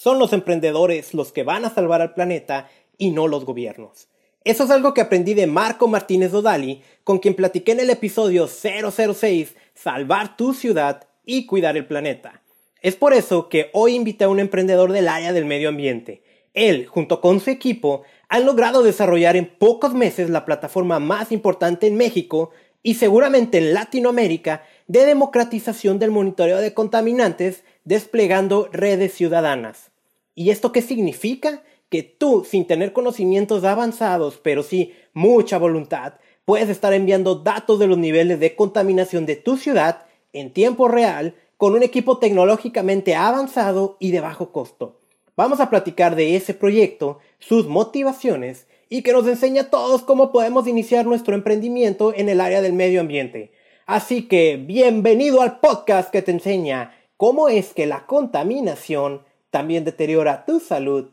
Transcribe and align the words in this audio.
Son 0.00 0.20
los 0.20 0.32
emprendedores 0.32 1.12
los 1.12 1.32
que 1.32 1.42
van 1.42 1.64
a 1.64 1.74
salvar 1.74 2.00
al 2.02 2.14
planeta 2.14 2.68
y 2.98 3.10
no 3.10 3.26
los 3.26 3.44
gobiernos. 3.44 4.06
Eso 4.44 4.62
es 4.62 4.70
algo 4.70 4.94
que 4.94 5.00
aprendí 5.00 5.34
de 5.34 5.48
Marco 5.48 5.88
Martínez 5.88 6.30
Dodali, 6.30 6.82
con 7.02 7.18
quien 7.18 7.34
platiqué 7.34 7.72
en 7.72 7.80
el 7.80 7.90
episodio 7.90 8.46
006, 8.46 9.56
Salvar 9.74 10.36
tu 10.36 10.54
ciudad 10.54 11.08
y 11.26 11.46
cuidar 11.46 11.76
el 11.76 11.84
planeta. 11.84 12.42
Es 12.80 12.94
por 12.94 13.12
eso 13.12 13.48
que 13.48 13.70
hoy 13.72 13.96
invité 13.96 14.22
a 14.22 14.28
un 14.28 14.38
emprendedor 14.38 14.92
del 14.92 15.08
área 15.08 15.32
del 15.32 15.46
medio 15.46 15.68
ambiente. 15.68 16.22
Él, 16.54 16.86
junto 16.86 17.20
con 17.20 17.40
su 17.40 17.50
equipo, 17.50 18.02
han 18.28 18.46
logrado 18.46 18.84
desarrollar 18.84 19.34
en 19.34 19.46
pocos 19.46 19.94
meses 19.94 20.30
la 20.30 20.44
plataforma 20.44 21.00
más 21.00 21.32
importante 21.32 21.88
en 21.88 21.96
México 21.96 22.52
y 22.84 22.94
seguramente 22.94 23.58
en 23.58 23.74
Latinoamérica 23.74 24.62
de 24.86 25.06
democratización 25.06 25.98
del 25.98 26.12
monitoreo 26.12 26.58
de 26.58 26.72
contaminantes 26.72 27.64
desplegando 27.88 28.68
redes 28.70 29.14
ciudadanas. 29.14 29.90
¿Y 30.34 30.50
esto 30.50 30.72
qué 30.72 30.82
significa? 30.82 31.62
Que 31.88 32.02
tú, 32.02 32.44
sin 32.46 32.66
tener 32.66 32.92
conocimientos 32.92 33.64
avanzados, 33.64 34.38
pero 34.42 34.62
sí 34.62 34.92
mucha 35.14 35.56
voluntad, 35.56 36.16
puedes 36.44 36.68
estar 36.68 36.92
enviando 36.92 37.36
datos 37.36 37.78
de 37.78 37.86
los 37.86 37.96
niveles 37.96 38.40
de 38.40 38.54
contaminación 38.54 39.24
de 39.24 39.36
tu 39.36 39.56
ciudad 39.56 40.04
en 40.34 40.52
tiempo 40.52 40.86
real 40.88 41.34
con 41.56 41.72
un 41.72 41.82
equipo 41.82 42.18
tecnológicamente 42.18 43.14
avanzado 43.14 43.96
y 44.00 44.10
de 44.10 44.20
bajo 44.20 44.52
costo. 44.52 45.00
Vamos 45.34 45.58
a 45.58 45.70
platicar 45.70 46.14
de 46.14 46.36
ese 46.36 46.52
proyecto, 46.52 47.20
sus 47.38 47.68
motivaciones 47.68 48.66
y 48.90 49.00
que 49.00 49.14
nos 49.14 49.26
enseña 49.26 49.62
a 49.62 49.70
todos 49.70 50.02
cómo 50.02 50.30
podemos 50.30 50.68
iniciar 50.68 51.06
nuestro 51.06 51.34
emprendimiento 51.34 52.12
en 52.14 52.28
el 52.28 52.42
área 52.42 52.60
del 52.60 52.74
medio 52.74 53.00
ambiente. 53.00 53.50
Así 53.86 54.28
que 54.28 54.58
bienvenido 54.58 55.40
al 55.40 55.60
podcast 55.60 56.10
que 56.10 56.20
te 56.20 56.32
enseña 56.32 56.97
cómo 57.18 57.50
es 57.50 57.74
que 57.74 57.86
la 57.86 58.06
contaminación 58.06 59.22
también 59.50 59.84
deteriora 59.84 60.46
tu 60.46 60.60
salud 60.60 61.10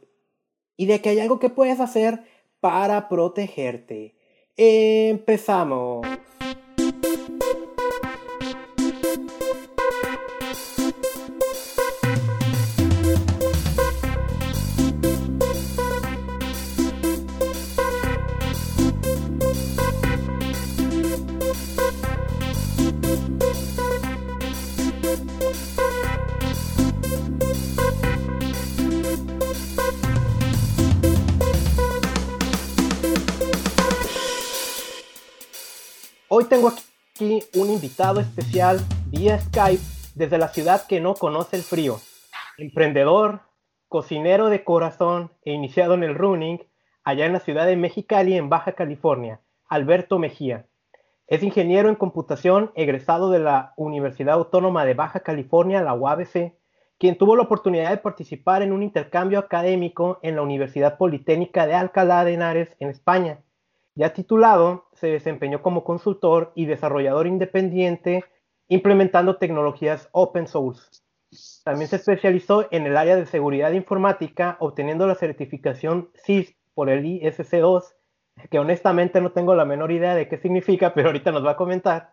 y 0.78 0.86
de 0.86 1.02
que 1.02 1.10
hay 1.10 1.20
algo 1.20 1.40
que 1.40 1.50
puedes 1.50 1.82
hacer 1.82 2.24
para 2.62 3.10
protegerte. 3.10 4.16
Empezamos. 4.56 6.08
Hoy 36.38 36.44
tengo 36.50 36.68
aquí 36.68 37.44
un 37.56 37.70
invitado 37.70 38.20
especial 38.20 38.82
vía 39.08 39.40
Skype 39.40 39.82
desde 40.16 40.38
la 40.38 40.50
ciudad 40.50 40.86
que 40.86 41.00
no 41.00 41.14
conoce 41.14 41.56
el 41.56 41.62
frío. 41.62 41.96
Emprendedor, 42.58 43.40
cocinero 43.88 44.50
de 44.50 44.66
corazón 44.66 45.32
e 45.46 45.54
iniciado 45.54 45.94
en 45.94 46.04
el 46.04 46.14
running 46.14 46.62
allá 47.06 47.26
en 47.26 47.32
la 47.32 47.40
ciudad 47.40 47.66
de 47.66 47.78
Mexicali, 47.78 48.36
en 48.36 48.50
Baja 48.50 48.74
California, 48.74 49.40
Alberto 49.70 50.20
Mejía. 50.20 50.66
Es 51.28 51.42
ingeniero 51.42 51.88
en 51.88 51.96
computación 51.96 52.74
egresado 52.76 53.32
de 53.32 53.40
la 53.40 53.72
Universidad 53.78 54.34
Autónoma 54.34 54.84
de 54.84 54.94
Baja 54.94 55.22
California, 55.22 55.82
la 55.82 55.94
UABC, 55.94 56.54
quien 57.00 57.18
tuvo 57.18 57.38
la 57.38 57.44
oportunidad 57.44 57.92
de 57.92 57.98
participar 57.98 58.62
en 58.62 58.74
un 58.74 58.84
intercambio 58.84 59.40
académico 59.40 60.20
en 60.22 60.36
la 60.36 60.42
Universidad 60.42 60.98
Politécnica 60.98 61.66
de 61.66 61.76
Alcalá 61.76 62.26
de 62.26 62.34
Henares, 62.34 62.76
en 62.82 62.90
España 62.90 63.40
ya 63.96 64.14
titulado, 64.14 64.85
se 64.96 65.08
desempeñó 65.08 65.62
como 65.62 65.84
consultor 65.84 66.52
y 66.56 66.66
desarrollador 66.66 67.28
independiente 67.28 68.24
implementando 68.68 69.38
tecnologías 69.38 70.10
open 70.12 70.48
source. 70.48 71.02
También 71.64 71.90
se 71.90 71.98
especializó 71.98 72.68
en 72.72 72.86
el 72.86 72.98
área 72.98 73.16
de 73.16 73.26
seguridad 73.26 73.72
informática, 73.72 74.58
obteniendo 74.60 75.06
la 75.06 75.16
certificación 75.16 76.10
CIS 76.16 76.56
por 76.74 76.90
el 76.90 77.04
ISC2, 77.04 77.94
que 78.50 78.60
honestamente 78.60 79.22
no 79.22 79.32
tengo 79.32 79.56
la 79.56 79.66
menor 79.66 79.92
idea 79.92 80.16
de 80.16 80.28
qué 80.28 80.38
significa, 80.38 80.94
pero 80.94 81.08
ahorita 81.10 81.32
nos 81.32 81.46
va 81.46 81.52
a 81.52 81.58
comentar, 81.58 82.12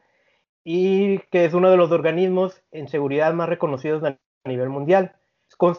y 0.65 1.19
que 1.31 1.45
es 1.45 1.55
uno 1.55 1.71
de 1.71 1.77
los 1.77 1.91
organismos 1.91 2.63
en 2.71 2.89
seguridad 2.89 3.33
más 3.33 3.49
reconocidos 3.49 4.05
a 4.05 4.19
nivel 4.45 4.69
mundial. 4.69 5.17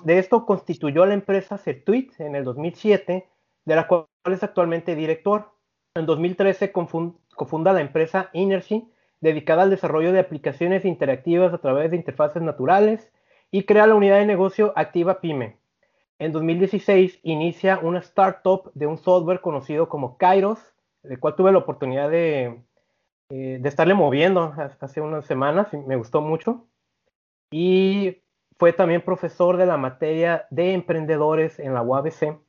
De 0.04 0.20
esto 0.20 0.46
constituyó 0.46 1.06
la 1.06 1.16
empresa 1.16 1.58
Certuit 1.58 2.20
en 2.20 2.36
el 2.36 2.44
2007, 2.44 3.28
de 3.66 3.76
la 3.76 3.88
cual 3.88 4.08
es 4.26 4.44
actualmente 4.44 4.96
director. 4.96 5.53
En 5.96 6.08
2013 6.08 6.72
cofunda 6.72 7.72
la 7.72 7.82
empresa 7.82 8.32
Inergy, 8.34 8.90
dedicada 9.22 9.62
al 9.62 9.70
desarrollo 9.70 10.12
de 10.12 10.22
aplicaciones 10.22 10.86
interactivas 10.86 11.54
a 11.54 11.60
través 11.60 11.92
de 11.92 11.98
interfaces 11.98 12.42
naturales, 12.42 13.12
y 13.52 13.66
crea 13.66 13.86
la 13.86 13.94
unidad 13.94 14.18
de 14.18 14.26
negocio 14.26 14.74
Activa 14.76 15.22
Pyme. 15.22 15.60
En 16.18 16.32
2016 16.32 17.20
inicia 17.22 17.78
una 17.78 18.00
startup 18.00 18.72
de 18.74 18.88
un 18.88 18.98
software 18.98 19.42
conocido 19.42 19.88
como 19.88 20.18
Kairos, 20.18 20.58
el 21.04 21.20
cual 21.20 21.36
tuve 21.36 21.52
la 21.52 21.60
oportunidad 21.60 22.10
de, 22.10 22.64
eh, 23.30 23.60
de 23.62 23.70
estarle 23.70 23.94
moviendo 23.94 24.52
hace 24.80 25.00
unas 25.00 25.28
semanas 25.28 25.72
y 25.74 25.78
me 25.78 25.96
gustó 25.96 26.22
mucho. 26.22 26.66
Y 27.52 28.24
fue 28.58 28.74
también 28.74 29.02
profesor 29.02 29.58
de 29.58 29.68
la 29.68 29.78
materia 29.78 30.48
de 30.50 30.74
emprendedores 30.74 31.60
en 31.60 31.76
la 31.76 31.84
UABC 31.84 32.40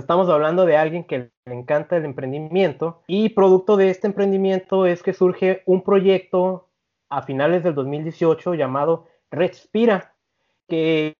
estamos 0.00 0.28
hablando 0.28 0.66
de 0.66 0.76
alguien 0.76 1.04
que 1.04 1.30
le 1.44 1.54
encanta 1.54 1.96
el 1.96 2.04
emprendimiento 2.04 3.02
y 3.06 3.30
producto 3.30 3.76
de 3.76 3.90
este 3.90 4.06
emprendimiento 4.06 4.86
es 4.86 5.02
que 5.02 5.12
surge 5.12 5.62
un 5.66 5.82
proyecto 5.82 6.68
a 7.08 7.22
finales 7.22 7.62
del 7.62 7.74
2018 7.74 8.54
llamado 8.54 9.06
Respira, 9.30 10.14
que 10.68 11.16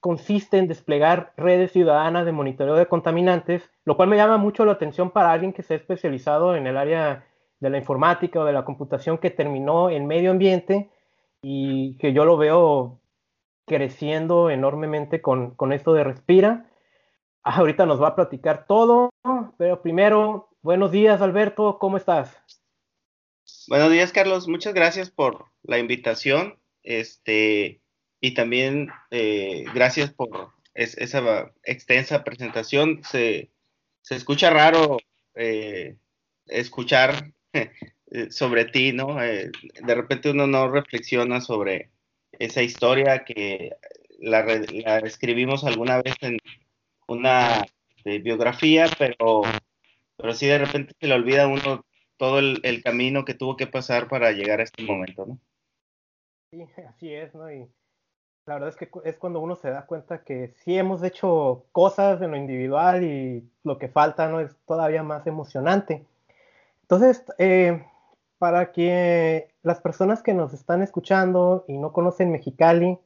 consiste 0.00 0.58
en 0.58 0.68
desplegar 0.68 1.32
redes 1.36 1.72
ciudadanas 1.72 2.24
de 2.24 2.32
monitoreo 2.32 2.76
de 2.76 2.86
contaminantes, 2.86 3.68
lo 3.84 3.96
cual 3.96 4.08
me 4.08 4.16
llama 4.16 4.36
mucho 4.36 4.64
la 4.64 4.72
atención 4.72 5.10
para 5.10 5.32
alguien 5.32 5.52
que 5.52 5.62
se 5.62 5.74
ha 5.74 5.76
especializado 5.76 6.56
en 6.56 6.66
el 6.66 6.76
área 6.76 7.26
de 7.60 7.70
la 7.70 7.78
informática 7.78 8.40
o 8.40 8.44
de 8.44 8.52
la 8.52 8.64
computación 8.64 9.18
que 9.18 9.30
terminó 9.30 9.90
en 9.90 10.06
medio 10.06 10.30
ambiente 10.30 10.90
y 11.42 11.96
que 11.98 12.12
yo 12.12 12.24
lo 12.24 12.36
veo 12.36 13.00
creciendo 13.66 14.50
enormemente 14.50 15.20
con, 15.20 15.50
con 15.56 15.72
esto 15.72 15.92
de 15.92 16.04
Respira 16.04 16.67
ahorita 17.48 17.86
nos 17.86 18.00
va 18.00 18.08
a 18.08 18.16
platicar 18.16 18.66
todo, 18.66 19.10
pero 19.56 19.80
primero, 19.80 20.50
buenos 20.62 20.90
días 20.90 21.20
Alberto, 21.20 21.78
¿cómo 21.78 21.96
estás? 21.96 22.36
Buenos 23.68 23.90
días 23.90 24.12
Carlos, 24.12 24.48
muchas 24.48 24.74
gracias 24.74 25.10
por 25.10 25.46
la 25.62 25.78
invitación, 25.78 26.58
este, 26.82 27.80
y 28.20 28.34
también 28.34 28.90
eh, 29.10 29.64
gracias 29.74 30.12
por 30.12 30.50
esa 30.74 31.52
extensa 31.64 32.22
presentación. 32.22 33.02
Se, 33.02 33.50
escucha 34.10 34.50
raro 34.50 34.98
eh, 35.34 35.96
escuchar 36.46 37.32
sobre 38.30 38.66
ti, 38.66 38.92
¿no? 38.92 39.22
Eh, 39.22 39.50
de 39.82 39.94
repente 39.94 40.30
uno 40.30 40.46
no 40.46 40.68
reflexiona 40.68 41.40
sobre 41.40 41.90
esa 42.32 42.62
historia 42.62 43.24
que 43.24 43.72
la 44.20 44.40
escribimos 45.00 45.64
alguna 45.64 46.00
vez 46.00 46.14
en, 46.20 46.38
una 47.08 47.64
este, 47.96 48.18
biografía, 48.20 48.86
pero, 48.98 49.42
pero 50.16 50.34
sí 50.34 50.46
de 50.46 50.58
repente 50.58 50.94
se 51.00 51.06
le 51.06 51.14
olvida 51.14 51.48
uno 51.48 51.84
todo 52.16 52.38
el, 52.40 52.82
camino 52.82 53.24
que 53.24 53.34
tuvo 53.34 53.56
que 53.56 53.66
pasar 53.66 54.08
para 54.08 54.32
llegar 54.32 54.60
a 54.60 54.64
este 54.64 54.82
momento, 54.82 55.26
¿no? 55.26 55.38
Sí, 56.50 56.62
así 56.88 57.12
es, 57.12 57.34
¿no? 57.34 57.50
Y 57.50 57.68
la 58.46 58.54
verdad 58.54 58.70
es 58.70 58.76
que 58.76 58.88
es 59.04 59.16
cuando 59.16 59.40
uno 59.40 59.56
se 59.56 59.70
da 59.70 59.86
cuenta 59.86 60.24
que 60.24 60.54
sí 60.64 60.76
hemos 60.76 61.02
hecho 61.02 61.66
cosas 61.72 62.20
en 62.22 62.30
lo 62.30 62.36
individual 62.36 63.04
y 63.04 63.48
lo 63.62 63.78
que 63.78 63.88
falta, 63.88 64.28
¿no? 64.28 64.40
Es 64.40 64.56
todavía 64.66 65.02
más 65.02 65.26
emocionante. 65.26 66.04
Entonces, 66.82 67.24
eh, 67.38 67.84
para 68.38 68.72
que 68.72 69.50
las 69.62 69.80
personas 69.80 70.22
que 70.22 70.32
nos 70.34 70.54
están 70.54 70.82
escuchando 70.82 71.64
y 71.68 71.76
no 71.76 71.92
conocen 71.92 72.32
Mexicali, 72.32 72.98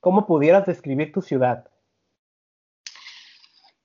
¿cómo 0.00 0.26
pudieras 0.26 0.66
describir 0.66 1.12
tu 1.12 1.20
ciudad? 1.20 1.68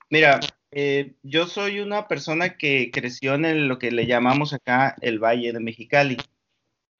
Mira, 0.10 0.40
eh, 0.72 1.14
yo 1.24 1.48
soy 1.48 1.80
una 1.80 2.08
persona 2.08 2.58
que 2.58 2.90
creció 2.92 3.36
en 3.36 3.68
lo 3.68 3.80
que 3.80 3.92
le 3.92 4.08
llamamos 4.08 4.54
acá 4.54 4.96
el 5.02 5.20
Valle 5.20 5.54
de 5.54 5.60
Mexicali. 5.60 6.18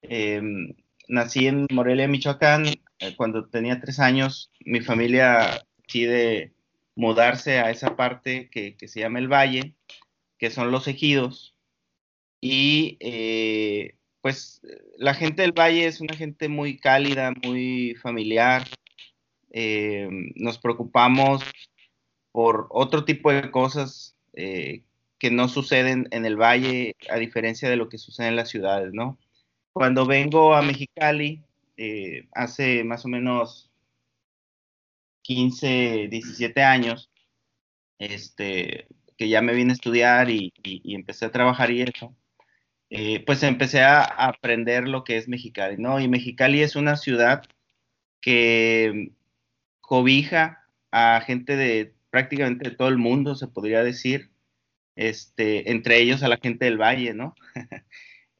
Em, 0.02 0.74
nací 1.08 1.46
en 1.46 1.66
Morelia, 1.72 2.08
Michoacán. 2.08 2.66
Eh, 2.98 3.16
cuando 3.16 3.48
tenía 3.48 3.80
tres 3.80 3.98
años, 4.00 4.50
mi 4.64 4.80
familia 4.80 5.64
decide 5.78 6.52
mudarse 6.94 7.58
a 7.58 7.70
esa 7.70 7.96
parte 7.96 8.48
que, 8.50 8.76
se 8.88 9.00
llama 9.00 9.18
el 9.18 9.28
Valle, 9.28 9.74
que 10.38 10.50
son 10.50 10.70
los 10.70 10.88
ejidos. 10.88 11.54
Y 12.40 12.96
eh, 13.00 13.96
pues 14.20 14.60
la 14.98 15.14
gente 15.14 15.42
del 15.42 15.52
Valle 15.52 15.86
es 15.86 16.00
una 16.00 16.14
gente 16.14 16.48
muy 16.48 16.78
cálida, 16.78 17.32
muy 17.42 17.96
familiar. 18.02 18.64
eh, 19.50 20.08
nos 20.36 20.58
preocupamos 20.58 21.44
por 22.34 22.66
otro 22.70 23.04
tipo 23.04 23.32
de 23.32 23.52
cosas 23.52 24.16
eh, 24.32 24.82
que 25.18 25.30
no 25.30 25.46
suceden 25.46 26.08
en 26.10 26.26
el 26.26 26.36
valle, 26.36 26.96
a 27.08 27.16
diferencia 27.16 27.70
de 27.70 27.76
lo 27.76 27.88
que 27.88 27.96
sucede 27.96 28.26
en 28.26 28.34
las 28.34 28.48
ciudades, 28.48 28.92
¿no? 28.92 29.20
Cuando 29.72 30.04
vengo 30.04 30.52
a 30.52 30.60
Mexicali, 30.60 31.44
eh, 31.76 32.26
hace 32.32 32.82
más 32.82 33.04
o 33.04 33.08
menos 33.08 33.70
15, 35.22 36.08
17 36.10 36.60
años, 36.64 37.08
este, 38.00 38.88
que 39.16 39.28
ya 39.28 39.40
me 39.40 39.54
vine 39.54 39.70
a 39.70 39.74
estudiar 39.74 40.28
y, 40.28 40.52
empecé 40.64 41.26
a 41.26 41.30
trabajar 41.30 41.70
y 41.70 41.82
eso, 41.82 42.16
eh, 42.90 43.24
pues 43.24 43.44
empecé 43.44 43.82
a, 43.82 44.02
aprender 44.02 44.88
lo 44.88 45.04
que 45.04 45.18
es 45.18 45.28
Mexicali, 45.28 45.76
¿no? 45.78 46.00
Y 46.00 46.08
Mexicali 46.08 46.62
es 46.62 46.74
una 46.74 46.96
ciudad 46.96 47.44
que 48.20 49.12
cobija 49.80 50.66
a 50.90 51.20
gente 51.20 51.54
de 51.54 51.94
prácticamente 52.14 52.70
todo 52.70 52.86
el 52.86 52.96
mundo, 52.96 53.34
se 53.34 53.48
podría 53.48 53.82
decir, 53.82 54.30
este, 54.94 55.72
entre 55.72 56.00
ellos 56.00 56.22
a 56.22 56.28
la 56.28 56.36
gente 56.40 56.64
del 56.64 56.80
valle, 56.80 57.12
¿no? 57.12 57.34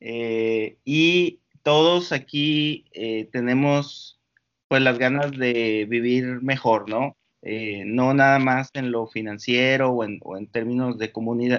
Eh, 0.06 0.76
y 0.84 1.40
todos 1.62 2.12
aquí 2.12 2.84
eh, 2.92 3.26
tenemos 3.32 4.20
pues 4.68 4.82
las 4.82 4.98
ganas 4.98 5.30
de 5.30 5.86
vivir 5.88 6.42
mejor, 6.42 6.90
¿no? 6.90 7.16
Eh, 7.40 7.84
no 7.86 8.12
nada 8.12 8.38
más 8.38 8.68
en 8.74 8.90
lo 8.90 9.06
financiero 9.06 9.92
o 9.92 10.04
en, 10.04 10.20
términos 10.48 10.98
de, 10.98 11.10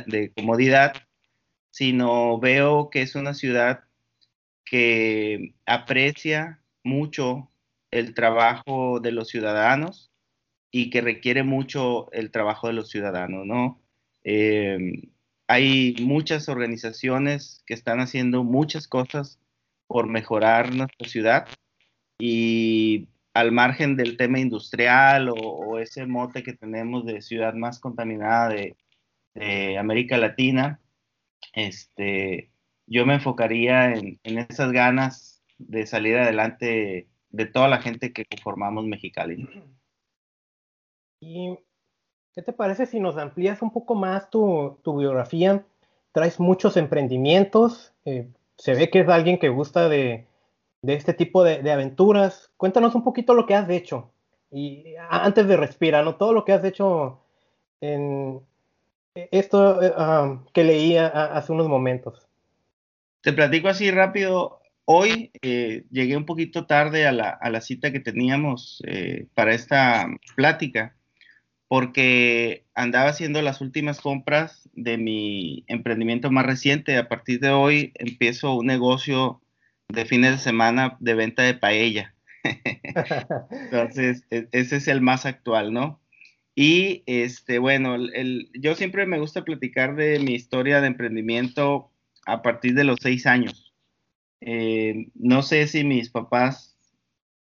de 0.06 0.32
comodidad, 0.32 0.94
sino 1.72 2.40
veo 2.40 2.92
que 2.92 3.02
es 3.02 3.16
una 3.16 3.34
ciudad 3.34 3.86
que 4.64 5.56
aprecia 5.66 6.62
mucho 6.84 7.50
el 7.90 8.14
trabajo 8.14 9.00
de 9.00 9.12
los 9.12 9.30
ciudadanos 9.30 10.12
y 10.78 10.90
que 10.90 11.00
requiere 11.00 11.44
mucho 11.44 12.12
el 12.12 12.32
trabajo 12.32 12.68
de 12.68 12.74
los 12.74 12.90
ciudadanos, 12.90 13.46
¿no? 13.46 13.80
hay 15.48 15.96
muchas 16.02 16.50
organizaciones 16.50 17.64
que 17.66 17.74
están 17.74 18.02
haciendo 18.02 18.44
muchas 18.44 18.90
cosas 18.90 19.40
por 19.88 20.08
mejorar 20.08 20.74
nuestra 20.76 21.08
ciudad 21.08 21.48
y 22.20 23.08
al 23.34 23.54
margen 23.54 23.96
del 23.96 24.18
tema 24.18 24.40
industrial 24.40 25.30
o, 25.30 25.80
ese 25.80 26.06
mote 26.08 26.44
que 26.44 26.52
tenemos 26.52 27.06
de 27.06 27.22
ciudad 27.22 27.54
más 27.54 27.80
contaminada 27.80 28.50
de, 28.50 28.76
América 29.80 30.18
Latina, 30.18 30.82
este, 31.54 32.52
yo 32.86 33.06
me 33.06 33.14
enfocaría 33.16 33.94
en, 33.94 34.20
esas 34.24 34.74
ganas 34.74 35.42
de 35.58 35.88
salir 35.88 36.18
adelante 36.18 37.08
de 37.30 37.46
toda 37.46 37.70
la 37.70 37.82
gente 37.82 38.12
que 38.12 38.26
conformamos 38.26 38.86
Mexicali. 38.86 39.48
Y 41.26 41.58
¿Qué 42.36 42.42
te 42.42 42.52
parece 42.52 42.86
si 42.86 43.00
nos 43.00 43.16
amplías 43.16 43.62
un 43.62 43.72
poco 43.72 43.96
más 43.96 44.30
tu, 44.30 44.78
biografía? 44.86 45.64
Traes 46.12 46.38
muchos 46.38 46.76
emprendimientos, 46.76 47.94
eh, 48.04 48.28
se 48.58 48.74
ve 48.74 48.90
que 48.90 49.00
es 49.00 49.08
alguien 49.08 49.40
que 49.40 49.48
gusta 49.48 49.88
de, 49.88 50.28
este 50.82 51.14
tipo 51.14 51.46
de, 51.46 51.72
aventuras. 51.72 52.52
Cuéntanos 52.58 52.94
un 52.94 53.06
poquito 53.06 53.34
lo 53.34 53.46
que 53.46 53.56
has 53.56 53.70
hecho. 53.70 54.12
Y 54.52 54.96
antes 55.10 55.48
de 55.48 55.56
respirar, 55.56 56.04
¿no? 56.04 56.16
Todo 56.16 56.34
lo 56.34 56.44
que 56.44 56.52
has 56.52 56.64
hecho 56.66 57.22
en 57.80 58.42
esto 59.16 59.82
eh, 59.82 59.94
ah, 59.96 60.44
que 60.54 60.66
leía 60.66 61.08
hace 61.08 61.54
unos 61.54 61.70
momentos. 61.70 62.28
Te 63.22 63.32
platico 63.32 63.70
así 63.70 63.92
rápido. 63.92 64.60
Hoy 64.84 65.32
eh, 65.42 65.86
llegué 65.90 66.18
un 66.18 66.26
poquito 66.26 66.66
tarde 66.66 67.08
a 67.08 67.14
la, 67.14 67.62
cita 67.62 67.94
que 67.94 68.02
teníamos 68.02 68.84
para 69.34 69.54
esta 69.54 70.06
plática 70.36 70.96
porque 71.68 72.66
andaba 72.76 73.10
haciendo 73.10 73.42
las 73.42 73.62
últimas 73.62 74.00
compras 74.00 74.70
de 74.74 74.98
mi 74.98 75.64
emprendimiento 75.68 76.32
más 76.32 76.46
reciente. 76.46 76.98
A 76.98 77.10
partir 77.10 77.40
de 77.40 77.50
hoy 77.50 77.92
empiezo 77.96 78.56
un 78.56 78.68
negocio 78.68 79.42
de 79.88 80.06
fines 80.06 80.32
de 80.32 80.38
semana 80.38 80.98
de 81.00 81.14
venta 81.16 81.44
de 81.44 81.56
paella. 81.56 82.14
Entonces, 83.52 84.24
e, 84.30 84.48
ese 84.52 84.78
es 84.78 84.88
el 84.88 85.02
más 85.02 85.26
actual, 85.26 85.74
¿no? 85.74 86.02
Y 86.56 87.04
este, 87.06 87.60
bueno, 87.60 87.96
el, 87.96 88.50
yo 88.54 88.76
siempre 88.76 89.06
me 89.06 89.20
gusta 89.20 89.44
platicar 89.44 89.96
de 89.96 90.20
mi 90.20 90.34
historia 90.36 90.80
de 90.80 90.88
emprendimiento 90.88 91.92
a 92.26 92.42
partir 92.42 92.76
de 92.76 92.86
los 92.86 93.00
seis 93.02 93.26
años. 93.26 93.74
Eh, 94.42 95.08
no 95.16 95.42
sé 95.42 95.68
si 95.68 95.84
mis 95.84 96.10
papás 96.10 96.75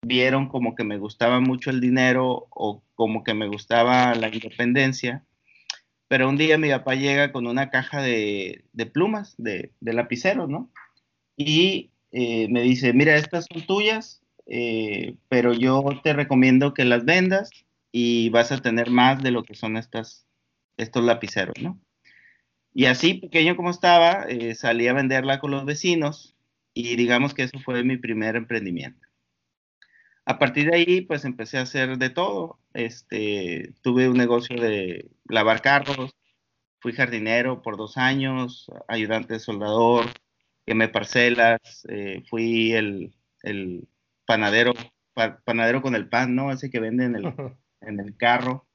vieron 0.02 0.48
como 0.50 0.76
que 0.76 0.84
me 0.84 0.98
gustaba 0.98 1.40
mucho 1.40 1.70
el 1.70 1.82
dinero 1.82 2.48
o 2.52 2.84
como 2.96 3.24
que 3.24 3.34
me 3.34 3.48
gustaba 3.48 4.14
la 4.16 4.30
independencia. 4.30 5.26
Pero 6.08 6.30
un 6.30 6.38
día 6.38 6.58
mi 6.58 6.70
papá 6.70 6.96
llega 6.96 7.32
con 7.32 7.48
una 7.48 7.70
caja 7.70 8.02
de, 8.02 8.64
plumas, 8.94 9.36
de, 9.38 9.74
de, 9.82 9.94
lapicero, 9.94 10.48
¿no? 10.48 10.72
Y 11.36 11.92
eh, 12.12 12.48
me 12.50 12.62
dice, 12.62 12.94
mira, 12.94 13.16
estas 13.18 13.46
son 13.52 13.66
tuyas, 13.66 14.22
eh, 14.46 15.16
pero 15.28 15.54
yo 15.54 15.84
te 16.04 16.14
recomiendo 16.14 16.74
que 16.74 16.86
las 16.86 17.04
vendas 17.04 17.50
y 17.92 18.30
vas 18.30 18.52
a 18.52 18.62
tener 18.62 18.90
más 18.90 19.22
de 19.22 19.32
lo 19.32 19.44
que 19.44 19.56
son 19.56 19.76
estas, 19.76 20.26
estos 20.78 21.04
lapiceros, 21.04 21.56
¿no? 21.62 21.80
Y 22.74 22.86
así, 22.86 23.16
pequeño 23.16 23.56
como 23.56 23.72
estaba, 23.72 24.26
eh, 24.30 24.56
salí 24.56 24.88
a 24.88 24.94
venderla 24.94 25.40
con 25.40 25.52
los 25.52 25.66
vecinos 25.66 26.36
y 26.74 26.96
digamos 26.96 27.34
que 27.34 27.44
eso 27.44 27.60
fue 27.60 27.84
mi 27.84 27.98
primer 27.98 28.36
emprendimiento. 28.36 29.07
A 30.28 30.40
partir 30.40 30.70
de 30.70 30.76
ahí, 30.76 31.02
pues 31.02 31.24
empecé 31.24 31.58
a 31.58 31.62
hacer 31.62 31.98
de 31.98 32.10
todo. 32.10 32.60
Este, 32.74 33.74
tuve 33.82 34.10
un 34.10 34.18
negocio 34.18 34.60
de 34.60 35.10
lavar 35.30 35.62
carros, 35.62 36.18
fui 36.82 36.92
jardinero 36.92 37.62
por 37.62 37.78
dos 37.78 37.96
años, 37.96 38.70
ayudante 38.90 39.36
de 39.36 39.40
soldador, 39.40 40.08
quemé 40.66 40.90
parcelas, 40.90 41.88
eh, 41.88 42.26
fui 42.30 42.74
el, 42.74 43.16
panadero, 44.26 44.74
panadero 45.46 45.82
con 45.82 45.96
el 45.96 46.10
pan, 46.10 46.36
¿no? 46.36 46.52
Ese 46.52 46.70
que 46.70 46.82
vende 46.82 47.06
en 47.06 47.16
el, 47.16 47.24
en 47.82 48.02
el 48.02 48.18
carro. 48.18 48.68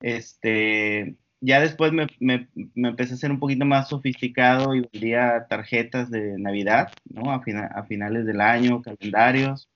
Este, 0.00 1.18
ya 1.42 1.60
después 1.60 1.92
me, 1.92 2.06
me, 2.18 2.48
empecé 2.76 3.12
a 3.12 3.18
ser 3.18 3.30
un 3.30 3.40
poquito 3.40 3.66
más 3.66 3.90
sofisticado 3.90 4.74
y 4.74 4.88
vendía 4.90 5.48
tarjetas 5.50 6.10
de 6.10 6.38
Navidad, 6.38 6.92
¿no? 7.04 7.30
A, 7.30 7.42
a 7.74 7.82
finales 7.84 8.24
del 8.24 8.40
año, 8.40 8.80
calendarios. 8.80 9.68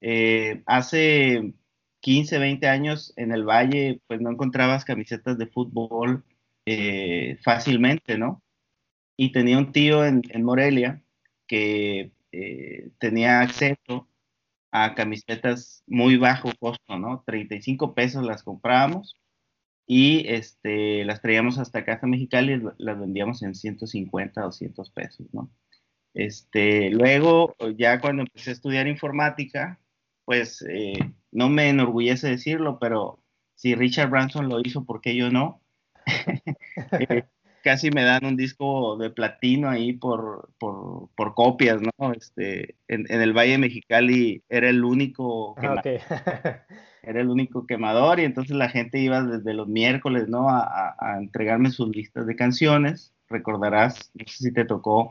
Eh, 0.00 0.62
hace 0.66 1.54
15, 2.00 2.38
20 2.38 2.68
años 2.68 3.12
en 3.16 3.32
el 3.32 3.44
Valle, 3.44 4.00
pues 4.06 4.20
no 4.20 4.30
encontrabas 4.30 4.84
camisetas 4.84 5.38
de 5.38 5.46
fútbol 5.46 6.24
eh, 6.66 7.38
fácilmente, 7.42 8.18
¿no? 8.18 8.42
Y 9.16 9.32
tenía 9.32 9.58
un 9.58 9.72
tío 9.72 10.04
en, 10.04 10.22
Morelia 10.44 11.02
que 11.46 12.12
eh, 12.32 12.90
tenía 12.98 13.40
acceso 13.40 14.08
a 14.70 14.94
camisetas 14.94 15.82
muy 15.86 16.16
bajo 16.16 16.50
costo, 16.60 16.98
¿no? 16.98 17.24
35 17.26 17.94
pesos 17.94 18.24
las 18.24 18.42
comprábamos 18.42 19.16
y 19.86 20.28
este, 20.28 21.04
las 21.04 21.22
traíamos 21.22 21.58
hasta 21.58 21.84
Casa 21.84 22.06
Mexicali 22.06 22.54
y 22.54 22.62
las 22.78 23.00
vendíamos 23.00 23.42
en 23.42 23.54
150, 23.54 24.42
200 24.42 24.90
pesos, 24.90 25.26
¿no? 25.32 25.50
Este, 26.14 26.90
luego, 26.90 27.56
ya 27.76 28.00
cuando 28.00 28.22
empecé 28.22 28.50
a 28.50 28.52
estudiar 28.54 28.88
informática, 28.88 29.78
pues 30.28 30.62
eh, 30.68 30.92
no 31.32 31.48
me 31.48 31.70
enorgullece 31.70 32.28
decirlo, 32.28 32.78
pero 32.78 33.18
si 33.54 33.74
Richard 33.74 34.10
Branson 34.10 34.50
lo 34.50 34.60
hizo, 34.60 34.84
¿por 34.84 35.00
qué 35.00 35.16
yo 35.16 35.30
no? 35.30 35.62
Eh, 37.00 37.24
casi 37.64 37.90
me 37.90 38.04
dan 38.04 38.26
un 38.26 38.36
disco 38.36 38.98
de 38.98 39.08
platino 39.08 39.70
ahí 39.70 39.94
por, 39.94 40.50
por, 40.58 41.34
copias, 41.34 41.80
¿no? 41.80 42.12
Este, 42.12 42.76
en, 42.88 43.06
el 43.10 43.32
Valle 43.32 43.56
Mexicali 43.56 44.42
era 44.50 44.68
el 44.68 44.84
único 44.84 45.54
ah, 45.58 45.82
era 47.02 47.20
el 47.20 47.30
único 47.30 47.66
quemador 47.66 48.20
y 48.20 48.24
entonces 48.24 48.54
la 48.54 48.68
gente 48.68 48.98
iba 48.98 49.22
desde 49.22 49.54
los 49.54 49.66
miércoles, 49.66 50.28
¿no? 50.28 50.50
A, 50.50 50.94
a 50.98 51.16
entregarme 51.16 51.70
sus 51.70 51.88
listas 51.88 52.26
de 52.26 52.36
canciones. 52.36 53.14
Recordarás, 53.30 54.10
no 54.12 54.26
sé 54.26 54.44
si 54.44 54.52
te 54.52 54.66
tocó 54.66 55.10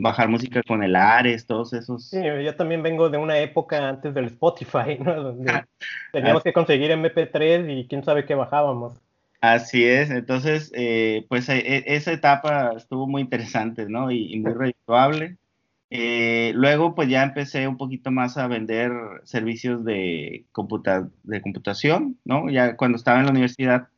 bajar 0.00 0.28
música 0.28 0.62
con 0.62 0.82
el 0.82 0.96
Ares, 0.96 1.46
todos 1.46 1.72
esos. 1.72 2.06
Sí, 2.08 2.20
yo 2.22 2.56
también 2.56 2.82
vengo 2.82 3.10
de 3.10 3.18
una 3.18 3.38
época 3.38 3.88
antes 3.88 4.14
del 4.14 4.26
Spotify, 4.26 4.98
¿no? 4.98 5.22
Donde 5.22 5.52
ah, 5.52 5.66
teníamos 6.12 6.42
que 6.42 6.52
conseguir 6.52 6.90
MP3 6.90 7.80
y 7.80 7.86
quién 7.86 8.02
sabe 8.02 8.24
qué 8.24 8.34
bajábamos. 8.34 8.94
Así 9.40 9.84
es, 9.84 10.10
entonces, 10.10 10.70
eh, 10.74 11.24
pues 11.28 11.48
e, 11.48 11.58
e, 11.58 11.84
esa 11.86 12.12
etapa 12.12 12.72
estuvo 12.76 13.06
muy 13.06 13.22
interesante, 13.22 13.86
¿no? 13.88 14.10
Y, 14.10 14.38
muy 14.40 14.52
redituable. 14.52 15.38
Eh, 15.90 16.52
luego, 16.54 16.94
pues 16.94 17.08
ya 17.08 17.22
empecé 17.22 17.66
un 17.66 17.76
poquito 17.76 18.10
más 18.10 18.36
a 18.36 18.46
vender 18.46 18.92
servicios 19.24 19.84
de, 19.84 20.44
de 21.22 21.40
computación, 21.40 22.18
¿no? 22.24 22.50
Ya 22.50 22.76
cuando 22.76 22.96
estaba 22.96 23.18
en 23.18 23.26
la 23.26 23.32
universidad, 23.32 23.88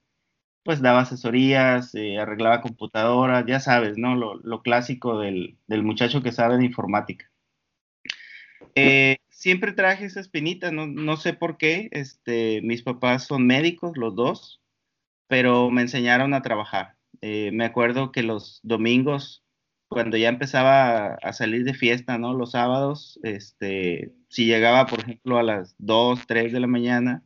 pues 0.65 0.81
daba 0.81 1.01
asesorías, 1.01 1.95
eh, 1.95 2.19
arreglaba 2.19 2.61
computadoras, 2.61 3.45
ya 3.47 3.61
sabes, 3.61 3.99
¿no? 3.99 4.15
Lo, 4.15 4.63
clásico 4.63 5.19
del, 5.19 5.59
muchacho 5.69 6.23
que 6.23 6.33
sabe 6.33 6.59
de 6.59 6.65
informática. 6.65 7.31
Eh, 8.75 9.19
siempre 9.29 9.73
traje 9.73 10.05
esa 10.05 10.21
espinita, 10.21 10.71
no, 10.71 10.87
no 10.87 11.17
sé 11.17 11.35
por 11.35 11.57
qué. 11.57 11.89
Este, 11.93 12.63
mis 12.63 12.83
papás 12.83 13.27
son 13.27 13.47
médicos, 13.47 13.97
los 13.97 14.15
dos, 14.15 14.63
pero 15.27 15.71
me 15.71 15.83
enseñaron 15.83 16.35
a 16.35 16.43
trabajar. 16.43 16.97
Eh, 17.21 17.51
me 17.53 17.65
acuerdo 17.65 18.13
que 18.13 18.23
los 18.23 18.61
domingos, 18.63 19.45
cuando 19.89 20.17
ya 20.17 20.29
empezaba 20.29 21.15
a 21.15 21.33
salir 21.33 21.65
de 21.65 21.75
fiesta, 21.75 22.19
¿no? 22.19 22.35
Los 22.35 22.53
sábados, 22.53 23.19
este, 23.23 24.13
si 24.29 24.47
llegaba, 24.47 24.87
por 24.87 25.01
ejemplo, 25.01 25.39
a 25.39 25.43
las 25.43 25.75
2, 25.79 26.27
3 26.27 26.53
de 26.53 26.61
la 26.61 26.67
mañana, 26.67 27.25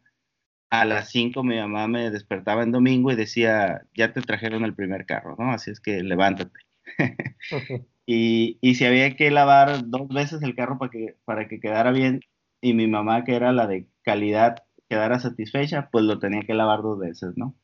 a 0.70 0.84
las 0.84 1.10
5 1.10 1.42
mi 1.44 1.56
mamá 1.56 1.88
me 1.88 2.10
despertaba 2.10 2.62
en 2.62 2.72
domingo 2.72 3.12
y 3.12 3.16
decía, 3.16 3.82
ya 3.94 4.12
te 4.12 4.22
trajeron 4.22 4.64
el 4.64 4.74
primer 4.74 5.06
carro, 5.06 5.36
¿no? 5.38 5.52
Así 5.52 5.70
es 5.70 5.80
que 5.80 6.02
levántate. 6.02 6.58
y, 8.06 8.58
y 8.60 8.74
si 8.74 8.84
había 8.84 9.16
que 9.16 9.30
lavar 9.30 9.88
dos 9.88 10.08
veces 10.08 10.42
el 10.42 10.54
carro 10.54 10.78
para 10.78 10.90
que, 10.90 11.16
para 11.24 11.48
que 11.48 11.60
quedara 11.60 11.92
bien, 11.92 12.20
y 12.60 12.74
mi 12.74 12.86
mamá, 12.86 13.24
que 13.24 13.34
era 13.36 13.52
la 13.52 13.66
de 13.66 13.88
calidad, 14.02 14.56
quedara 14.88 15.20
satisfecha, 15.20 15.88
pues 15.90 16.04
lo 16.04 16.18
tenía 16.18 16.42
que 16.42 16.54
lavar 16.54 16.82
dos 16.82 16.98
veces, 16.98 17.32
¿no? 17.36 17.54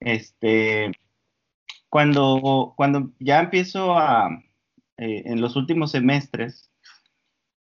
Este, 0.00 0.92
cuando, 1.88 2.74
cuando 2.76 3.12
ya 3.20 3.40
empiezo 3.40 3.98
a, 3.98 4.30
eh, 4.96 5.22
en 5.26 5.40
los 5.40 5.56
últimos 5.56 5.92
semestres, 5.92 6.70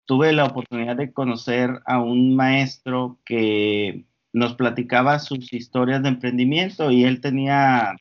tuve 0.04 0.32
la 0.32 0.46
oportunidad 0.46 0.96
de 0.96 1.12
conocer 1.12 1.80
a 1.86 2.00
un 2.00 2.36
maestro 2.36 3.18
que 3.24 4.06
nos 4.32 4.54
platicaba 4.54 5.18
sus 5.18 5.52
historias 5.52 6.02
de 6.02 6.08
emprendimiento 6.08 6.90
y 6.90 7.04
él 7.04 7.20
tenía 7.20 7.94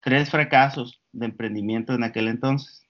tres 0.00 0.30
fracasos 0.30 1.02
de 1.12 1.26
emprendimiento 1.26 1.94
en 1.94 2.04
aquel 2.04 2.28
entonces, 2.28 2.86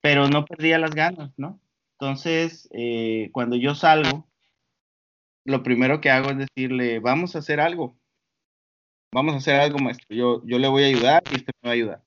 pero 0.00 0.28
no 0.28 0.44
perdía 0.44 0.78
las 0.78 0.94
ganas, 0.94 1.32
¿no? 1.38 1.60
Entonces, 1.98 2.68
eh, 2.72 3.30
cuando 3.32 3.56
yo 3.56 3.74
salgo, 3.74 4.28
lo 5.44 5.62
primero 5.62 6.00
que 6.00 6.10
hago 6.10 6.30
es 6.30 6.38
decirle, 6.38 6.98
vamos 6.98 7.34
a 7.34 7.38
hacer 7.40 7.60
algo, 7.60 7.98
vamos 9.12 9.34
a 9.34 9.38
hacer 9.38 9.60
algo, 9.60 9.78
maestro, 9.78 10.14
yo, 10.14 10.42
yo 10.46 10.58
le 10.58 10.68
voy 10.68 10.84
a 10.84 10.86
ayudar 10.88 11.22
y 11.30 11.36
usted 11.36 11.52
me 11.62 11.68
va 11.68 11.70
a 11.70 11.74
ayudar. 11.74 12.04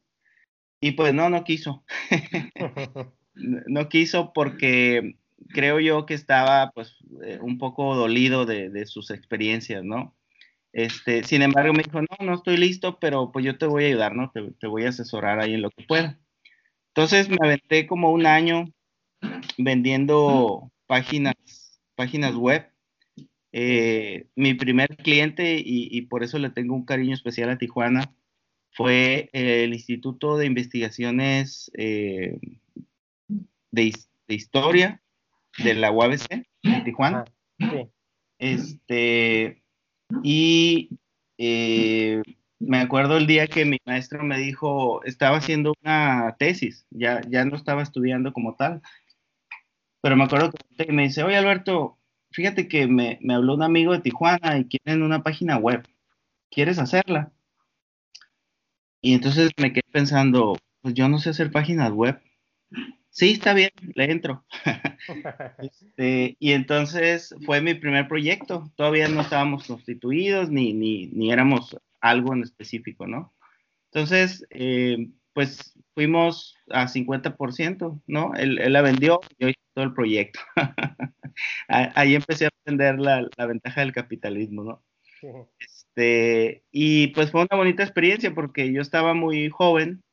Y 0.79 0.91
pues 0.91 1.13
no, 1.13 1.29
no 1.29 1.43
quiso. 1.43 1.83
no 3.33 3.89
quiso 3.89 4.33
porque 4.33 5.17
creo 5.49 5.79
yo 5.79 6.05
que 6.05 6.13
estaba 6.13 6.71
pues 6.71 6.97
eh, 7.23 7.39
un 7.41 7.57
poco 7.57 7.95
dolido 7.95 8.45
de, 8.45 8.85
sus 8.85 9.11
experiencias, 9.11 9.83
¿no? 9.83 10.15
Este, 10.71 11.23
sin 11.23 11.43
embargo, 11.43 11.73
me 11.73 11.83
dijo, 11.83 12.01
no, 12.01 12.25
no 12.25 12.33
estoy 12.33 12.57
listo, 12.57 12.97
pero 12.99 13.31
pues 13.31 13.45
yo 13.45 13.57
te 13.57 13.67
voy 13.67 13.83
a 13.83 13.87
ayudar, 13.87 14.15
¿no? 14.15 14.31
Te, 14.31 14.67
voy 14.67 14.85
a 14.85 14.89
asesorar 14.89 15.39
ahí 15.39 15.53
en 15.53 15.61
lo 15.61 15.69
que 15.69 15.83
pueda. 15.83 16.19
Entonces 16.89 17.29
me 17.29 17.37
aventé 17.41 17.87
como 17.87 18.11
un 18.11 18.25
año 18.25 18.65
vendiendo 19.57 20.71
páginas, 20.87 21.35
páginas 21.95 22.35
web. 22.35 22.69
Eh, 23.51 24.27
mi 24.35 24.55
primer 24.55 24.97
cliente, 24.97 25.61
y, 25.63 26.01
por 26.03 26.23
eso 26.23 26.39
le 26.39 26.49
tengo 26.49 26.73
un 26.73 26.85
cariño 26.85 27.13
especial 27.13 27.51
a 27.51 27.57
Tijuana, 27.59 28.11
fue 28.71 29.29
el 29.33 29.73
Instituto 29.73 30.37
de 30.37 30.47
Investigaciones 30.47 31.71
eh, 31.75 32.39
de, 33.69 33.93
de 34.27 34.35
Historia 34.35 35.02
de 35.57 35.73
la 35.75 35.91
UABC 35.91 36.45
en 36.63 36.83
Tijuana. 36.83 37.25
Ah, 37.61 37.85
este, 38.39 39.63
y 40.23 40.89
eh, 41.37 42.21
me 42.59 42.79
acuerdo 42.79 43.17
el 43.17 43.27
día 43.27 43.47
que 43.47 43.65
mi 43.65 43.77
maestro 43.85 44.23
me 44.23 44.37
dijo, 44.37 45.03
estaba 45.03 45.37
haciendo 45.37 45.73
una 45.83 46.35
tesis, 46.37 46.85
ya, 46.89 47.21
ya 47.27 47.45
no 47.45 47.55
estaba 47.55 47.81
estudiando 47.81 48.33
como 48.33 48.55
tal, 48.55 48.81
pero 50.01 50.15
me 50.15 50.25
acuerdo 50.25 50.51
que 50.77 50.91
me 50.91 51.03
dice, 51.03 51.23
oye 51.23 51.37
Alberto, 51.37 51.97
fíjate 52.31 52.67
que 52.67 52.87
me, 52.87 53.17
me 53.21 53.35
habló 53.35 53.53
un 53.53 53.63
amigo 53.63 53.93
de 53.93 53.99
Tijuana 53.99 54.57
y 54.57 54.65
quieren 54.65 55.03
una 55.03 55.23
página 55.23 55.57
web, 55.57 55.87
¿quieres 56.49 56.79
hacerla? 56.79 57.31
Y 59.01 59.13
entonces 59.13 59.51
me 59.57 59.73
quedé 59.73 59.83
pensando, 59.91 60.57
pues 60.81 60.93
yo 60.93 61.09
no 61.09 61.19
sé 61.19 61.29
hacer 61.29 61.51
páginas 61.51 61.91
web. 61.91 62.21
Sí, 63.13 63.33
está 63.33 63.53
bien, 63.53 63.69
le 63.95 64.11
entro. 64.11 64.43
Este, 65.59 66.35
y 66.39 66.53
entonces 66.53 67.35
fue 67.45 67.61
mi 67.61 67.75
primer 67.75 68.07
proyecto. 68.07 68.71
Todavía 68.75 69.07
no 69.07 69.21
estábamos 69.21 69.67
constituidos 69.67 70.49
ni, 70.49 70.73
ni, 70.73 71.07
ni 71.07 71.31
éramos 71.31 71.77
algo 72.01 72.33
en 72.33 72.41
específico, 72.43 73.05
¿no? 73.05 73.33
Entonces, 73.91 74.45
eh, 74.49 75.09
pues 75.33 75.77
fuimos 75.93 76.55
a 76.69 76.87
50%, 76.87 78.01
¿no? 78.07 78.33
Él, 78.35 78.57
él, 78.59 78.73
la 78.73 78.81
vendió 78.81 79.19
y 79.37 79.43
yo 79.43 79.49
hice 79.49 79.59
todo 79.75 79.85
el 79.85 79.93
proyecto. 79.93 80.39
Ahí 81.67 82.15
empecé 82.15 82.45
a 82.45 82.49
aprender 82.49 82.99
la, 82.99 83.27
la 83.37 83.45
ventaja 83.45 83.81
del 83.81 83.93
capitalismo, 83.93 84.63
¿no? 84.63 84.83
Este, 85.59 86.63
y 86.71 87.07
pues 87.07 87.31
fue 87.31 87.41
una 87.41 87.57
bonita 87.57 87.83
experiencia 87.83 88.33
porque 88.33 88.73
yo 88.73 88.81
estaba 88.81 89.13
muy 89.13 89.49
joven, 89.49 90.03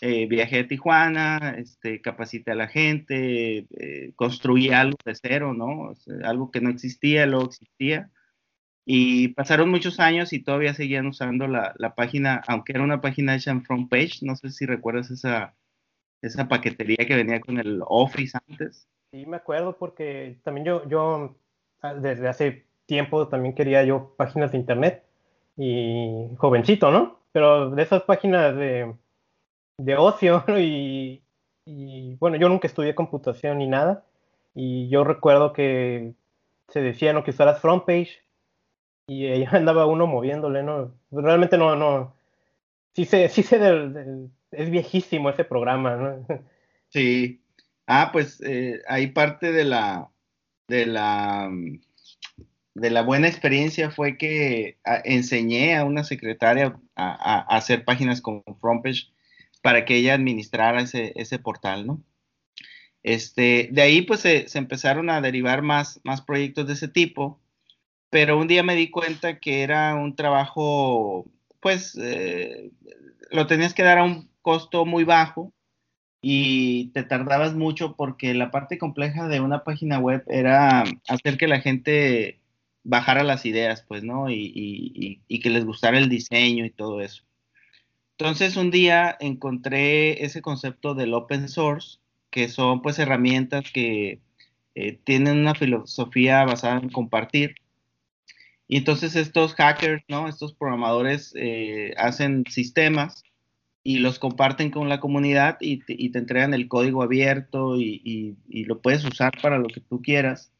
eh, 0.00 0.26
viajé 0.26 0.60
a 0.60 0.68
Tijuana, 0.68 1.56
este, 1.58 2.00
capacité 2.00 2.52
a 2.52 2.56
la 2.56 2.68
gente, 2.68 3.66
eh, 3.70 4.12
construí 4.16 4.70
algo 4.70 4.96
de 5.04 5.14
cero, 5.14 5.54
¿no? 5.54 5.92
algo 6.24 6.50
que 6.50 6.60
no 6.60 6.70
existía, 6.70 7.26
luego 7.26 7.46
existía. 7.46 8.10
Y 8.84 9.28
pasaron 9.28 9.70
muchos 9.70 10.00
años 10.00 10.32
y 10.32 10.42
todavía 10.42 10.72
seguían 10.72 11.06
usando 11.06 11.46
la, 11.46 11.74
la, 11.76 11.94
página, 11.94 12.42
aunque 12.46 12.72
era 12.72 12.82
una 12.82 13.00
página 13.00 13.34
hecha 13.34 13.50
en 13.50 13.62
front 13.62 13.90
page, 13.90 14.20
no 14.22 14.34
sé 14.34 14.50
si 14.50 14.64
recuerdas 14.64 15.10
esa, 15.10 15.54
esa 16.22 16.48
paquetería 16.48 17.06
que 17.06 17.16
venía 17.16 17.40
con 17.40 17.58
el 17.58 17.80
Office 17.86 18.38
antes. 18.48 18.88
Sí, 19.10 19.26
me 19.26 19.36
acuerdo 19.36 19.76
porque 19.76 20.38
también 20.42 20.66
yo, 20.66 20.88
yo 20.88 21.36
ah, 21.82 21.94
desde 21.94 22.28
hace 22.28 22.66
tiempo 22.86 23.28
también 23.28 23.54
quería 23.54 23.84
yo 23.84 24.14
páginas 24.16 24.52
de 24.52 24.58
internet 24.58 25.04
y 25.56 26.28
jovencito, 26.36 26.90
¿no? 26.90 27.20
Pero 27.32 27.70
de 27.70 27.82
esas 27.82 28.02
páginas 28.02 28.56
de 28.56 28.94
de 29.78 29.96
ocio 29.96 30.44
y, 30.58 31.22
y, 31.64 32.16
bueno, 32.16 32.36
yo 32.36 32.48
nunca 32.48 32.66
estudié 32.66 32.94
computación 32.94 33.58
ni 33.58 33.66
nada 33.66 34.04
y 34.54 34.88
yo 34.88 35.04
recuerdo 35.04 35.52
que 35.52 36.12
se 36.68 36.82
decía 36.82 37.12
¿no? 37.12 37.24
que 37.24 37.30
usaras 37.30 37.60
front 37.60 37.84
page 37.86 38.20
y 39.06 39.26
ahí 39.26 39.44
andaba 39.50 39.86
uno 39.86 40.06
moviéndole, 40.06 40.62
¿no? 40.62 40.92
Realmente 41.10 41.56
no, 41.56 41.76
no, 41.76 42.14
sí 42.94 43.04
sé, 43.04 43.28
sí 43.28 43.42
sé 43.42 43.58
del, 43.58 44.30
es 44.50 44.70
viejísimo 44.70 45.30
ese 45.30 45.44
programa, 45.44 45.96
¿no? 45.96 46.26
Sí, 46.90 47.42
ah, 47.86 48.08
pues 48.14 48.40
eh, 48.40 48.80
ahí 48.88 49.08
parte 49.08 49.52
de 49.52 49.64
la, 49.64 50.08
de 50.68 50.86
la, 50.86 51.50
de 52.72 52.90
la 52.90 53.02
buena 53.02 53.28
experiencia 53.28 53.90
fue 53.90 54.16
que 54.16 54.78
ah, 54.86 55.02
enseñé 55.04 55.76
a 55.76 55.84
una 55.84 56.02
secretaria 56.02 56.80
a, 56.96 57.10
a, 57.10 57.40
a 57.40 57.58
hacer 57.58 57.84
páginas 57.84 58.22
con 58.22 58.42
FrontPage 58.58 59.12
para 59.62 59.84
que 59.84 59.96
ella 59.96 60.14
administrara 60.14 60.82
ese, 60.82 61.12
ese 61.16 61.38
portal, 61.38 61.86
¿no? 61.86 62.02
Este, 63.02 63.68
de 63.72 63.82
ahí 63.82 64.02
pues 64.02 64.20
se, 64.20 64.46
empezaron 64.54 65.10
a 65.10 65.20
derivar 65.20 65.62
más, 65.62 66.00
más 66.04 66.20
proyectos 66.22 66.66
de 66.66 66.74
ese 66.74 66.88
tipo, 66.88 67.40
pero 68.10 68.38
un 68.38 68.48
día 68.48 68.62
me 68.62 68.74
di 68.74 68.90
cuenta 68.90 69.38
que 69.38 69.62
era 69.62 69.94
un 69.94 70.16
trabajo, 70.16 71.26
pues 71.60 71.96
eh, 72.00 72.70
lo 73.30 73.46
tenías 73.46 73.74
que 73.74 73.82
dar 73.82 73.98
a 73.98 74.04
un 74.04 74.30
costo 74.42 74.84
muy 74.84 75.04
bajo 75.04 75.52
y 76.20 76.88
te 76.92 77.04
tardabas 77.04 77.54
mucho 77.54 77.94
porque 77.96 78.34
la 78.34 78.50
parte 78.50 78.78
compleja 78.78 79.28
de 79.28 79.40
una 79.40 79.64
página 79.64 79.98
web 79.98 80.24
era 80.28 80.84
hacer 81.08 81.38
que 81.38 81.48
la 81.48 81.60
gente 81.60 82.40
bajara 82.84 83.22
las 83.22 83.46
ideas, 83.46 83.84
pues, 83.86 84.02
¿no? 84.04 84.30
y, 84.30 85.22
y 85.28 85.40
que 85.40 85.50
les 85.50 85.64
gustara 85.64 85.98
el 85.98 86.08
diseño 86.08 86.64
y 86.64 86.70
todo 86.70 87.00
eso. 87.00 87.27
Entonces 88.18 88.56
un 88.56 88.72
día 88.72 89.16
encontré 89.20 90.24
ese 90.24 90.42
concepto 90.42 90.94
del 90.94 91.14
open 91.14 91.48
source, 91.48 91.98
que 92.30 92.48
son 92.48 92.82
pues 92.82 92.98
herramientas 92.98 93.70
que 93.72 94.20
eh, 94.74 94.98
tienen 95.04 95.38
una 95.38 95.54
filosofía 95.54 96.44
basada 96.44 96.80
en 96.80 96.88
compartir. 96.88 97.54
Y 98.66 98.78
entonces 98.78 99.14
estos 99.14 99.54
hackers, 99.54 100.02
¿no? 100.08 100.28
Estos 100.28 100.52
programadores 100.52 101.32
eh, 101.36 101.94
hacen 101.96 102.42
sistemas 102.50 103.22
y 103.84 103.98
los 104.00 104.18
comparten 104.18 104.72
con 104.72 104.88
la 104.88 104.98
comunidad 104.98 105.56
y 105.60 105.78
te, 105.84 106.18
entregan 106.18 106.54
el 106.54 106.66
código 106.66 107.04
abierto 107.04 107.76
y, 107.78 108.36
lo 108.48 108.80
puedes 108.82 109.04
usar 109.04 109.40
para 109.40 109.58
lo 109.58 109.68
que 109.68 109.80
tú 109.80 110.02
quieras, 110.02 110.52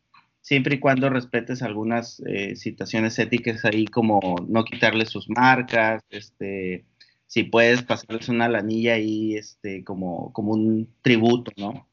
siempre 0.43 0.77
y 0.77 0.79
cuando 0.79 1.11
respetes 1.11 1.63
algunas 1.63 2.21
eh, 2.21 2.55
situaciones 2.55 3.19
éticas 3.19 3.65
ahí 3.65 3.85
como 3.87 4.37
no 4.49 4.65
quitarle 4.65 5.07
sus 5.07 5.29
marcas, 5.29 6.05
este, 6.11 6.85
si 7.29 7.45
puedes 7.45 7.83
pasarles 7.83 8.29
una 8.31 8.49
lanilla 8.49 8.95
ahí, 8.95 9.37
este, 9.37 9.85
como, 9.85 10.33
como 10.33 10.53
un 10.53 10.93
tributo, 11.03 11.53
¿no? 11.57 11.89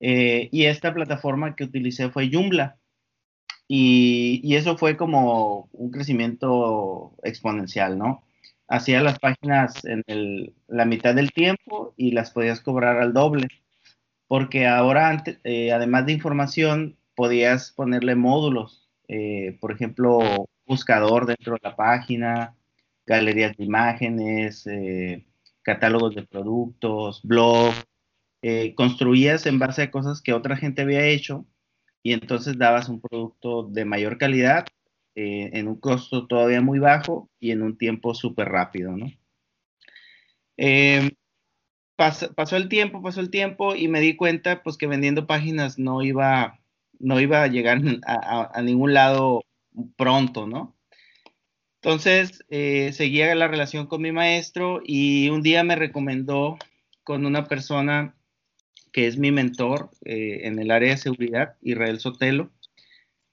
Eh, 0.00 0.48
y 0.52 0.66
esta 0.66 0.94
plataforma 0.94 1.56
que 1.56 1.64
utilicé 1.64 2.10
fue 2.10 2.30
Joomla. 2.30 2.78
Y, 3.68 4.40
y, 4.44 4.56
eso 4.56 4.76
fue 4.76 4.96
como 4.96 5.70
un 5.72 5.90
crecimiento 5.90 7.14
exponencial, 7.22 7.96
¿no? 7.98 8.24
Hacía 8.68 9.00
las 9.02 9.18
páginas 9.18 9.84
en 9.86 10.02
el, 10.06 10.54
la 10.68 10.84
mitad 10.84 11.14
del 11.14 11.32
tiempo 11.32 11.94
y 11.96 12.12
las 12.12 12.30
podías 12.32 12.60
cobrar 12.60 12.98
al 12.98 13.14
doble. 13.14 13.48
Porque 14.28 14.66
ahora, 14.66 15.24
eh, 15.44 15.72
además 15.72 16.06
de 16.06 16.12
información, 16.12 16.98
podías 17.14 17.72
ponerle 17.72 18.16
módulos, 18.16 18.90
eh, 19.08 19.56
por 19.60 19.72
ejemplo, 19.72 20.46
buscador 20.66 21.26
dentro 21.26 21.54
de 21.54 21.60
la 21.62 21.76
página, 21.76 22.56
galerías 23.06 23.56
de 23.56 23.64
imágenes, 23.64 24.66
eh, 24.66 25.26
catálogos 25.62 26.14
de 26.14 26.22
productos, 26.26 27.20
blog, 27.22 27.74
construías 28.74 29.46
en 29.46 29.60
base 29.60 29.82
a 29.82 29.90
cosas 29.92 30.20
que 30.20 30.32
otra 30.32 30.56
gente 30.56 30.82
había 30.82 31.06
hecho 31.06 31.46
y 32.02 32.12
entonces 32.12 32.58
dabas 32.58 32.88
un 32.88 33.00
producto 33.00 33.62
de 33.62 33.84
mayor 33.84 34.18
calidad 34.18 34.66
en 35.14 35.68
un 35.68 35.78
costo 35.78 36.26
todavía 36.26 36.60
muy 36.60 36.80
bajo 36.80 37.30
y 37.38 37.52
en 37.52 37.62
un 37.62 37.78
tiempo 37.78 38.14
súper 38.14 38.48
rápido, 38.48 38.96
¿no? 38.96 39.12
pasó, 42.34 42.56
el 42.56 42.68
tiempo, 42.68 43.02
pasó 43.02 43.20
el 43.20 43.30
tiempo 43.30 43.74
y 43.74 43.88
me 43.88 44.00
di 44.00 44.16
cuenta 44.16 44.62
pues 44.62 44.76
que 44.76 44.86
vendiendo 44.86 45.26
páginas 45.26 45.78
no 45.78 46.02
iba, 46.02 46.60
no 46.98 47.20
iba 47.20 47.42
a 47.42 47.46
llegar 47.46 47.80
a, 48.06 48.62
ningún 48.62 48.94
lado 48.94 49.42
pronto, 49.96 50.46
¿no? 50.46 50.76
Entonces 51.82 52.44
eh, 52.48 52.92
seguía 52.92 53.34
la 53.34 53.48
relación 53.48 53.88
con 53.88 54.02
mi 54.02 54.12
maestro 54.12 54.80
y 54.84 55.30
un 55.30 55.42
día 55.42 55.64
me 55.64 55.74
recomendó 55.74 56.56
con 57.02 57.26
una 57.26 57.46
persona 57.46 58.14
que 58.92 59.08
es 59.08 59.18
mi 59.18 59.32
mentor 59.32 59.90
eh, 60.04 60.42
en 60.44 60.60
el 60.60 60.70
área 60.70 60.90
de 60.90 60.96
seguridad, 60.96 61.56
Israel 61.60 61.98
Sotelo. 61.98 62.52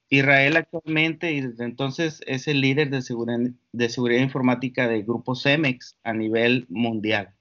Israel 0.08 0.56
actualmente 0.56 1.30
y 1.30 1.42
desde 1.42 1.64
entonces 1.64 2.22
es 2.26 2.48
el 2.48 2.60
líder 2.60 2.90
de 2.90 3.02
seguridad, 3.02 3.38
de 3.70 3.88
seguridad 3.88 4.20
informática 4.20 4.88
del 4.88 5.04
grupo 5.04 5.36
CEMEX 5.36 5.96
a 6.02 6.12
nivel 6.12 6.66
mundial. 6.68 7.32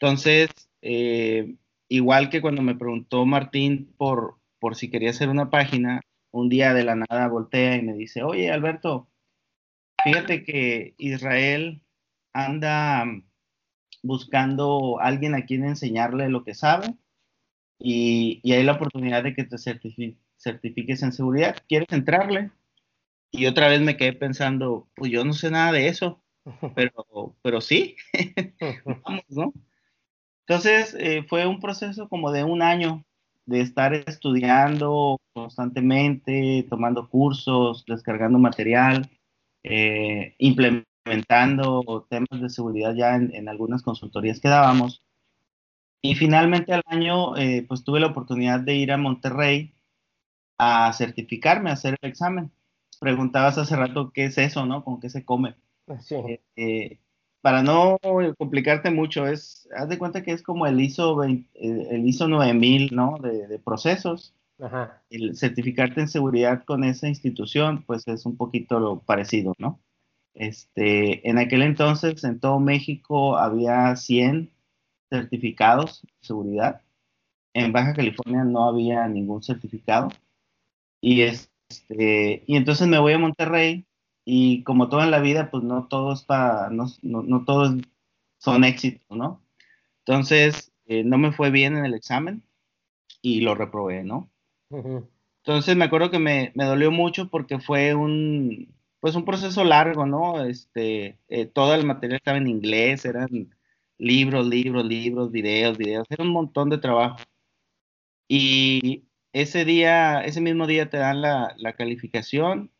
Entonces, 0.00 0.48
eh, 0.80 1.56
igual 1.88 2.30
que 2.30 2.40
cuando 2.40 2.62
me 2.62 2.74
preguntó 2.74 3.26
Martín 3.26 3.92
por, 3.98 4.38
por 4.58 4.76
si 4.76 4.90
quería 4.90 5.10
hacer 5.10 5.28
una 5.28 5.50
página, 5.50 6.00
un 6.30 6.48
día 6.48 6.72
de 6.72 6.84
la 6.84 6.96
nada 6.96 7.28
voltea 7.28 7.76
y 7.76 7.82
me 7.82 7.92
dice, 7.92 8.22
oye 8.22 8.50
Alberto, 8.50 9.11
fíjate 10.04 10.44
que 10.44 10.94
Israel 10.98 11.82
anda 12.32 13.04
buscando 14.02 15.00
a 15.00 15.06
alguien 15.06 15.34
a 15.34 15.44
quien 15.44 15.64
enseñarle 15.64 16.28
lo 16.28 16.44
que 16.44 16.54
sabe 16.54 16.96
y, 17.78 18.40
hay 18.52 18.62
la 18.64 18.72
oportunidad 18.72 19.24
de 19.24 19.34
que 19.34 19.44
te 19.44 19.56
certifiques 19.58 21.02
en 21.02 21.12
seguridad. 21.12 21.56
¿Quieres 21.68 21.88
entrarle? 21.90 22.50
Y 23.30 23.46
otra 23.46 23.68
vez 23.68 23.80
me 23.80 23.96
quedé 23.96 24.12
pensando, 24.12 24.88
pues 24.94 25.10
yo 25.10 25.24
no 25.24 25.32
sé 25.32 25.50
nada 25.50 25.72
de 25.72 25.88
eso, 25.88 26.22
pero, 26.74 27.36
pero 27.42 27.60
sí, 27.60 27.96
vamos, 29.04 29.24
¿no? 29.28 29.52
Entonces, 30.46 30.94
eh, 30.98 31.24
fue 31.28 31.46
un 31.46 31.60
proceso 31.60 32.08
como 32.08 32.30
de 32.32 32.44
un 32.44 32.62
año 32.62 33.04
de 33.46 33.60
estar 33.60 33.94
estudiando 33.94 35.20
constantemente, 35.32 36.66
tomando 36.68 37.08
cursos, 37.08 37.84
descargando 37.86 38.38
material, 38.38 39.08
eh, 39.64 40.34
implementando 40.38 42.06
temas 42.08 42.40
de 42.40 42.48
seguridad 42.48 42.94
ya 42.94 43.16
en, 43.16 43.48
algunas 43.48 43.82
consultorías 43.82 44.40
que 44.40 44.48
dábamos. 44.48 45.02
Y 46.02 46.14
finalmente 46.16 46.72
al 46.72 46.82
año, 46.86 47.36
eh, 47.36 47.64
pues 47.68 47.84
tuve 47.84 48.00
la 48.00 48.08
oportunidad 48.08 48.60
de 48.60 48.74
ir 48.74 48.92
a 48.92 48.96
Monterrey 48.96 49.72
a 50.58 50.92
certificarme, 50.92 51.70
a 51.70 51.74
hacer 51.74 51.96
el 52.00 52.10
examen. 52.10 52.50
Preguntabas 53.00 53.58
hace 53.58 53.76
rato 53.76 54.12
qué 54.12 54.26
es 54.26 54.38
eso, 54.38 54.66
¿no? 54.66 54.84
¿Con 54.84 55.00
qué 55.00 55.10
se 55.10 55.24
come? 55.24 55.54
Sí 56.00 56.18
para 57.42 57.62
no 57.62 57.98
complicarte 58.38 58.90
mucho, 58.90 59.26
es, 59.26 59.68
haz 59.76 59.88
de 59.88 59.98
cuenta 59.98 60.22
que 60.22 60.30
es 60.30 60.42
como 60.42 60.66
el 60.66 60.80
ISO, 60.80 61.22
el 61.24 61.44
ISO 62.06 62.28
9000, 62.28 62.94
¿no? 62.94 63.18
De, 63.18 63.58
procesos. 63.58 64.32
El 65.10 65.36
certificarte 65.36 66.00
en 66.00 66.08
seguridad 66.08 66.64
con 66.64 66.84
esa 66.84 67.08
institución, 67.08 67.84
pues 67.84 68.06
es 68.06 68.26
un 68.26 68.36
poquito 68.36 68.78
lo 68.78 69.00
parecido, 69.00 69.54
¿no? 69.58 69.80
Este, 70.34 71.28
en 71.28 71.38
aquel 71.38 71.62
entonces, 71.62 72.24
en 72.24 72.40
todo 72.40 72.60
México 72.60 73.36
había 73.38 73.94
100 73.96 74.50
certificados 75.10 76.02
de 76.02 76.12
seguridad. 76.22 76.82
En 77.54 77.72
Baja 77.72 77.94
California 77.94 78.44
no 78.44 78.68
había 78.68 79.06
ningún 79.08 79.42
certificado. 79.42 80.10
Y, 81.00 81.22
este, 81.22 82.44
y 82.46 82.56
entonces 82.56 82.88
me 82.88 82.98
voy 82.98 83.14
a 83.14 83.18
Monterrey 83.18 83.86
y 84.24 84.62
como 84.64 84.88
todo 84.88 85.02
en 85.02 85.10
la 85.10 85.20
vida, 85.20 85.50
pues 85.50 85.64
no 85.64 85.88
todos, 85.88 86.24
para, 86.24 86.70
no, 86.70 86.86
no, 87.02 87.44
todos 87.44 87.76
son 88.38 88.64
éxitos, 88.64 89.16
¿no? 89.16 89.42
Entonces, 90.00 90.72
eh, 90.86 91.04
no 91.04 91.18
me 91.18 91.32
fue 91.32 91.50
bien 91.50 91.76
en 91.76 91.84
el 91.86 91.94
examen 91.94 92.44
y 93.22 93.42
lo 93.42 93.54
reprobé, 93.54 94.04
¿no? 94.04 94.31
Entonces 95.44 95.76
me 95.76 95.84
acuerdo 95.84 96.10
que 96.10 96.18
me, 96.18 96.52
me, 96.54 96.64
dolió 96.64 96.90
mucho 96.90 97.28
porque 97.28 97.58
fue 97.58 97.94
un, 97.94 98.74
pues 99.00 99.14
un 99.14 99.24
proceso 99.24 99.64
largo, 99.64 100.06
¿no? 100.06 100.44
Este, 100.44 101.18
eh, 101.28 101.46
todo 101.46 101.74
el 101.74 101.84
material 101.84 102.16
estaba 102.16 102.38
en 102.38 102.46
inglés, 102.48 103.04
eran 103.04 103.54
libros, 103.98 104.46
libros, 104.46 104.84
libros, 104.84 105.30
videos, 105.32 105.78
videos, 105.78 106.06
era 106.10 106.24
un 106.24 106.30
montón 106.30 106.70
de 106.70 106.78
trabajo. 106.78 107.18
Y 108.28 109.04
ese 109.32 109.64
día, 109.64 110.20
ese 110.24 110.40
mismo 110.40 110.66
día 110.66 110.88
te 110.90 110.96
dan 110.98 111.22
la, 111.22 111.54
la 111.58 111.74
calificación 111.74 112.70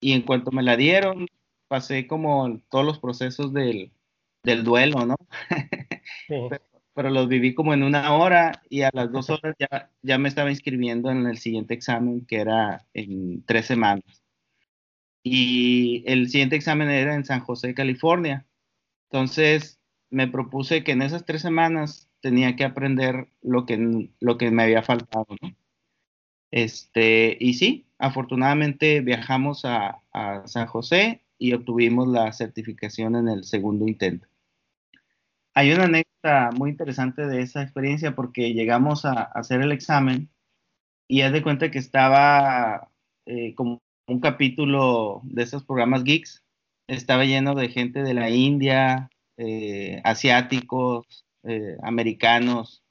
y 0.00 0.12
en 0.12 0.22
cuanto 0.22 0.50
me 0.52 0.62
la 0.62 0.76
dieron, 0.76 1.26
pasé 1.68 2.06
como 2.06 2.60
todos 2.68 2.84
los 2.84 2.98
procesos 2.98 3.52
del, 3.52 3.92
duelo, 4.64 5.06
¿no? 5.06 5.16
pero, 6.28 6.64
los 7.08 7.28
viví 7.28 7.54
como 7.54 7.72
en 7.72 7.82
una 7.82 8.12
hora 8.12 8.62
y 8.68 8.82
a 8.82 8.90
las 8.92 9.10
dos 9.10 9.30
horas 9.30 9.54
ya, 9.58 9.90
ya 10.02 10.18
me 10.18 10.28
estaba 10.28 10.50
inscribiendo 10.50 11.10
en 11.10 11.26
el 11.26 11.38
siguiente 11.38 11.72
examen 11.72 12.26
que 12.26 12.36
era 12.40 12.84
en 12.92 13.42
tres 13.46 13.64
semanas. 13.66 14.22
Y 15.22 16.04
el 16.06 16.28
siguiente 16.28 16.56
examen 16.56 16.90
era 16.90 17.14
en 17.14 17.24
San 17.24 17.40
José, 17.40 17.74
California. 17.74 18.46
Entonces 19.10 19.80
me 20.10 20.28
propuse 20.28 20.84
que 20.84 20.92
en 20.92 21.02
esas 21.02 21.24
tres 21.24 21.42
semanas 21.42 22.10
tenía 22.20 22.56
que 22.56 22.64
aprender 22.64 23.28
lo 23.42 23.66
que, 23.66 24.10
lo 24.20 24.38
que 24.38 24.50
me 24.50 24.64
había 24.64 24.82
faltado, 24.82 25.26
¿no? 25.40 25.54
Este, 26.50 27.36
y 27.40 27.54
sí, 27.54 27.86
afortunadamente 27.98 29.00
viajamos 29.00 29.64
a, 29.64 30.02
San 30.46 30.66
José 30.66 31.22
y 31.38 31.52
obtuvimos 31.52 32.08
la 32.08 32.32
certificación 32.32 33.14
en 33.16 33.28
el 33.28 33.44
segundo 33.44 33.86
intento. 33.86 34.26
Hay 35.54 35.72
una 35.72 35.84
anécdota 35.84 36.09
muy 36.56 36.70
interesante 36.70 37.26
de 37.26 37.42
esa 37.42 37.62
experiencia 37.62 38.14
porque 38.14 38.52
llegamos 38.52 39.04
a, 39.04 39.22
hacer 39.22 39.62
el 39.62 39.72
examen 39.72 40.30
y 41.08 41.22
haz 41.22 41.32
de 41.32 41.42
cuenta 41.42 41.70
que 41.70 41.78
estaba 41.78 42.90
eh, 43.26 43.54
como 43.54 43.80
un 44.06 44.20
capítulo 44.20 45.20
de 45.24 45.42
esos 45.42 45.64
programas 45.64 46.04
geeks, 46.04 46.44
estaba 46.88 47.24
lleno 47.24 47.54
de 47.54 47.68
gente 47.68 48.02
de 48.02 48.14
la 48.14 48.30
India, 48.30 49.10
eh, 49.36 50.00
asiáticos, 50.04 51.26
eh, 51.44 51.76
americanos, 51.82 52.82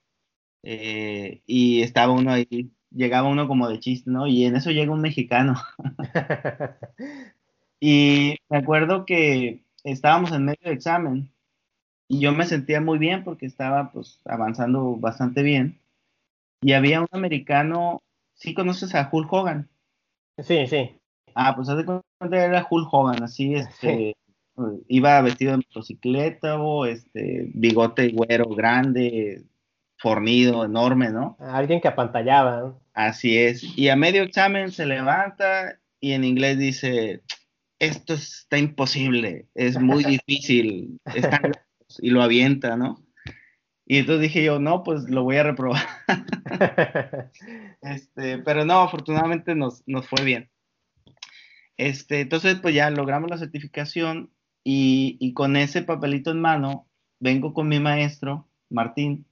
y 0.63 1.81
estaba 1.81 2.13
uno 2.13 2.31
ahí 2.31 2.71
llegaba 2.91 3.29
uno 3.29 3.47
como 3.47 3.69
de 3.69 3.79
chiste, 3.79 4.09
¿no? 4.09 4.27
Y 4.27 4.45
en 4.45 4.55
eso 4.55 4.71
llega 4.71 4.91
un 4.91 5.01
mexicano. 5.01 5.55
y 7.79 8.35
me 8.49 8.57
acuerdo 8.57 9.05
que 9.05 9.63
estábamos 9.83 10.31
en 10.31 10.45
medio 10.45 10.59
de 10.63 10.73
examen 10.73 11.31
y 12.09 12.19
yo 12.19 12.33
me 12.33 12.45
sentía 12.45 12.81
muy 12.81 12.97
bien 12.97 13.23
porque 13.23 13.45
estaba 13.45 13.91
pues 13.91 14.19
avanzando 14.25 14.95
bastante 14.97 15.43
bien. 15.43 15.79
Y 16.61 16.73
había 16.73 17.01
un 17.01 17.07
americano, 17.11 18.01
¿sí 18.33 18.53
conoces 18.53 18.95
a 18.95 19.07
Hulk 19.09 19.31
Hogan? 19.31 19.69
Sí, 20.39 20.65
sí. 20.67 20.99
Ah, 21.35 21.55
pues 21.55 21.69
hace 21.69 21.85
cuenta 21.85 22.03
era 22.45 22.67
Hulk 22.69 22.89
Hogan, 22.91 23.23
así, 23.23 23.53
este, 23.55 24.15
iba 24.87 25.21
vestido 25.21 25.51
de 25.51 25.57
motocicleta 25.57 26.59
o 26.59 26.87
este, 26.87 27.51
bigote 27.53 28.09
güero 28.09 28.49
grande, 28.49 29.43
fornido, 29.97 30.65
enorme, 30.65 31.11
¿no? 31.11 31.37
Alguien 31.39 31.79
que 31.79 31.89
apantallaba. 31.89 32.59
¿no? 32.61 32.81
Así 32.93 33.37
es. 33.37 33.77
Y 33.77 33.89
a 33.89 33.95
medio 33.95 34.23
examen 34.23 34.71
se 34.71 34.87
levanta 34.87 35.79
y 36.01 36.13
en 36.13 36.23
inglés 36.23 36.57
dice, 36.57 37.21
esto 37.77 38.15
está 38.15 38.57
imposible, 38.57 39.47
es 39.53 39.79
muy 39.79 40.03
difícil, 40.27 40.99
y 41.97 42.11
lo 42.11 42.21
avienta, 42.21 42.77
¿no? 42.77 43.03
Y 43.85 43.97
entonces 43.97 44.21
dije 44.21 44.43
yo, 44.43 44.59
no, 44.59 44.83
pues 44.83 45.09
lo 45.09 45.23
voy 45.23 45.37
a 45.37 45.43
reprobar. 45.43 45.81
este, 47.81 48.37
pero 48.39 48.63
no, 48.63 48.81
afortunadamente 48.81 49.55
nos, 49.55 49.81
nos 49.87 50.07
fue 50.07 50.23
bien. 50.23 50.51
Este, 51.75 52.21
entonces, 52.21 52.59
pues 52.59 52.75
ya 52.75 52.89
logramos 52.91 53.31
la 53.31 53.37
certificación 53.37 54.31
y, 54.63 55.17
y 55.19 55.33
con 55.33 55.55
ese 55.55 55.81
papelito 55.81 56.29
en 56.29 56.41
mano, 56.41 56.87
vengo 57.19 57.53
con 57.53 57.67
mi 57.67 57.79
maestro, 57.79 58.47
Martín, 58.69 59.25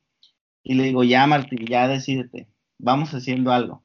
y 0.63 0.73
le 0.73 0.83
digo, 0.83 1.03
ya 1.03 1.27
Martín, 1.27 1.65
ya 1.67 1.87
decídete, 1.87 2.47
vamos 2.79 3.13
haciendo 3.13 3.51
algo. 3.51 3.83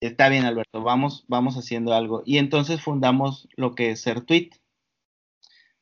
Está 0.00 0.28
bien, 0.28 0.44
Alberto, 0.44 0.82
vamos, 0.82 1.24
vamos 1.28 1.56
haciendo 1.56 1.94
algo. 1.94 2.22
Y 2.24 2.38
entonces 2.38 2.80
fundamos 2.82 3.48
lo 3.56 3.74
que 3.74 3.90
es 3.90 4.02
Certuit. 4.02 4.54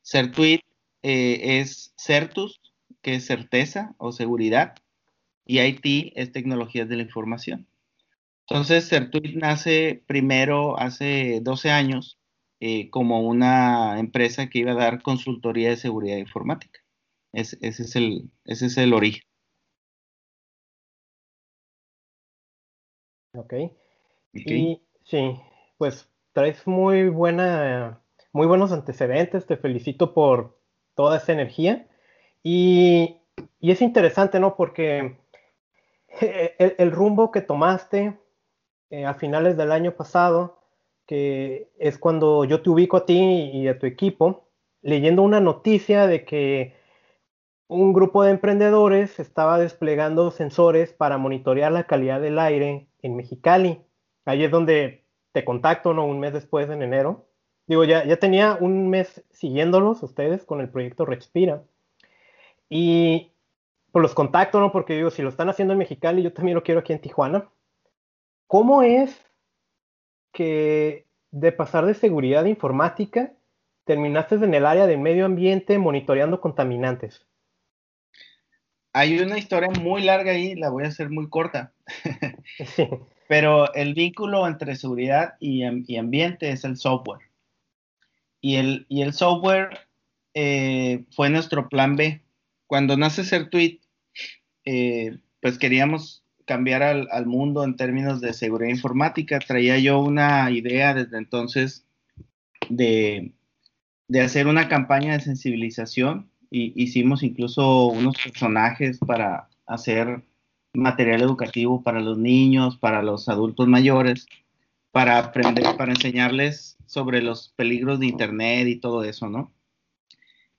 Certuit 0.02 0.62
eh, 1.02 1.60
es 1.60 1.94
Certus, 1.96 2.60
que 3.02 3.14
es 3.16 3.26
certeza 3.26 3.94
o 3.98 4.12
seguridad, 4.12 4.74
y 5.44 5.60
IT 5.60 6.12
es 6.16 6.32
tecnologías 6.32 6.88
de 6.88 6.96
la 6.96 7.02
información. 7.02 7.68
Entonces, 8.48 8.88
Certuit 8.88 9.36
nace 9.36 10.02
primero 10.06 10.78
hace 10.78 11.40
12 11.42 11.70
años 11.70 12.18
eh, 12.60 12.90
como 12.90 13.20
una 13.22 13.98
empresa 13.98 14.48
que 14.48 14.60
iba 14.60 14.72
a 14.72 14.76
dar 14.76 15.02
consultoría 15.02 15.70
de 15.70 15.76
seguridad 15.76 16.16
informática. 16.16 16.80
ese, 17.32 17.58
es 17.60 17.96
el, 17.96 18.30
ese 18.44 18.66
es 18.66 18.76
el 18.76 18.92
origen. 18.92 19.22
Ok. 23.34 23.54
Y 24.34 24.82
sí, 25.04 25.34
pues 25.78 26.10
traes 26.32 26.66
muy 26.66 27.08
buena, 27.08 28.02
muy 28.32 28.46
buenos 28.46 28.72
antecedentes. 28.72 29.46
Te 29.46 29.56
felicito 29.56 30.14
por 30.14 30.61
toda 30.94 31.18
esa 31.18 31.32
energía. 31.32 31.86
Y, 32.42 33.18
es 33.60 33.82
interesante, 33.82 34.40
¿no? 34.40 34.56
Porque 34.56 35.16
el, 36.20 36.92
rumbo 36.92 37.30
que 37.30 37.40
tomaste 37.40 38.18
eh, 38.90 39.06
a 39.06 39.14
finales 39.14 39.56
del 39.56 39.72
año 39.72 39.92
pasado, 39.92 40.58
que 41.06 41.70
es 41.78 41.98
cuando 41.98 42.44
yo 42.44 42.62
te 42.62 42.70
ubico 42.70 42.98
a 42.98 43.06
ti 43.06 43.50
y 43.54 43.68
a 43.68 43.78
tu 43.78 43.86
equipo, 43.86 44.48
leyendo 44.82 45.22
una 45.22 45.40
noticia 45.40 46.06
de 46.06 46.24
que 46.24 46.74
un 47.68 47.92
grupo 47.92 48.22
de 48.22 48.32
emprendedores 48.32 49.18
estaba 49.18 49.58
desplegando 49.58 50.30
sensores 50.30 50.92
para 50.92 51.16
monitorear 51.16 51.72
la 51.72 51.86
calidad 51.86 52.20
del 52.20 52.38
aire 52.38 52.88
en 53.00 53.16
Mexicali. 53.16 53.80
Ahí 54.26 54.44
es 54.44 54.50
donde 54.50 55.06
te 55.32 55.44
contacto, 55.44 55.94
¿no? 55.94 56.04
Un 56.04 56.20
mes 56.20 56.34
después, 56.34 56.68
en 56.68 56.82
enero. 56.82 57.26
Digo, 57.66 57.84
ya, 57.84 58.04
ya 58.04 58.16
tenía 58.16 58.56
un 58.60 58.90
mes 58.90 59.24
siguiéndolos 59.30 60.02
ustedes 60.02 60.44
con 60.44 60.60
el 60.60 60.68
proyecto 60.68 61.04
Respira. 61.04 61.62
Y 62.68 63.32
pues 63.92 64.02
los 64.02 64.14
contacto, 64.14 64.60
¿no? 64.60 64.72
Porque 64.72 64.96
digo, 64.96 65.10
si 65.10 65.22
lo 65.22 65.28
están 65.28 65.48
haciendo 65.48 65.72
en 65.72 65.78
Mexicali, 65.78 66.22
yo 66.22 66.32
también 66.32 66.54
lo 66.54 66.62
quiero 66.62 66.80
aquí 66.80 66.92
en 66.92 67.00
Tijuana. 67.00 67.48
¿Cómo 68.46 68.82
es 68.82 69.18
que 70.32 71.06
de 71.30 71.52
pasar 71.52 71.86
de 71.86 71.94
seguridad 71.94 72.44
informática 72.44 73.32
terminaste 73.84 74.36
en 74.36 74.54
el 74.54 74.66
área 74.66 74.86
de 74.86 74.96
medio 74.96 75.26
ambiente 75.26 75.78
monitoreando 75.78 76.40
contaminantes? 76.40 77.26
Hay 78.94 79.18
una 79.20 79.38
historia 79.38 79.70
muy 79.70 80.02
larga 80.02 80.32
ahí, 80.32 80.54
la 80.54 80.68
voy 80.68 80.84
a 80.84 80.88
hacer 80.88 81.08
muy 81.08 81.28
corta. 81.28 81.72
Pero 83.28 83.72
el 83.72 83.94
vínculo 83.94 84.46
entre 84.46 84.76
seguridad 84.76 85.34
y, 85.40 85.64
ambiente 85.96 86.50
es 86.50 86.64
el 86.64 86.76
software. 86.76 87.20
Y 88.42 88.56
el, 88.56 88.84
y 88.90 89.00
el 89.00 89.14
software 89.14 89.88
eh, 90.34 91.04
fue 91.12 91.30
nuestro 91.30 91.70
plan 91.70 91.96
B. 91.96 92.22
Cuando 92.66 92.98
nace 92.98 93.24
Certuit, 93.24 93.80
eh, 94.64 95.18
pues 95.40 95.58
queríamos 95.58 96.24
cambiar 96.44 96.82
al, 96.82 97.26
mundo 97.26 97.64
en 97.64 97.76
términos 97.76 98.20
de 98.20 98.34
seguridad 98.34 98.70
informática. 98.70 99.38
Traía 99.38 99.78
yo 99.78 100.00
una 100.00 100.50
idea 100.50 100.92
desde 100.92 101.18
entonces 101.18 101.86
de, 102.68 103.32
de 104.08 104.20
hacer 104.20 104.48
una 104.48 104.68
campaña 104.68 105.14
de 105.14 105.20
sensibilización 105.20 106.30
y 106.50 106.72
hicimos 106.82 107.22
incluso 107.22 107.86
unos 107.86 108.16
personajes 108.22 108.98
para 108.98 109.48
hacer 109.66 110.22
material 110.74 111.22
educativo 111.22 111.82
para 111.82 112.00
los 112.00 112.18
niños, 112.18 112.76
para 112.76 113.02
los 113.02 113.28
adultos 113.28 113.68
mayores, 113.68 114.26
para 114.90 115.18
aprender, 115.18 115.64
para 115.76 115.92
enseñarles 115.92 116.76
sobre 116.92 117.22
los 117.22 117.48
peligros 117.56 118.00
de 118.00 118.06
Internet 118.06 118.68
y 118.68 118.76
todo 118.76 119.02
eso, 119.02 119.30
¿no? 119.30 119.50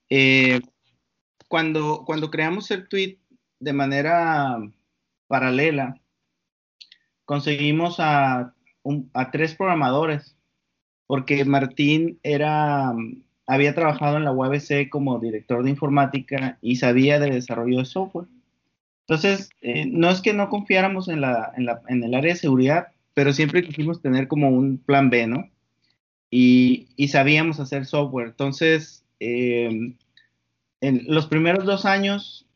Eh, 0.10 0.62
cuando, 1.48 2.06
cuando 2.06 2.32
creamos 2.32 2.72
el 2.72 2.88
tweet 2.88 3.20
de 3.60 3.74
manera 3.74 4.58
paralela, 5.28 6.02
conseguimos 7.26 8.00
a, 8.00 8.56
a 9.14 9.32
tres 9.32 9.54
programadores, 9.54 10.36
porque 11.06 11.46
Martín 11.46 12.20
era 12.24 12.94
había 13.46 13.76
trabajado 13.76 14.18
en 14.18 14.24
la 14.24 14.32
UABC 14.32 14.90
como 14.90 15.20
director 15.20 15.64
de 15.64 15.70
informática 15.70 16.58
y 16.62 16.78
sabía 16.78 17.20
de 17.20 17.30
desarrollo 17.30 17.78
de 17.78 17.86
software. 17.86 18.28
Entonces, 19.02 19.50
eh, 19.62 19.86
no 19.86 20.10
es 20.10 20.22
que 20.22 20.34
no 20.34 20.50
confiáramos 20.50 21.10
en, 21.10 21.22
la, 21.22 21.52
en, 21.56 21.66
la, 21.66 21.82
en, 21.90 22.04
el 22.04 22.16
área 22.16 22.34
de 22.34 22.40
seguridad, 22.40 22.88
pero 23.14 23.34
siempre 23.34 23.64
quisimos 23.64 24.02
tener 24.02 24.28
como 24.28 24.50
un 24.50 24.78
plan 24.80 25.12
B, 25.12 25.28
¿no? 25.28 25.50
Y, 26.36 27.08
sabíamos 27.10 27.60
hacer 27.60 27.86
software. 27.86 28.30
Entonces, 28.30 29.06
eh, 29.20 29.94
en 30.82 31.04
los 31.06 31.28
primeros 31.28 31.64
dos 31.64 31.86
años 31.86 32.48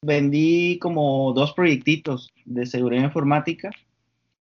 vendí 0.00 0.78
como 0.78 1.34
dos 1.34 1.52
proyectitos 1.52 2.32
de 2.46 2.64
seguridad 2.64 3.04
informática 3.04 3.70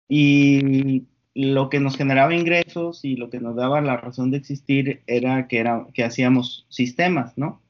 y 0.09 1.05
lo 1.33 1.71
que 1.71 1.79
nos 1.79 1.97
generaba 1.97 2.35
ingresos 2.35 3.05
y 3.05 3.15
lo 3.15 3.31
que 3.31 3.39
nos 3.39 3.55
daba 3.55 3.81
la 3.81 3.99
razón 3.99 4.33
de 4.33 4.39
existir 4.39 5.03
era 5.07 5.47
que, 5.47 5.61
era, 5.61 5.87
que 5.95 6.03
hacíamos 6.03 6.67
sistemas, 6.69 7.39
¿no? 7.39 7.63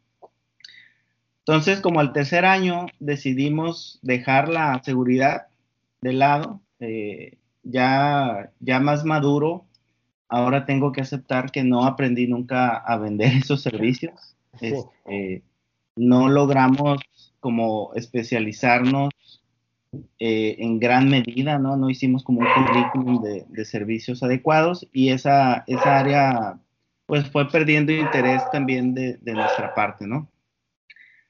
Entonces, 1.41 1.81
como 1.81 2.01
al 2.01 2.15
tercer 2.15 2.47
año 2.47 2.87
decidimos 3.01 3.99
dejar 4.01 4.49
la 4.49 4.83
seguridad 4.83 5.49
de 6.01 6.15
lado, 6.15 6.63
eh, 6.81 7.37
ya, 7.65 8.51
ya 8.61 8.81
más 8.81 9.05
maduro, 9.05 9.67
ahora 10.33 10.65
tengo 10.65 10.93
que 10.93 11.03
aceptar 11.03 11.53
que 11.53 11.63
no 11.63 11.85
aprendí 11.85 12.27
nunca 12.27 12.77
a 12.77 12.97
vender 12.97 13.33
esos 13.37 13.63
servicios. 13.63 14.35
Este, 14.61 15.43
no 15.95 16.29
logramos 16.29 17.01
como 17.39 17.93
especializarnos 17.95 19.11
eh, 20.19 20.57
en 20.59 20.81
gran 20.81 21.11
medida, 21.11 21.59
¿no? 21.59 21.77
No 21.77 21.91
hicimos 21.91 22.25
como 22.25 22.41
un 22.41 22.47
currículum 22.47 23.23
de, 23.23 23.65
servicios 23.67 24.23
adecuados 24.23 24.89
y 24.93 25.11
esa, 25.11 25.65
esa 25.67 25.99
área 25.99 26.59
pues 27.05 27.29
fue 27.31 27.47
perdiendo 27.51 27.93
interés 27.93 28.43
también 28.51 28.95
de, 28.95 29.19
nuestra 29.23 29.75
parte, 29.75 30.07
¿no? 30.07 30.31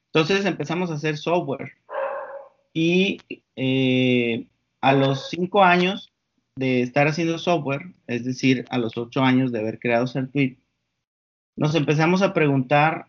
Entonces 0.06 0.44
empezamos 0.44 0.90
a 0.90 0.94
hacer 0.94 1.16
software 1.16 1.72
y 2.72 3.18
eh, 3.56 4.46
a 4.80 4.92
los 4.92 5.28
cinco 5.28 5.64
años 5.64 6.11
de 6.56 6.82
estar 6.82 7.06
haciendo 7.06 7.38
software, 7.38 7.94
es 8.06 8.24
decir, 8.24 8.64
a 8.70 8.78
los 8.78 8.96
ocho 8.96 9.22
años 9.22 9.52
de 9.52 9.60
haber 9.60 9.78
creado 9.78 10.06
Certuit, 10.06 10.58
nos 11.56 11.74
empezamos 11.74 12.22
a 12.22 12.32
preguntar, 12.32 13.06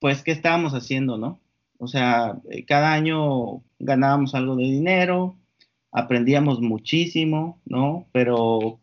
pues, 0.00 0.22
¿qué 0.22 0.32
estábamos 0.32 0.74
haciendo, 0.74 1.18
no? 1.18 1.40
O 1.78 1.88
sea, 1.88 2.40
eh, 2.50 2.64
cada 2.64 2.92
año 2.92 3.62
ganábamos 3.78 4.34
algo 4.34 4.56
de 4.56 4.64
dinero, 4.64 5.36
aprendíamos 5.92 6.60
muchísimo, 6.60 7.60
¿no? 7.64 8.06
Pero 8.12 8.80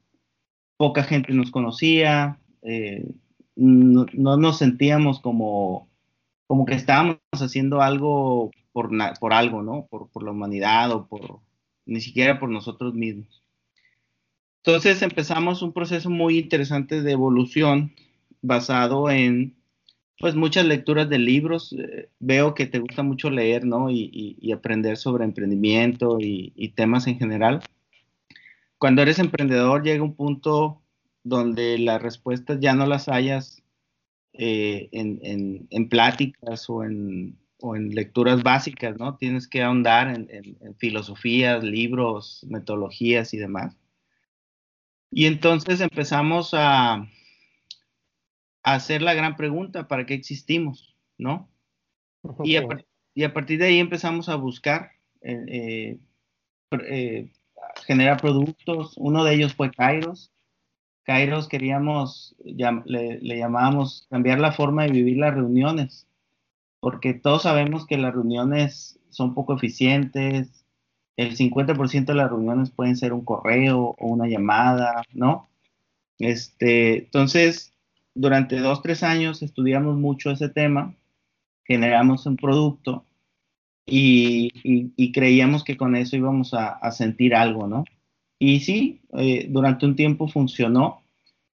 poca 0.77 1.03
gente 1.03 1.33
nos 1.33 1.51
conocía, 1.51 2.39
eh, 2.61 3.05
no, 3.55 4.05
nos 4.13 4.57
sentíamos 4.57 5.19
como, 5.19 5.89
como 6.47 6.65
que 6.65 6.75
estábamos 6.75 7.17
haciendo 7.31 7.81
algo 7.81 8.51
por, 8.71 8.91
por 9.19 9.33
algo, 9.33 9.61
¿no? 9.61 9.87
Por, 9.89 10.09
por 10.09 10.23
la 10.23 10.31
humanidad 10.31 10.91
o 10.91 11.07
por, 11.07 11.39
ni 11.85 12.01
siquiera 12.01 12.39
por 12.39 12.49
nosotros 12.49 12.93
mismos. 12.93 13.40
Entonces 14.63 15.01
empezamos 15.01 15.63
un 15.63 15.73
proceso 15.73 16.09
muy 16.09 16.37
interesante 16.37 17.01
de 17.01 17.11
evolución 17.11 17.93
basado 18.41 19.09
en 19.09 19.55
pues 20.19 20.35
muchas 20.35 20.65
lecturas 20.65 21.09
de 21.09 21.17
libros. 21.17 21.73
Eh, 21.73 22.09
veo 22.19 22.53
que 22.53 22.67
te 22.67 22.77
gusta 22.77 23.01
mucho 23.01 23.31
leer, 23.31 23.65
¿no? 23.65 23.89
Y, 23.89 24.51
aprender 24.53 24.97
sobre 24.97 25.25
emprendimiento 25.25 26.17
y, 26.19 26.73
temas 26.75 27.07
en 27.07 27.17
general. 27.17 27.61
Cuando 28.77 29.01
eres 29.01 29.17
emprendedor 29.17 29.83
llega 29.83 30.03
un 30.03 30.15
punto 30.15 30.81
donde 31.23 31.79
las 31.79 32.01
respuestas 32.01 32.59
ya 32.59 32.75
no 32.75 32.85
las 32.85 33.09
hayas 33.09 33.63
eh, 34.33 34.89
en, 34.91 35.89
pláticas 35.89 36.69
o 36.69 36.83
en, 36.83 37.37
lecturas 37.89 38.43
básicas, 38.43 38.97
¿no? 38.99 39.17
Tienes 39.17 39.47
que 39.47 39.63
ahondar 39.63 40.07
en 40.09 40.75
filosofías, 40.77 41.63
libros, 41.63 42.45
metodologías 42.47 43.33
y 43.33 43.37
demás. 43.37 43.80
Y 45.11 45.25
entonces 45.25 45.81
empezamos 45.81 46.53
a, 46.53 47.05
hacer 48.63 49.01
la 49.01 49.13
gran 49.13 49.35
pregunta, 49.35 49.87
¿para 49.87 50.05
qué 50.05 50.13
existimos? 50.13 50.95
¿No? 51.17 51.49
Y, 52.43 52.55
a, 52.55 53.33
partir 53.33 53.59
de 53.59 53.65
ahí 53.65 53.79
empezamos 53.79 54.29
a 54.29 54.35
buscar, 54.35 54.91
eh, 55.21 55.43
eh, 55.47 55.99
eh, 56.87 57.31
generar 57.85 58.21
productos. 58.21 58.93
Uno 58.97 59.25
de 59.25 59.33
ellos 59.33 59.53
fue 59.53 59.71
Kairos. 59.71 60.31
Kairos 61.03 61.49
queríamos, 61.49 62.35
le, 62.45 63.19
le 63.19 63.37
llamábamos 63.37 64.07
cambiar 64.09 64.39
la 64.39 64.53
forma 64.53 64.83
de 64.83 64.91
vivir 64.91 65.17
las 65.17 65.33
reuniones, 65.33 66.07
porque 66.79 67.13
todos 67.15 67.43
sabemos 67.43 67.85
que 67.85 67.97
las 67.97 68.13
reuniones 68.13 68.99
son 69.09 69.33
poco 69.33 69.55
eficientes, 69.55 70.60
el 71.17 71.35
50% 71.35 72.05
de 72.05 72.15
las 72.15 72.29
reuniones 72.29 72.71
pueden 72.71 72.95
ser 72.95 73.13
un 73.13 73.25
correo 73.25 73.95
o 73.97 74.07
una 74.07 74.27
llamada, 74.27 75.03
¿no? 75.13 75.49
Este, 76.19 76.99
entonces, 76.99 77.73
durante 78.13 78.59
dos, 78.59 78.81
tres 78.81 79.03
años 79.03 79.41
estudiamos 79.41 79.97
mucho 79.97 80.31
ese 80.31 80.49
tema, 80.49 80.95
generamos 81.65 82.25
un 82.25 82.37
producto 82.37 83.05
y, 83.85 85.11
creíamos 85.11 85.63
que 85.63 85.77
con 85.77 85.95
eso 85.95 86.15
íbamos 86.15 86.53
a, 86.53 86.91
sentir 86.91 87.35
algo, 87.35 87.67
¿no? 87.67 87.85
Y 88.39 88.61
sí, 88.61 89.01
eh, 89.17 89.47
durante 89.49 89.85
un 89.85 89.95
tiempo 89.95 90.27
funcionó. 90.27 91.01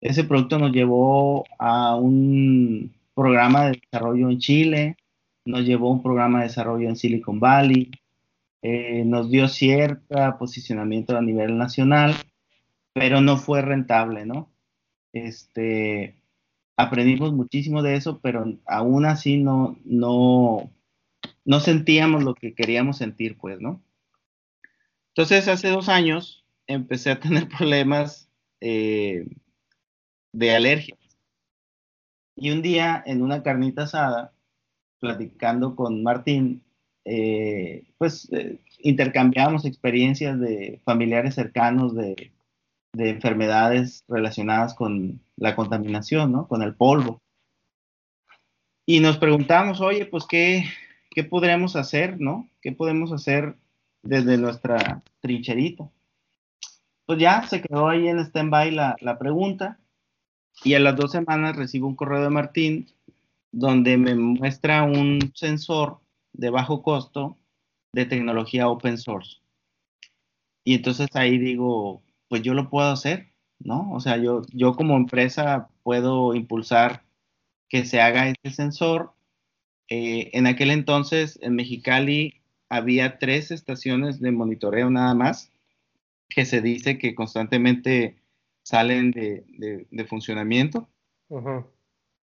Ese 0.02 0.24
producto 0.24 0.60
nos 0.60 0.72
llevó 0.72 1.46
a 1.60 1.96
un 1.96 2.94
programa 3.16 3.66
de 3.66 3.80
desarrollo 3.82 4.30
en 4.30 4.40
Chile, 4.40 4.98
nos 5.46 5.62
llevó 5.62 5.90
a 5.90 5.94
un 5.94 6.04
programa 6.04 6.40
de 6.40 6.48
desarrollo 6.48 6.90
en 6.90 6.96
Silicon 6.96 7.40
Valley, 7.40 7.92
eh, 8.64 9.04
nos 9.06 9.30
dio 9.30 9.50
cierto 9.50 10.16
posicionamiento 10.40 11.18
a 11.18 11.22
nivel 11.22 11.58
nacional, 11.58 12.16
pero 12.94 13.20
no 13.20 13.36
fue 13.36 13.62
rentable, 13.62 14.26
¿no? 14.26 14.54
Este, 15.12 16.16
aprendimos 16.78 17.34
muchísimo 17.34 17.84
de 17.84 17.96
eso, 17.96 18.22
pero 18.22 18.58
aún 18.66 19.06
así 19.06 19.36
no, 19.36 19.78
no, 19.84 20.72
no 21.44 21.60
sentíamos 21.60 22.24
lo 22.24 22.36
que 22.36 22.56
queríamos 22.56 22.98
sentir, 22.98 23.38
pues, 23.38 23.60
¿no? 23.60 23.84
Entonces, 25.10 25.50
hace 25.50 25.68
dos 25.68 25.90
años 25.90 26.46
empecé 26.66 27.12
a 27.12 27.20
tener 27.20 27.50
problemas 27.58 28.32
eh, 28.62 29.28
de 30.32 30.56
alergia. 30.56 30.96
Y 32.38 32.52
un 32.52 32.62
día, 32.62 33.04
en 33.06 33.22
una 33.22 33.44
carnita 33.44 33.84
asada, 33.84 34.34
platicando 35.00 35.76
con 35.76 36.02
Martín, 36.02 36.64
eh, 37.06 37.84
pues 37.98 38.32
eh, 38.32 38.60
intercambiamos 38.80 39.66
experiencias 39.66 40.40
de 40.40 40.82
familiares 40.86 41.36
cercanos 41.36 41.96
de, 41.96 42.32
de, 42.94 43.10
enfermedades 43.10 44.04
relacionadas 44.08 44.74
con 44.74 45.22
la 45.36 45.56
contaminación, 45.56 46.32
¿no? 46.32 46.48
Con 46.48 46.62
el 46.62 46.76
polvo. 46.76 47.22
Y 48.86 49.00
nos 49.00 49.18
preguntamos, 49.18 49.82
oye, 49.82 50.06
pues, 50.06 50.26
¿qué, 50.28 50.66
qué 51.10 51.24
podremos 51.24 51.76
hacer, 51.76 52.20
¿no? 52.20 52.50
¿Qué 52.62 52.72
podemos 52.72 53.12
hacer 53.12 53.56
desde 54.02 54.38
nuestra 54.38 55.02
trincherita? 55.22 55.90
Pues 57.06 57.20
ya 57.20 57.46
se 57.48 57.62
quedó 57.62 57.90
ahí 57.90 58.08
en 58.08 58.20
stand-by 58.20 58.72
la, 58.72 58.96
la 59.02 59.18
pregunta 59.18 59.78
y 60.64 60.74
a 60.76 60.80
las 60.80 60.96
dos 60.96 61.12
semanas 61.12 61.56
recibo 61.56 61.88
un 61.88 61.96
correo 61.96 62.22
de 62.22 62.30
Martín 62.30 62.88
donde 63.52 63.98
me 63.98 64.16
muestra 64.16 64.84
un 64.84 65.32
sensor 65.36 66.03
de 66.34 66.50
bajo 66.50 66.84
costo 66.84 67.38
de 67.94 68.06
tecnología 68.06 68.68
open 68.68 68.98
source. 68.98 69.38
Y 70.64 70.76
entonces 70.76 71.08
ahí 71.14 71.38
digo, 71.38 72.04
pues 72.28 72.42
yo 72.42 72.54
lo 72.54 72.70
puedo 72.70 72.90
hacer, 72.90 73.34
¿no? 73.60 73.92
O 73.92 74.00
sea, 74.00 74.18
yo, 74.18 74.42
yo 74.52 74.76
como 74.76 74.96
empresa 74.96 75.70
puedo 75.84 76.34
impulsar 76.34 77.04
que 77.70 77.86
se 77.86 78.02
haga 78.02 78.30
este 78.30 78.52
sensor. 78.52 79.14
Eh, 79.90 80.32
en 80.34 80.48
aquel 80.48 80.72
entonces 80.72 81.38
en 81.42 81.56
Mexicali 81.56 82.42
había 82.70 83.20
tres 83.20 83.52
estaciones 83.52 84.20
de 84.20 84.32
monitoreo 84.32 84.90
nada 84.90 85.14
más 85.14 85.52
que 86.30 86.46
se 86.46 86.62
dice 86.62 86.98
que 86.98 87.14
constantemente 87.14 88.18
salen 88.64 89.12
de, 89.12 89.46
de, 89.92 90.06
funcionamiento. 90.06 90.90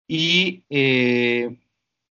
Y 0.08 0.64
eh, 0.70 1.56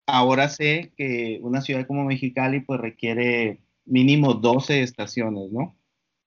ahora 0.09 0.49
sé 0.49 0.93
que 0.97 1.39
una 1.43 1.61
ciudad 1.61 1.87
como 1.87 2.05
Mexicali 2.05 2.61
pues 2.61 2.81
requiere 2.81 3.61
mínimo 3.85 4.35
12 4.35 4.83
estaciones, 4.83 5.53
¿no? 5.53 5.77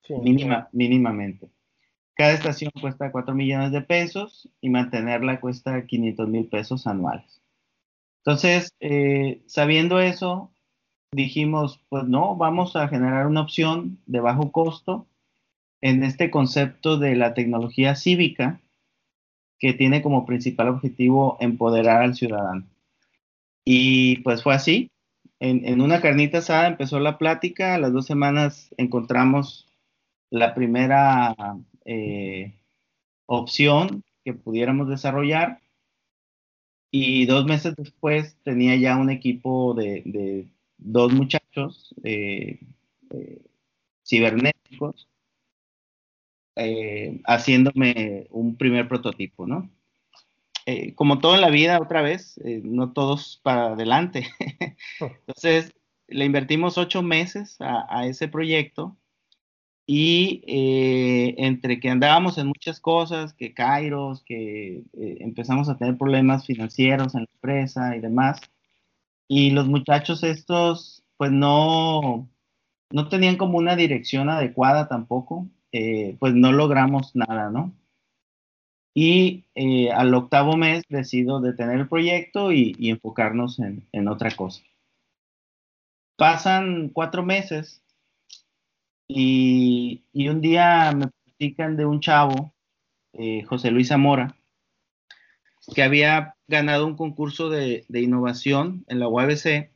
Sí, 0.04 0.14
Mínima, 0.16 0.70
Mínimamente. 0.72 1.50
Cada 2.16 2.34
estación 2.34 2.72
cuesta 2.80 3.12
4 3.12 3.34
millones 3.34 3.72
de 3.72 3.82
pesos 3.82 4.50
y 4.62 4.70
mantenerla 4.70 5.40
cuesta 5.40 5.86
500 5.86 6.28
mil 6.30 6.48
pesos 6.48 6.86
anuales. 6.86 7.42
Entonces, 8.24 8.72
eh, 8.80 9.42
sabiendo 9.48 10.00
eso, 10.00 10.52
dijimos, 11.12 11.84
pues 11.90 12.04
no, 12.04 12.36
vamos 12.36 12.76
a 12.76 12.88
generar 12.88 13.26
una 13.26 13.42
opción 13.42 14.00
de 14.06 14.20
bajo 14.20 14.52
costo 14.52 15.08
en 15.82 16.04
este 16.04 16.30
concepto 16.30 16.98
de 16.98 17.16
la 17.16 17.34
tecnología 17.34 17.96
cívica 17.96 18.62
que 19.58 19.74
tiene 19.74 20.04
como 20.04 20.26
principal 20.26 20.70
objetivo 20.70 21.38
empoderar 21.40 22.04
al 22.04 22.16
ciudadano. 22.16 22.71
Y 23.66 24.18
pues 24.20 24.44
fue 24.44 24.54
así. 24.56 24.92
En, 25.40 25.82
una 25.82 26.02
carnita 26.02 26.38
asada 26.40 26.68
empezó 26.68 27.00
la 27.00 27.18
plática, 27.18 27.76
a 27.76 27.80
las 27.80 27.92
dos 27.92 28.06
semanas 28.06 28.74
encontramos 28.78 29.68
la 30.30 30.54
primera 30.54 31.36
eh, 31.86 32.54
opción 33.26 34.04
que 34.24 34.34
pudiéramos 34.34 34.88
desarrollar 34.88 35.60
y 36.92 37.26
dos 37.26 37.46
meses 37.46 37.76
después 37.76 38.38
tenía 38.44 38.76
ya 38.76 38.98
un 38.98 39.10
equipo 39.10 39.74
de, 39.74 40.48
dos 40.78 41.12
muchachos 41.12 41.96
eh, 42.04 42.60
eh, 43.10 43.42
cibernéticos 44.06 45.08
haciéndome 47.26 48.28
un 48.30 48.56
primer 48.58 48.88
prototipo, 48.88 49.48
¿no? 49.48 49.68
Eh, 50.66 50.94
como 50.96 51.20
todo 51.20 51.36
en 51.36 51.42
la 51.42 51.50
vida, 51.50 51.80
otra 51.82 52.02
vez, 52.02 52.38
eh, 52.44 52.62
no 52.64 52.94
todos 52.94 53.40
para 53.44 53.74
adelante. 53.74 54.28
Oh. 55.00 55.06
Entonces, 55.28 55.74
le 56.08 56.26
invertimos 56.26 56.78
ocho 56.78 57.02
meses 57.02 57.58
a, 57.60 58.06
ese 58.06 58.28
proyecto 58.28 58.98
y 59.88 60.44
entre 61.38 61.80
que 61.80 61.90
andábamos 61.90 62.38
en 62.38 62.48
muchas 62.48 62.80
cosas, 62.80 63.34
que 63.34 63.54
Kairos, 63.54 64.24
que 64.24 64.84
empezamos 64.94 65.70
a 65.70 65.78
tener 65.78 65.98
problemas 65.98 66.46
financieros 66.46 67.16
en 67.16 67.22
la 67.22 67.28
empresa 67.34 67.96
y 67.96 68.00
demás, 68.00 68.42
y 69.28 69.52
los 69.52 69.68
muchachos 69.68 70.24
estos, 70.24 71.04
pues 71.18 71.32
no, 71.32 72.30
no 72.92 73.10
tenían 73.10 73.38
como 73.38 73.58
una 73.58 73.76
dirección 73.76 74.30
adecuada 74.30 74.88
tampoco. 74.88 75.48
Eh, 75.72 76.18
pues 76.20 76.34
no 76.34 76.52
logramos 76.52 77.16
nada, 77.16 77.50
¿no? 77.50 77.74
Y 78.94 79.46
eh, 79.56 79.90
al 79.92 80.14
octavo 80.14 80.58
mes 80.58 80.84
decido 80.90 81.40
detener 81.40 81.80
el 81.80 81.88
proyecto 81.88 82.52
y, 82.52 82.76
enfocarnos 82.90 83.60
en, 83.60 84.08
otra 84.08 84.32
cosa. 84.32 84.62
Pasan 86.18 86.90
cuatro 86.90 87.24
meses 87.24 87.82
y, 89.08 90.04
un 90.14 90.42
día 90.42 90.92
me 90.94 91.08
platican 91.08 91.78
de 91.78 91.86
un 91.86 92.02
chavo, 92.02 92.54
eh, 93.14 93.44
José 93.44 93.72
Luis 93.72 93.88
Zamora, 93.88 94.36
que 95.74 95.84
había 95.84 96.36
ganado 96.48 96.86
un 96.86 96.96
concurso 96.96 97.50
de, 97.50 97.86
innovación 97.94 98.84
en 98.88 99.00
la 99.00 99.08
UABC 99.08 99.72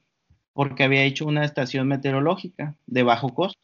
porque 0.54 0.84
había 0.84 1.04
hecho 1.04 1.26
una 1.26 1.46
estación 1.46 1.88
meteorológica 1.88 2.76
de 2.86 3.04
bajo 3.04 3.34
costo. 3.34 3.60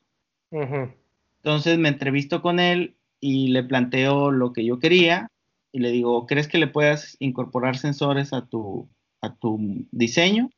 Entonces 0.51 1.77
me 1.77 1.89
entrevisto 1.89 2.41
con 2.41 2.59
él 2.59 2.95
y 3.19 3.49
le 3.49 3.63
planteo 3.63 4.31
lo 4.31 4.51
que 4.51 4.65
yo 4.65 4.79
quería 4.79 5.29
y 5.71 5.79
le 5.79 5.91
digo, 5.91 6.25
¿crees 6.25 6.47
que 6.47 6.57
le 6.57 6.67
puedas 6.67 7.15
incorporar 7.19 7.77
sensores 7.77 8.33
a 8.33 8.45
tu, 8.45 8.89
a 9.21 9.35
tu 9.35 9.85
diseño? 9.91 10.49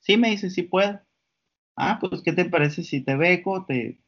Sí, 0.00 0.16
me 0.16 0.30
dice, 0.30 0.50
sí 0.50 0.62
puedo. 0.62 1.00
Ah, 1.76 1.98
pues, 2.00 2.22
¿qué 2.22 2.32
te 2.32 2.44
parece 2.44 2.82
si 2.82 3.00
te 3.00 3.16
beco? 3.16 3.64
Te, 3.66 3.98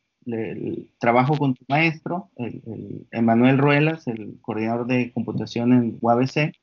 trabajo 0.99 1.37
con 1.37 1.55
tu 1.55 1.65
maestro, 1.69 2.31
el, 2.37 3.07
Emanuel 3.11 3.59
Ruelas, 3.59 4.07
el 4.07 4.39
coordinador 4.41 4.87
de 4.87 5.13
computación 5.13 5.73
en 5.73 5.99
UABC. 6.01 6.55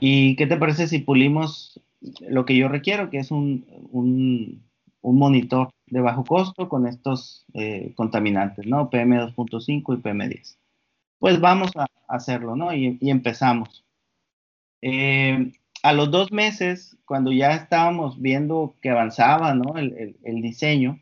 ¿Y 0.00 0.34
qué 0.36 0.46
te 0.46 0.56
parece 0.56 0.88
si 0.88 0.98
pulimos 0.98 1.80
lo 2.20 2.44
que 2.44 2.56
yo 2.56 2.68
requiero, 2.68 3.10
que 3.10 3.18
es 3.18 3.30
un, 3.30 3.64
un, 3.92 4.64
un 5.02 5.18
monitor 5.18 5.70
de 5.86 6.00
bajo 6.00 6.24
costo 6.24 6.68
con 6.68 6.86
estos 6.86 7.44
eh, 7.54 7.92
contaminantes, 7.94 8.66
¿no? 8.66 8.90
PM2.5 8.90 9.98
y 9.98 10.02
PM10. 10.02 10.56
Pues 11.22 11.40
vamos 11.40 11.70
a 11.76 11.86
hacerlo, 12.08 12.56
¿no? 12.56 12.74
Y, 12.74 12.98
empezamos. 13.02 13.84
Eh, 14.80 15.52
a 15.84 15.92
los 15.92 16.10
dos 16.10 16.32
meses, 16.32 16.98
cuando 17.04 17.30
ya 17.30 17.54
estábamos 17.54 18.20
viendo 18.20 18.74
que 18.82 18.90
avanzaba, 18.90 19.54
¿no? 19.54 19.78
El, 19.78 20.42
diseño, 20.42 20.98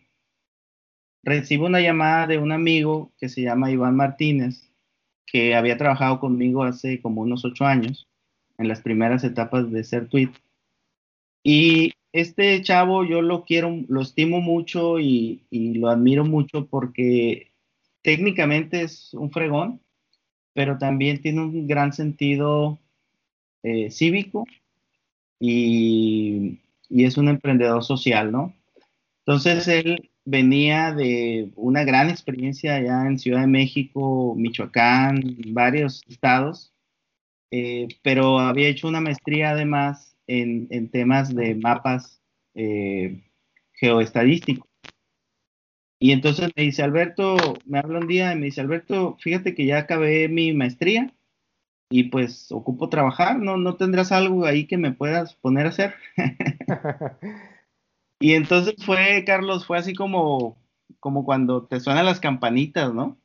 recibo 1.22 1.64
una 1.64 1.80
llamada 1.80 2.26
de 2.26 2.37
un 2.37 2.52
amigo 2.52 3.14
que 3.16 3.30
se 3.30 3.40
llama 3.40 3.70
Iván 3.70 3.96
Martínez, 3.96 4.70
que 5.24 5.54
había 5.54 5.78
trabajado 5.78 6.20
conmigo 6.20 6.64
hace 6.64 7.00
como 7.00 7.22
unos 7.22 7.46
ocho 7.46 7.64
años, 7.64 8.06
en 8.59 8.68
las 8.68 8.83
primeras 8.83 9.24
etapas 9.24 9.70
de 9.72 9.85
ser 9.85 10.06
tweet. 10.09 10.33
Y 11.42 11.92
este 12.12 12.61
chavo 12.61 13.06
yo 13.06 13.22
lo 13.22 13.46
quiero, 13.46 13.74
lo 13.88 14.02
estimo 14.02 14.42
mucho 14.42 15.00
y, 15.00 15.46
lo 15.50 15.88
admiro 15.88 16.26
mucho 16.26 16.66
porque 16.66 17.52
técnicamente 18.02 18.83
es 18.83 19.14
un 19.14 19.30
fregón, 19.30 19.80
pero 20.54 20.78
también 20.78 21.20
tiene 21.20 21.42
un 21.42 21.66
gran 21.66 21.92
sentido 21.92 22.78
eh, 23.62 23.90
cívico 23.90 24.46
y, 25.38 26.60
y, 26.88 27.04
es 27.04 27.16
un 27.18 27.28
emprendedor 27.28 27.84
social, 27.84 28.32
¿no? 28.32 28.54
Entonces 29.26 29.68
él 29.68 30.10
venía 30.24 30.92
de 30.92 31.50
una 31.56 31.84
gran 31.84 32.10
experiencia 32.10 32.76
allá 32.76 33.06
en 33.06 33.18
Ciudad 33.18 33.40
de 33.40 33.46
México, 33.46 34.34
Michoacán, 34.36 35.22
varios 35.48 36.02
estados, 36.08 36.72
eh, 37.50 37.88
pero 38.02 38.38
había 38.38 38.68
hecho 38.68 38.88
una 38.88 39.00
maestría 39.00 39.50
además 39.50 40.16
en, 40.26 40.88
temas 40.90 41.34
de 41.34 41.56
mapas 41.56 42.22
eh, 42.54 43.20
geoestadísticos. 43.72 44.69
Y 46.02 46.12
entonces 46.12 46.50
me 46.56 46.62
dice, 46.62 46.82
Alberto, 46.82 47.36
me 47.66 47.78
habla 47.78 47.98
un 47.98 48.08
día 48.08 48.32
y 48.32 48.36
me 48.36 48.46
dice, 48.46 48.62
Alberto, 48.62 49.18
fíjate 49.20 49.54
que 49.54 49.66
ya 49.66 49.78
acabé 49.78 50.28
mi 50.30 50.54
maestría 50.54 51.12
y 51.90 52.04
pues 52.04 52.50
ocupo 52.50 52.88
trabajar, 52.88 53.38
¿no? 53.38 53.58
¿No 53.58 53.76
tendrás 53.76 54.10
algo 54.10 54.46
ahí 54.46 54.66
que 54.66 54.78
me 54.78 54.92
puedas 54.92 55.34
poner 55.34 55.66
a 55.66 55.68
hacer? 55.68 55.94
y 58.18 58.32
entonces 58.32 58.76
fue, 58.82 59.24
Carlos, 59.26 59.66
fue 59.66 59.76
así 59.76 59.92
como, 59.92 60.56
como 61.00 61.26
cuando 61.26 61.66
te 61.66 61.80
suenan 61.80 62.06
las 62.06 62.18
campanitas, 62.18 62.94
¿no? 62.94 63.20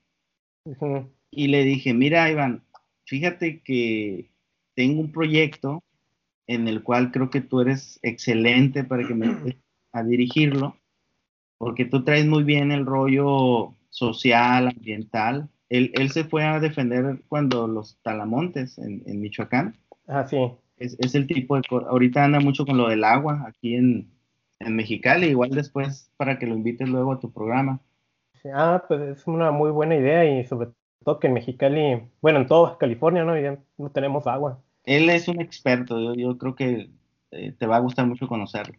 Y 1.31 1.47
le 1.47 1.63
dije, 1.63 1.93
mira, 1.93 2.29
Iván, 2.29 2.65
fíjate 3.05 3.61
que 3.61 4.31
tengo 4.73 4.99
un 4.99 5.13
proyecto 5.13 5.81
en 6.47 6.67
el 6.67 6.83
cual 6.83 7.13
creo 7.13 7.29
que 7.29 7.39
tú 7.39 7.61
eres 7.61 7.99
excelente 8.03 8.83
para 8.83 9.07
que 9.07 9.13
me 9.13 9.27
a 9.93 10.03
dirigirlo, 10.03 10.77
porque 11.57 11.85
tú 11.85 12.03
traes 12.03 12.25
muy 12.25 12.43
bien 12.43 12.71
el 12.71 12.85
rollo 12.85 13.73
social, 13.89 14.67
ambiental. 14.67 15.49
Él, 15.69 15.91
él 15.95 16.11
se 16.11 16.23
fue 16.23 16.43
a 16.43 16.59
defender 16.59 17.21
cuando 17.27 17.67
los 17.67 17.97
talamontes 18.01 18.77
en, 18.77 19.03
en 19.05 19.21
Michoacán. 19.21 19.75
Ah, 20.07 20.27
sí. 20.27 20.37
Es, 20.77 20.95
es, 20.99 21.15
el 21.15 21.27
tipo 21.27 21.55
de... 21.55 21.63
Ahorita 21.89 22.23
anda 22.23 22.39
mucho 22.39 22.65
con 22.65 22.77
lo 22.77 22.89
del 22.89 23.03
agua 23.03 23.45
aquí 23.47 23.75
en, 23.75 24.11
en 24.59 24.75
Mexicali, 24.75 25.27
igual 25.27 25.51
después 25.51 26.11
para 26.17 26.37
que 26.37 26.47
lo 26.47 26.55
invites 26.55 26.89
luego 26.89 27.13
a 27.13 27.19
tu 27.19 27.31
programa. 27.31 27.79
ah, 28.53 28.83
pues 28.87 29.01
es 29.01 29.27
una 29.27 29.51
muy 29.51 29.71
buena 29.71 29.95
idea 29.95 30.25
y 30.25 30.45
sobre 30.45 30.69
todo 31.03 31.19
que 31.19 31.27
en 31.27 31.33
Mexicali, 31.33 32.01
bueno, 32.21 32.39
en 32.39 32.47
toda 32.47 32.77
California, 32.77 33.23
¿no? 33.23 33.39
Ya 33.39 33.57
no 33.77 33.89
tenemos 33.91 34.27
agua. 34.27 34.61
Él 34.83 35.09
es 35.09 35.27
un 35.27 35.41
experto, 35.41 35.99
yo, 35.99 36.13
yo 36.13 36.37
creo 36.37 36.55
que 36.55 36.89
eh, 37.31 37.53
te 37.57 37.65
va 37.65 37.77
a 37.77 37.81
gustar 37.81 38.05
mucho 38.05 38.27
conocerlo. 38.27 38.75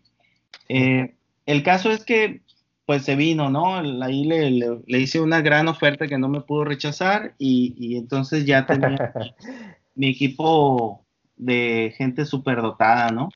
Eh, 0.68 1.14
el 1.46 1.62
caso 1.62 1.90
es 1.90 2.04
que, 2.04 2.42
pues 2.86 3.04
se 3.04 3.16
vino, 3.16 3.50
¿no? 3.50 3.76
Ahí 4.02 4.24
le, 4.24 4.50
le, 4.50 4.98
hice 4.98 5.20
una 5.20 5.40
gran 5.40 5.66
oferta 5.66 6.06
que 6.06 6.18
no 6.18 6.28
me 6.28 6.40
pudo 6.40 6.64
rechazar 6.64 7.34
y, 7.36 7.74
y 7.76 7.96
entonces 7.96 8.46
ya 8.46 8.64
tenía 8.64 9.12
mi 9.96 10.08
equipo 10.08 11.04
de 11.34 11.92
gente 11.96 12.24
súper 12.24 12.62
dotada, 12.62 13.10
¿no? 13.10 13.28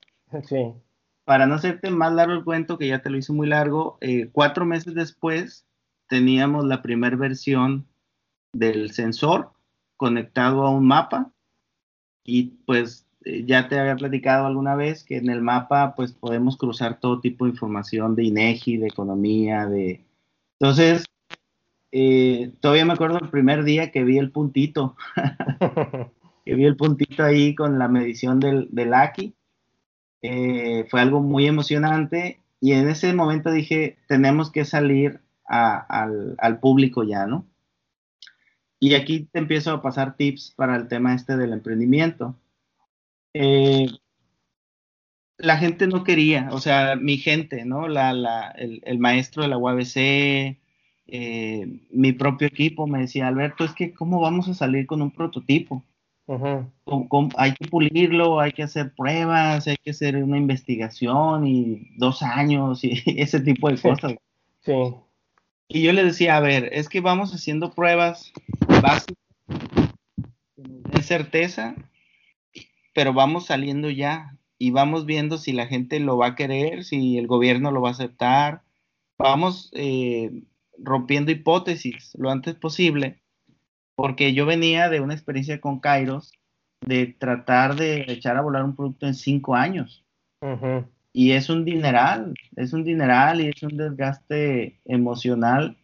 Sí. 0.47 0.73
Para 1.25 1.45
no 1.45 1.55
hacerte 1.55 1.91
más 1.91 2.13
largo 2.13 2.33
el 2.33 2.45
cuento, 2.45 2.77
que 2.77 2.87
ya 2.87 3.01
te 3.01 3.09
lo 3.09 3.17
hice 3.17 3.33
muy 3.33 3.47
largo, 3.47 3.97
eh, 3.99 4.29
cuatro 4.31 4.65
meses 4.65 4.95
después 4.95 5.67
teníamos 6.07 6.65
la 6.65 6.81
primera 6.81 7.17
versión 7.17 7.87
del 8.53 8.91
sensor 8.91 9.51
conectado 9.97 10.65
a 10.65 10.71
un 10.71 10.87
mapa 10.87 11.31
y 12.23 12.43
pues 12.65 13.05
eh, 13.25 13.43
ya 13.45 13.67
te 13.67 13.79
había 13.79 13.95
platicado 13.95 14.45
alguna 14.47 14.75
vez 14.75 15.03
que 15.03 15.17
en 15.17 15.29
el 15.29 15.41
mapa 15.41 15.95
pues 15.95 16.11
podemos 16.11 16.57
cruzar 16.57 16.99
todo 16.99 17.19
tipo 17.19 17.45
de 17.45 17.51
información 17.51 18.15
de 18.15 18.25
INEGI, 18.25 18.77
de 18.77 18.87
economía, 18.87 19.67
de... 19.67 20.03
Entonces, 20.59 21.05
eh, 21.91 22.53
todavía 22.61 22.85
me 22.85 22.93
acuerdo 22.93 23.19
el 23.19 23.29
primer 23.29 23.63
día 23.63 23.91
que 23.91 24.03
vi 24.03 24.17
el 24.17 24.31
puntito, 24.31 24.95
que 26.45 26.55
vi 26.55 26.65
el 26.65 26.77
puntito 26.77 27.23
ahí 27.23 27.53
con 27.55 27.77
la 27.79 27.87
medición 27.87 28.39
del, 28.39 28.69
del 28.71 28.93
AKI. 28.93 29.35
Eh, 30.23 30.85
fue 30.89 31.01
algo 31.01 31.19
muy 31.21 31.47
emocionante 31.47 32.39
y 32.59 32.73
en 32.73 32.89
ese 32.89 33.13
momento 33.13 33.51
dije, 33.51 33.97
tenemos 34.07 34.51
que 34.51 34.65
salir 34.65 35.19
al, 35.45 36.35
al 36.37 36.59
público 36.59 37.03
ya, 37.03 37.25
¿no? 37.25 37.45
Y 38.79 38.95
aquí 38.95 39.27
te 39.31 39.39
empiezo 39.39 39.71
a 39.71 39.81
pasar 39.81 40.15
tips 40.15 40.53
para 40.55 40.75
el 40.75 40.87
tema 40.87 41.13
este 41.13 41.37
del 41.37 41.53
emprendimiento. 41.53 42.35
Eh, 43.33 43.87
la 45.37 45.57
gente 45.57 45.87
no 45.87 46.03
quería, 46.03 46.49
o 46.51 46.59
sea, 46.59 46.95
mi 46.95 47.17
gente, 47.17 47.65
¿no? 47.65 47.87
La, 47.87 48.13
la, 48.13 48.49
el, 48.51 48.81
el, 48.85 48.99
maestro 48.99 49.43
de 49.43 49.49
la 49.49 49.57
UABC, 49.57 50.57
eh, 51.07 51.67
mi 51.89 52.13
propio 52.13 52.47
equipo 52.47 52.87
me 52.87 52.99
decía, 52.99 53.27
Alberto, 53.27 53.63
es 53.63 53.73
que 53.73 53.93
¿cómo 53.93 54.19
vamos 54.19 54.47
a 54.47 54.53
salir 54.53 54.85
con 54.85 55.01
un 55.01 55.11
prototipo? 55.11 55.83
Uh 56.27 56.35
-huh. 56.35 56.71
¿Cómo, 56.83 57.09
cómo, 57.09 57.29
hay 57.37 57.53
que 57.53 57.67
pulirlo, 57.67 58.39
hay 58.39 58.51
que 58.51 58.63
hacer 58.63 58.93
pruebas, 58.93 59.67
hay 59.67 59.77
que 59.83 59.91
hacer 59.91 60.15
una 60.17 60.37
investigación 60.37 61.47
y 61.47 61.89
dos 61.97 62.21
años 62.21 62.83
y 62.83 63.01
ese 63.19 63.39
tipo 63.39 63.69
de 63.69 63.81
cosas. 63.81 64.15
Sí. 64.61 64.73
Y 65.67 65.81
yo 65.81 65.93
le 65.93 66.03
decía, 66.03 66.37
a 66.37 66.41
ver, 66.41 66.69
es 66.73 66.87
que 66.87 66.99
vamos 66.99 67.33
haciendo 67.33 67.73
pruebas 67.73 68.31
básicas 68.81 69.15
que 70.55 70.61
nos 70.61 70.83
den 70.83 71.03
certeza 71.03 71.75
pero 72.93 73.13
vamos 73.13 73.47
saliendo 73.47 73.89
ya 73.89 74.37
y 74.57 74.71
vamos 74.71 75.05
viendo 75.05 75.37
si 75.37 75.53
la 75.53 75.67
gente 75.67 75.99
lo 75.99 76.17
va 76.17 76.27
a 76.27 76.35
querer, 76.35 76.83
si 76.83 77.17
el 77.17 77.27
gobierno 77.27 77.71
lo 77.71 77.81
va 77.81 77.89
a 77.89 77.93
aceptar. 77.93 78.61
Vamos 79.17 79.71
eh, 79.73 80.43
rompiendo 80.77 81.31
hipótesis 81.31 82.15
lo 82.17 82.29
antes 82.29 82.55
posible, 82.55 83.21
porque 83.95 84.33
yo 84.33 84.45
venía 84.45 84.89
de 84.89 84.99
una 84.99 85.13
experiencia 85.13 85.59
con 85.61 85.79
Kairos 85.79 86.33
de 86.85 87.07
tratar 87.07 87.75
de 87.75 88.05
echar 88.07 88.37
a 88.37 88.41
volar 88.41 88.63
un 88.63 88.75
producto 88.75 89.07
en 89.07 89.13
cinco 89.13 89.55
años. 89.55 90.03
Uh 90.41 90.57
-huh. 90.57 90.87
Y 91.13 91.31
es 91.31 91.49
un 91.49 91.65
dineral, 91.65 92.33
es 92.55 92.73
un 92.73 92.83
dineral 92.83 93.41
y 93.41 93.47
es 93.47 93.63
un 93.63 93.77
desgaste 93.77 94.79
emocional. 94.85 95.77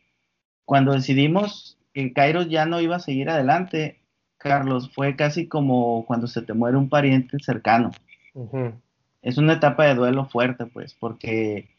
Cuando 0.65 0.93
decidimos 0.93 1.77
que 1.93 2.13
Kairos 2.13 2.49
ya 2.49 2.65
no 2.65 2.79
iba 2.79 2.95
a 2.95 2.99
seguir 2.99 3.29
adelante, 3.29 3.96
Carlos, 4.37 4.91
fue 4.93 5.15
casi 5.15 5.47
como 5.47 6.05
cuando 6.05 6.27
se 6.27 6.41
te 6.41 6.53
muere 6.53 6.77
un 6.77 6.89
pariente 6.89 7.37
cercano. 7.39 7.91
Uh 8.33 8.49
-huh. 8.49 8.73
Es 9.21 9.37
una 9.37 9.53
etapa 9.53 9.85
de 9.85 9.95
duelo 9.95 10.25
fuerte, 10.25 10.65
pues, 10.65 10.93
porque 10.93 11.69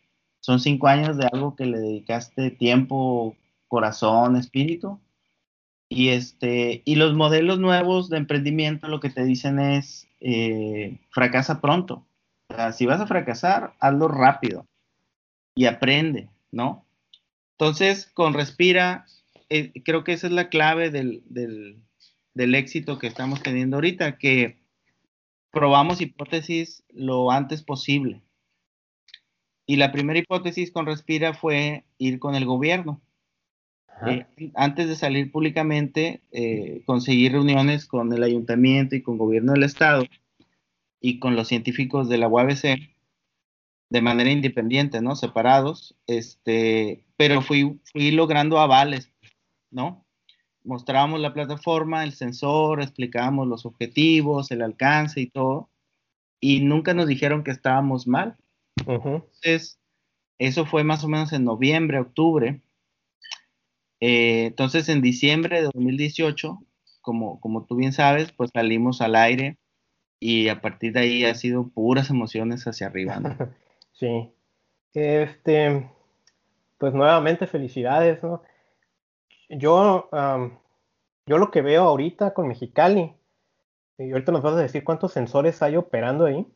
son 0.40 0.60
cinco 0.60 0.88
años 0.88 1.16
de 1.16 1.28
algo 1.32 1.56
que 1.56 1.66
le 1.66 1.78
dedicaste 1.78 2.50
tiempo, 2.50 3.36
corazón, 3.68 4.36
espíritu. 4.36 5.00
Y, 5.88 6.08
este, 6.10 6.82
y 6.84 6.96
los 6.96 7.14
modelos 7.14 7.58
nuevos 7.58 8.10
de 8.10 8.18
emprendimiento 8.18 8.88
lo 8.88 9.00
que 9.00 9.10
te 9.10 9.24
dicen 9.24 9.58
es, 9.58 10.06
eh, 10.20 10.98
fracasa 11.10 11.60
pronto. 11.60 12.04
O 12.50 12.54
sea, 12.54 12.72
si 12.72 12.86
vas 12.86 13.00
a 13.00 13.06
fracasar, 13.06 13.74
hazlo 13.80 14.08
rápido 14.08 14.66
y 15.54 15.66
aprende, 15.66 16.28
¿no? 16.50 16.84
Entonces, 17.52 18.10
con 18.14 18.34
Respira, 18.34 19.06
eh, 19.48 19.72
creo 19.84 20.04
que 20.04 20.12
esa 20.12 20.26
es 20.26 20.32
la 20.32 20.48
clave 20.48 20.90
del, 20.90 21.22
del, 21.26 21.82
del 22.38 22.54
éxito 22.54 23.00
que 23.00 23.08
estamos 23.08 23.42
teniendo 23.42 23.78
ahorita, 23.78 24.16
que 24.16 24.58
probamos 25.50 26.00
hipótesis 26.00 26.84
lo 26.88 27.32
antes 27.32 27.64
posible. 27.64 28.22
Y 29.66 29.74
la 29.74 29.90
primera 29.90 30.20
hipótesis 30.20 30.70
con 30.70 30.86
Respira 30.86 31.34
fue 31.34 31.84
ir 31.98 32.20
con 32.20 32.36
el 32.36 32.46
gobierno. 32.46 33.00
Eh, 34.06 34.24
antes 34.54 34.86
de 34.86 34.94
salir 34.94 35.32
públicamente, 35.32 36.22
eh, 36.30 36.82
conseguir 36.86 37.32
reuniones 37.32 37.86
con 37.86 38.12
el 38.12 38.22
ayuntamiento 38.22 38.94
y 38.94 39.02
con 39.02 39.18
gobierno 39.18 39.54
del 39.54 39.64
estado 39.64 40.04
y 41.00 41.18
con 41.18 41.34
los 41.34 41.48
científicos 41.48 42.08
de 42.08 42.18
la 42.18 42.28
UABC 42.28 42.78
de 43.90 44.00
manera 44.00 44.30
independiente, 44.30 45.02
¿no? 45.02 45.16
Separados, 45.16 45.96
este, 46.06 47.04
pero 47.16 47.42
fui, 47.42 47.80
fui 47.90 48.12
logrando 48.12 48.60
avales, 48.60 49.10
¿no? 49.72 50.04
Mostrábamos 50.68 51.20
la 51.20 51.32
plataforma, 51.32 52.04
el 52.04 52.12
sensor, 52.12 52.82
explicábamos 52.82 53.48
los 53.48 53.64
objetivos, 53.64 54.50
el 54.50 54.62
alcance 54.62 55.20
y 55.20 55.26
todo, 55.26 55.70
y 56.40 56.60
nunca 56.60 56.92
nos 56.92 57.06
dijeron 57.06 57.42
que 57.42 57.50
estábamos 57.50 58.06
mal. 58.06 58.36
Uh 58.86 58.92
-huh. 58.92 59.14
Entonces, 59.24 59.80
eso 60.38 60.66
fue 60.66 60.84
más 60.84 61.02
o 61.04 61.08
menos 61.08 61.32
en 61.32 61.44
noviembre, 61.44 61.98
octubre. 61.98 62.60
Eh, 64.00 64.46
entonces, 64.46 64.88
en 64.90 65.00
diciembre 65.00 65.56
de 65.56 65.70
2018, 65.74 66.58
como, 67.00 67.40
como 67.40 67.64
tú 67.64 67.76
bien 67.76 67.92
sabes, 67.92 68.30
pues 68.32 68.50
salimos 68.52 69.00
al 69.00 69.16
aire 69.16 69.56
y 70.20 70.48
a 70.48 70.60
partir 70.60 70.92
de 70.92 71.00
ahí 71.00 71.24
ha 71.24 71.34
sido 71.34 71.68
puras 71.68 72.10
emociones 72.10 72.64
hacia 72.66 72.86
arriba. 72.86 73.18
¿no? 73.20 73.30
Sí. 73.92 74.30
Este, 74.94 75.90
pues 76.78 76.94
nuevamente 76.94 77.48
felicidades, 77.48 78.22
¿no? 78.22 78.42
yo, 79.48 80.08
um, 80.12 80.58
yo 81.28 81.36
lo 81.36 81.50
que 81.50 81.60
veo 81.60 81.82
ahorita 81.82 82.32
con 82.32 82.48
Mexicali, 82.48 83.14
y 83.98 84.10
ahorita 84.10 84.32
nos 84.32 84.42
vas 84.42 84.54
a 84.54 84.62
decir 84.62 84.82
cuántos 84.82 85.12
sensores 85.12 85.60
hay 85.60 85.76
operando 85.76 86.24
ahí, 86.24 86.46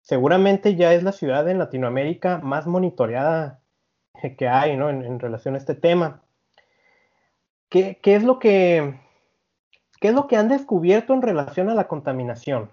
seguramente 0.00 0.76
ya 0.76 0.94
es 0.94 1.02
la 1.02 1.12
ciudad 1.12 1.46
en 1.48 1.58
Latinoamérica 1.58 2.38
más 2.38 2.66
monitoreada 2.66 3.60
que 4.38 4.48
hay 4.48 4.76
¿no? 4.78 4.88
en, 4.88 5.04
en 5.04 5.20
relación 5.20 5.54
a 5.54 5.58
este 5.58 5.74
tema. 5.74 6.22
¿Qué, 7.68 8.00
¿Qué, 8.02 8.14
es 8.14 8.22
lo 8.22 8.38
que, 8.38 8.98
¿Qué 10.00 10.08
es 10.08 10.14
lo 10.14 10.26
que 10.26 10.36
han 10.36 10.48
descubierto 10.48 11.12
en 11.12 11.20
relación 11.20 11.68
a 11.68 11.74
la 11.74 11.86
contaminación? 11.86 12.70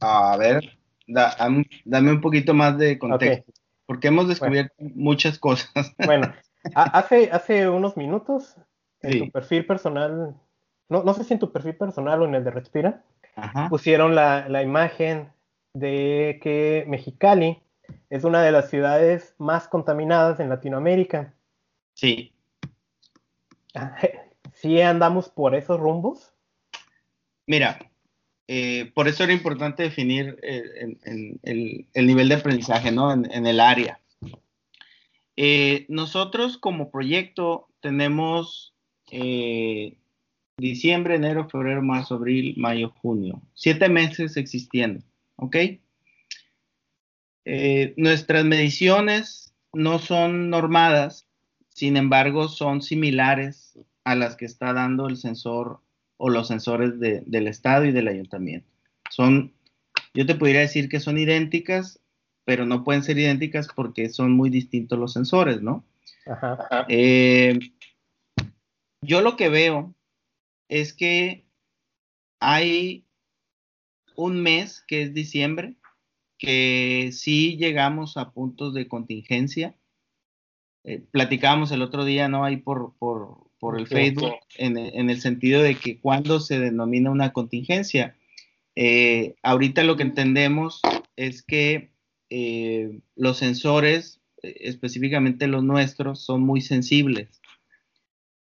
A 0.00 0.36
ver, 0.36 0.78
da, 1.06 1.34
dame 1.84 2.10
un 2.10 2.20
poquito 2.20 2.52
más 2.52 2.76
de 2.76 2.98
contexto. 2.98 3.50
Okay 3.50 3.61
porque 3.92 4.08
hemos 4.08 4.26
descubierto 4.26 4.74
bueno. 4.78 4.94
muchas 4.96 5.38
cosas. 5.38 5.68
Bueno, 6.06 6.32
hace, 6.74 7.30
hace 7.30 7.68
unos 7.68 7.98
minutos 7.98 8.56
en 9.02 9.12
sí. 9.12 9.18
tu 9.18 9.30
perfil 9.30 9.66
personal, 9.66 10.34
no, 10.88 11.02
no 11.02 11.12
sé 11.12 11.24
si 11.24 11.34
en 11.34 11.40
tu 11.40 11.52
perfil 11.52 11.76
personal 11.76 12.22
o 12.22 12.24
en 12.24 12.34
el 12.34 12.42
de 12.42 12.52
Respira, 12.52 13.02
Ajá. 13.36 13.68
pusieron 13.68 14.14
la, 14.14 14.48
la, 14.48 14.62
imagen 14.62 15.30
de 15.74 16.40
que 16.42 16.86
Mexicali 16.88 17.60
es 18.08 18.24
una 18.24 18.42
de 18.42 18.52
las 18.52 18.70
ciudades 18.70 19.34
más 19.36 19.68
contaminadas 19.68 20.40
en 20.40 20.48
Latinoamérica. 20.48 21.34
Sí. 21.92 22.32
¿Sí 24.54 24.80
andamos 24.80 25.28
por 25.28 25.54
esos 25.54 25.78
rumbos? 25.78 26.32
Mira, 27.46 27.78
eh, 28.48 28.90
por 28.94 29.08
eso 29.08 29.24
era 29.24 29.32
importante 29.32 29.82
definir 29.82 30.38
eh, 30.42 30.96
el, 31.42 32.06
nivel 32.06 32.28
de 32.28 32.34
aprendizaje, 32.34 32.90
¿no? 32.90 33.12
En, 33.12 33.46
el 33.46 33.60
área. 33.60 34.00
Eh, 35.36 35.86
nosotros 35.88 36.58
como 36.58 36.90
proyecto 36.90 37.68
tenemos 37.80 38.74
diciembre, 40.56 41.16
enero, 41.16 41.48
febrero, 41.48 41.82
marzo, 41.82 42.14
abril, 42.14 42.54
mayo, 42.56 42.92
junio. 43.00 43.42
Siete 43.54 43.88
meses 43.88 44.36
existiendo, 44.36 45.04
¿ok? 45.36 45.56
nuestras 47.96 48.44
mediciones 48.44 49.52
no 49.72 49.98
son 49.98 50.48
normadas, 50.48 51.26
sin 51.70 51.96
embargo, 51.96 52.46
son 52.46 52.80
similares 52.80 53.76
a 54.04 54.14
las 54.14 54.36
que 54.36 54.44
está 54.44 54.72
dando 54.72 55.08
el 55.08 55.16
sensor 55.16 55.80
o 56.24 56.30
los 56.30 56.46
sensores 56.46 57.00
del 57.00 57.48
Estado 57.48 57.84
y 57.84 57.90
del 57.90 58.06
ayuntamiento. 58.06 58.68
Son, 59.10 59.52
yo 60.14 60.24
te 60.24 60.36
podría 60.36 60.60
decir 60.60 60.88
que 60.88 61.00
son 61.00 61.18
idénticas, 61.18 61.98
pero 62.44 62.64
no 62.64 62.84
pueden 62.84 63.02
ser 63.02 63.18
idénticas 63.18 63.66
porque 63.74 64.08
son 64.08 64.30
muy 64.30 64.48
distintos 64.48 65.00
los 65.00 65.12
sensores, 65.12 65.62
¿no? 65.62 65.84
Ajá. 66.24 66.86
Eh, 66.88 67.58
yo 69.00 69.20
lo 69.20 69.36
que 69.36 69.48
veo 69.48 69.96
es 70.68 70.94
que 70.94 71.44
hay 72.38 73.04
un 74.14 74.40
mes, 74.40 74.84
que 74.86 75.02
es 75.02 75.14
diciembre, 75.14 75.74
que 76.38 77.10
sí 77.10 77.56
llegamos 77.56 78.16
a 78.16 78.30
puntos 78.30 78.74
de 78.74 78.86
contingencia. 78.86 79.74
Eh, 80.84 81.04
platicábamos 81.10 81.72
el 81.72 81.82
otro 81.82 82.04
día, 82.04 82.28
¿no? 82.28 82.44
Ahí 82.44 82.58
por, 82.58 82.94
por, 83.00 83.41
por 83.62 83.78
el 83.78 83.86
Facebook 83.86 84.40
en, 84.58 84.76
el 84.76 85.20
sentido 85.20 85.62
de 85.62 85.76
que 85.76 86.00
cuando 86.00 86.40
se 86.40 86.58
denomina 86.58 87.12
una 87.12 87.32
contingencia, 87.32 88.16
eh, 88.74 89.36
ahorita 89.44 89.84
lo 89.84 89.96
que 89.96 90.02
entendemos 90.02 90.82
es 91.14 91.44
que 91.44 91.92
eh, 92.28 92.98
los 93.14 93.38
sensores, 93.38 94.20
específicamente 94.42 95.46
los 95.46 95.62
nuestros, 95.62 96.24
son 96.24 96.42
muy 96.42 96.60
sensibles. 96.60 97.40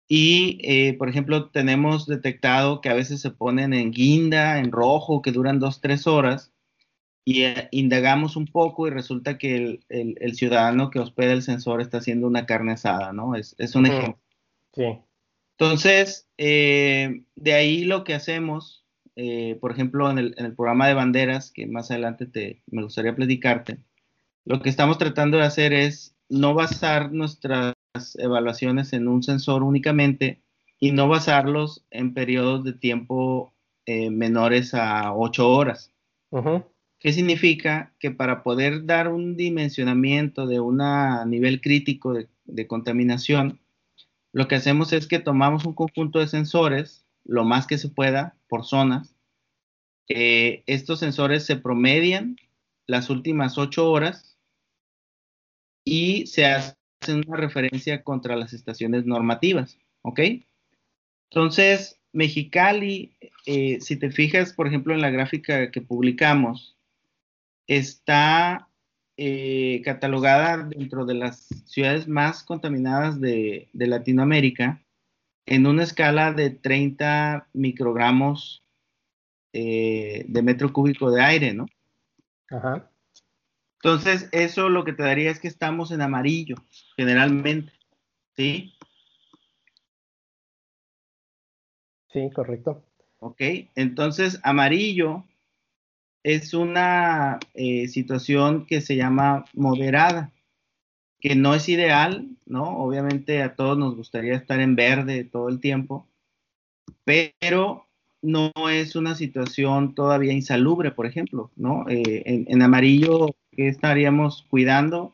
Y, 0.09 0.59
eh, 0.63 0.95
por 0.97 1.07
ejemplo, 1.07 1.49
tenemos 1.49 2.07
detectado 2.07 2.81
que 2.81 2.89
a 2.89 2.93
veces 2.93 3.21
se 3.21 3.31
ponen 3.31 3.73
en 3.73 3.91
guinda, 3.91 4.59
en 4.59 4.73
rojo, 4.73 5.21
que 5.21 5.31
duran 5.31 5.61
dos, 5.61 5.79
tres 5.79 6.07
horas, 6.07 6.51
y 7.23 7.45
indagamos 7.71 8.35
un 8.35 8.47
poco 8.47 8.85
y 8.85 8.89
resulta 8.89 9.37
que 9.37 9.79
el, 9.87 10.35
ciudadano 10.35 10.89
que 10.89 10.99
hospeda 10.99 11.31
el 11.31 11.41
sensor 11.41 11.79
está 11.79 11.99
haciendo 11.99 12.27
una 12.27 12.45
carne 12.45 12.73
asada, 12.73 13.13
¿no? 13.13 13.33
Es, 13.33 13.55
un 13.75 13.85
ejemplo. 13.85 14.19
Sí. 14.75 14.99
Entonces, 15.57 16.27
eh, 16.37 17.23
de 17.35 17.53
ahí 17.53 17.85
lo 17.85 18.03
que 18.03 18.13
hacemos, 18.13 18.85
eh, 19.15 19.57
por 19.61 19.71
ejemplo, 19.71 20.11
en 20.11 20.17
el, 20.17 20.55
programa 20.55 20.87
de 20.87 20.93
banderas, 20.93 21.51
que 21.51 21.65
más 21.65 21.91
adelante 21.91 22.25
te, 22.25 22.61
me 22.67 22.83
gustaría 22.83 23.15
platicarte, 23.15 23.77
lo 24.43 24.61
que 24.61 24.69
estamos 24.69 24.97
tratando 24.97 25.37
de 25.37 25.45
hacer 25.45 25.71
es 25.73 26.15
no 26.27 26.53
basar 26.53 27.13
nuestras 27.13 27.73
evaluaciones 28.15 28.91
en 28.91 29.07
un 29.07 29.23
sensor 29.23 29.63
únicamente 29.63 30.41
y 30.79 30.91
no 30.91 31.07
basarlos 31.07 31.85
en 31.89 32.13
periodos 32.13 32.65
de 32.65 32.73
tiempo 32.73 33.53
eh, 33.85 34.09
menores 34.09 34.73
a 34.73 35.13
8 35.13 35.49
horas. 35.49 35.93
¿Qué 36.99 37.13
significa? 37.13 37.93
Que 37.97 38.11
para 38.11 38.43
poder 38.43 38.85
dar 38.85 39.07
un 39.07 39.37
dimensionamiento 39.37 40.47
de 40.47 40.59
un 40.59 40.81
nivel 41.29 41.61
crítico 41.61 42.13
de 42.43 42.67
contaminación, 42.67 43.61
lo 44.35 44.49
que 44.49 44.55
hacemos 44.55 44.91
es 44.91 45.07
que 45.07 45.19
tomamos 45.19 45.63
un 45.63 45.73
conjunto 45.73 46.19
de 46.19 46.27
sensores, 46.27 47.05
lo 47.23 47.45
más 47.45 47.67
que 47.67 47.77
se 47.77 47.87
pueda, 47.87 48.35
por 48.49 48.65
zonas. 48.65 49.15
estos 50.09 50.99
sensores 50.99 51.45
se 51.45 51.55
promedian 51.55 52.35
las 52.85 53.09
últimas 53.09 53.57
ocho 53.57 53.89
horas 53.89 54.37
y 55.85 56.27
se 56.27 56.47
hace 56.47 56.75
una 57.07 57.37
referencia 57.37 58.03
contra 58.03 58.35
las 58.35 58.51
estaciones 58.51 59.05
normativas, 59.05 59.77
¿ok? 60.01 60.19
Entonces, 61.29 62.01
Mexicali, 62.11 63.15
eh, 63.45 63.79
si 63.79 63.95
te 63.95 64.11
fijas, 64.11 64.51
por 64.51 64.67
ejemplo, 64.67 64.93
en 64.93 64.99
la 64.99 65.11
gráfica 65.11 65.71
que 65.71 65.79
publicamos, 65.79 66.75
está 67.67 68.67
eh, 69.17 69.81
catalogada 69.85 70.57
dentro 70.57 71.05
de 71.05 71.13
las 71.13 71.47
ciudades 71.65 72.07
más 72.07 72.43
contaminadas 72.43 73.21
de, 73.21 73.69
Latinoamérica 73.73 74.81
en 75.45 75.67
una 75.67 75.83
escala 75.83 76.33
de 76.33 76.49
30 76.49 77.47
microgramos 77.53 78.63
eh, 79.53 80.25
de 80.27 80.41
metro 80.41 80.73
cúbico 80.73 81.11
de 81.11 81.21
aire, 81.21 81.53
¿no? 81.53 81.65
Ajá. 82.49 82.89
Entonces, 83.75 84.27
eso 84.31 84.67
lo 84.69 84.83
que 84.83 84.93
te 84.93 85.03
daría 85.03 85.29
es 85.29 85.39
que 85.39 85.47
estamos 85.47 85.91
en 85.91 86.01
amarillo, 86.01 86.55
generalmente, 86.97 87.71
¿sí? 88.35 88.73
Sí, 92.11 92.29
correcto. 92.33 92.83
Ok, 93.19 93.41
entonces 93.75 94.39
amarillo 94.43 95.25
es 96.25 96.55
una 96.55 97.39
eh, 97.53 97.87
situación 97.87 98.65
que 98.65 98.81
se 98.81 98.95
llama 98.95 99.45
moderada, 99.53 100.33
que 101.19 101.35
no 101.35 101.53
es 101.53 101.69
ideal, 101.69 102.27
¿no? 102.47 102.79
Obviamente 102.79 103.43
a 103.43 103.55
todos 103.55 103.77
nos 103.77 103.95
gustaría 103.95 104.33
estar 104.33 104.59
en 104.59 104.75
verde 104.75 105.23
todo 105.23 105.49
el 105.49 105.59
tiempo, 105.59 106.07
pero 107.03 107.85
no 108.23 108.51
es 108.71 108.95
una 108.95 109.13
situación 109.13 109.93
todavía 109.93 110.33
insalubre, 110.33 110.89
por 110.89 111.05
ejemplo, 111.05 111.51
¿no? 111.55 111.85
Eh, 111.89 112.23
en, 112.47 112.61
amarillo, 112.63 113.35
¿qué 113.51 113.67
estaríamos 113.67 114.47
cuidando? 114.49 115.13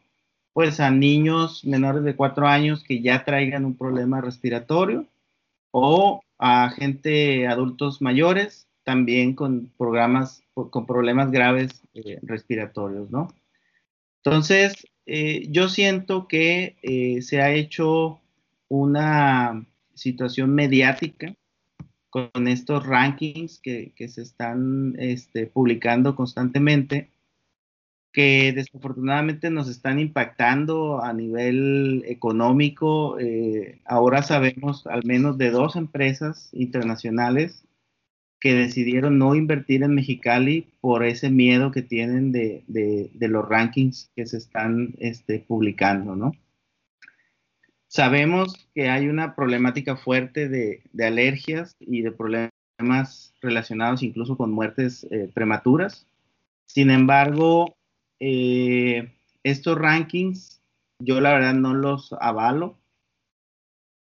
Pues 0.54 0.80
a 0.80 0.92
niños 0.92 1.66
menores 1.66 2.04
de 2.04 2.16
cuatro 2.16 2.48
años 2.48 2.86
que 2.86 3.02
ya 3.02 3.26
traigan 3.26 3.66
un 3.66 3.76
problema 3.76 4.22
respiratorio 4.22 5.08
o 5.72 6.22
a 6.40 6.70
gente, 6.70 7.48
adultos 7.48 8.02
mayores, 8.02 8.70
también 8.84 9.36
con 9.36 9.72
programas, 9.78 10.44
con 10.70 10.86
problemas 10.86 11.32
graves 11.32 11.82
eh, 11.94 12.20
respiratorios, 12.22 13.10
¿no? 13.12 13.28
Entonces, 14.24 14.88
eh, 15.06 15.48
yo 15.50 15.70
siento 15.70 16.28
que 16.28 16.78
eh, 16.84 17.22
se 17.22 17.42
ha 17.42 17.52
hecho 17.52 18.22
una 18.68 19.66
situación 19.94 20.54
mediática 20.54 21.34
con 22.10 22.48
estos 22.48 22.86
rankings 22.86 23.60
que, 23.60 23.94
se 24.08 24.22
están 24.22 24.96
este, 25.00 25.48
publicando 25.48 26.16
constantemente, 26.16 27.10
que 28.12 28.52
desafortunadamente 28.54 29.50
nos 29.50 29.70
están 29.70 30.00
impactando 30.00 31.02
a 31.02 31.14
nivel 31.14 32.04
económico. 32.06 33.18
ahora 33.86 34.24
sabemos 34.24 34.86
al 34.88 35.04
menos 35.06 35.38
de 35.38 35.52
dos 35.52 35.78
empresas 35.78 36.50
internacionales 36.52 37.66
que 38.42 38.56
decidieron 38.56 39.20
no 39.20 39.36
invertir 39.36 39.84
en 39.84 39.94
Mexicali 39.94 40.68
por 40.82 41.06
ese 41.06 41.30
miedo 41.30 41.72
que 41.72 41.84
tienen 41.84 42.32
de, 42.32 43.10
los 43.20 43.48
rankings 43.48 44.10
que 44.16 44.26
se 44.26 44.38
están 44.38 44.96
este, 44.98 45.40
publicando, 45.40 46.16
¿no? 46.16 46.34
Sabemos 47.88 48.68
que 48.74 48.90
hay 48.90 49.08
una 49.08 49.36
problemática 49.36 49.96
fuerte 49.96 50.50
de, 50.50 50.82
alergias 51.06 51.76
y 51.80 52.02
de 52.02 52.12
problemas 52.12 53.34
relacionados 53.42 54.02
incluso 54.02 54.36
con 54.36 54.52
muertes 54.52 55.06
eh, 55.12 55.30
prematuras. 55.34 56.08
Sin 56.66 56.90
embargo, 56.90 57.76
eh, 58.20 59.12
estos 59.44 59.78
rankings 59.78 60.62
yo 61.04 61.20
la 61.20 61.34
verdad 61.34 61.54
no 61.54 61.74
los 61.74 62.14
avalo 62.20 62.78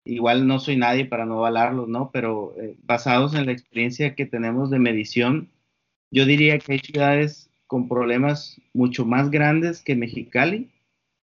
igual 0.06 0.48
no 0.48 0.60
soy 0.60 0.78
nadie 0.78 1.06
para 1.06 1.26
no 1.26 1.40
avalarlos, 1.40 1.88
¿no? 1.88 2.12
Pero 2.12 2.54
eh, 2.58 2.76
basados 2.84 3.34
en 3.34 3.46
la 3.46 3.52
experiencia 3.52 4.16
que 4.16 4.26
tenemos 4.26 4.70
de 4.70 4.80
medición, 4.80 5.50
yo 6.12 6.26
diría 6.26 6.60
que 6.60 6.74
hay 6.74 6.80
ciudades 6.80 7.50
con 7.68 7.88
problemas 7.88 8.62
mucho 8.74 9.06
más 9.06 9.32
grandes 9.32 9.82
que 9.82 9.96
Mexicali, 9.96 10.70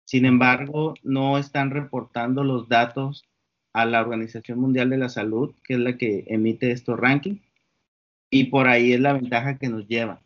sin 0.05 0.25
embargo, 0.25 0.93
no 1.03 1.37
están 1.37 1.71
reportando 1.71 2.43
los 2.43 2.69
datos 2.69 3.25
a 3.73 3.85
la 3.85 4.01
Organización 4.01 4.59
Mundial 4.59 4.89
de 4.89 4.97
la 4.97 5.09
Salud, 5.09 5.53
que 5.65 5.73
es 5.73 5.79
la 5.79 5.97
que 5.97 6.23
emite 6.27 6.71
estos 6.71 6.97
rankings, 6.97 7.41
y 8.29 8.45
por 8.45 8.67
ahí 8.67 8.93
es 8.93 9.01
la 9.01 9.13
ventaja 9.13 9.57
que 9.57 9.67
nos 9.67 9.87
lleva. 9.87 10.21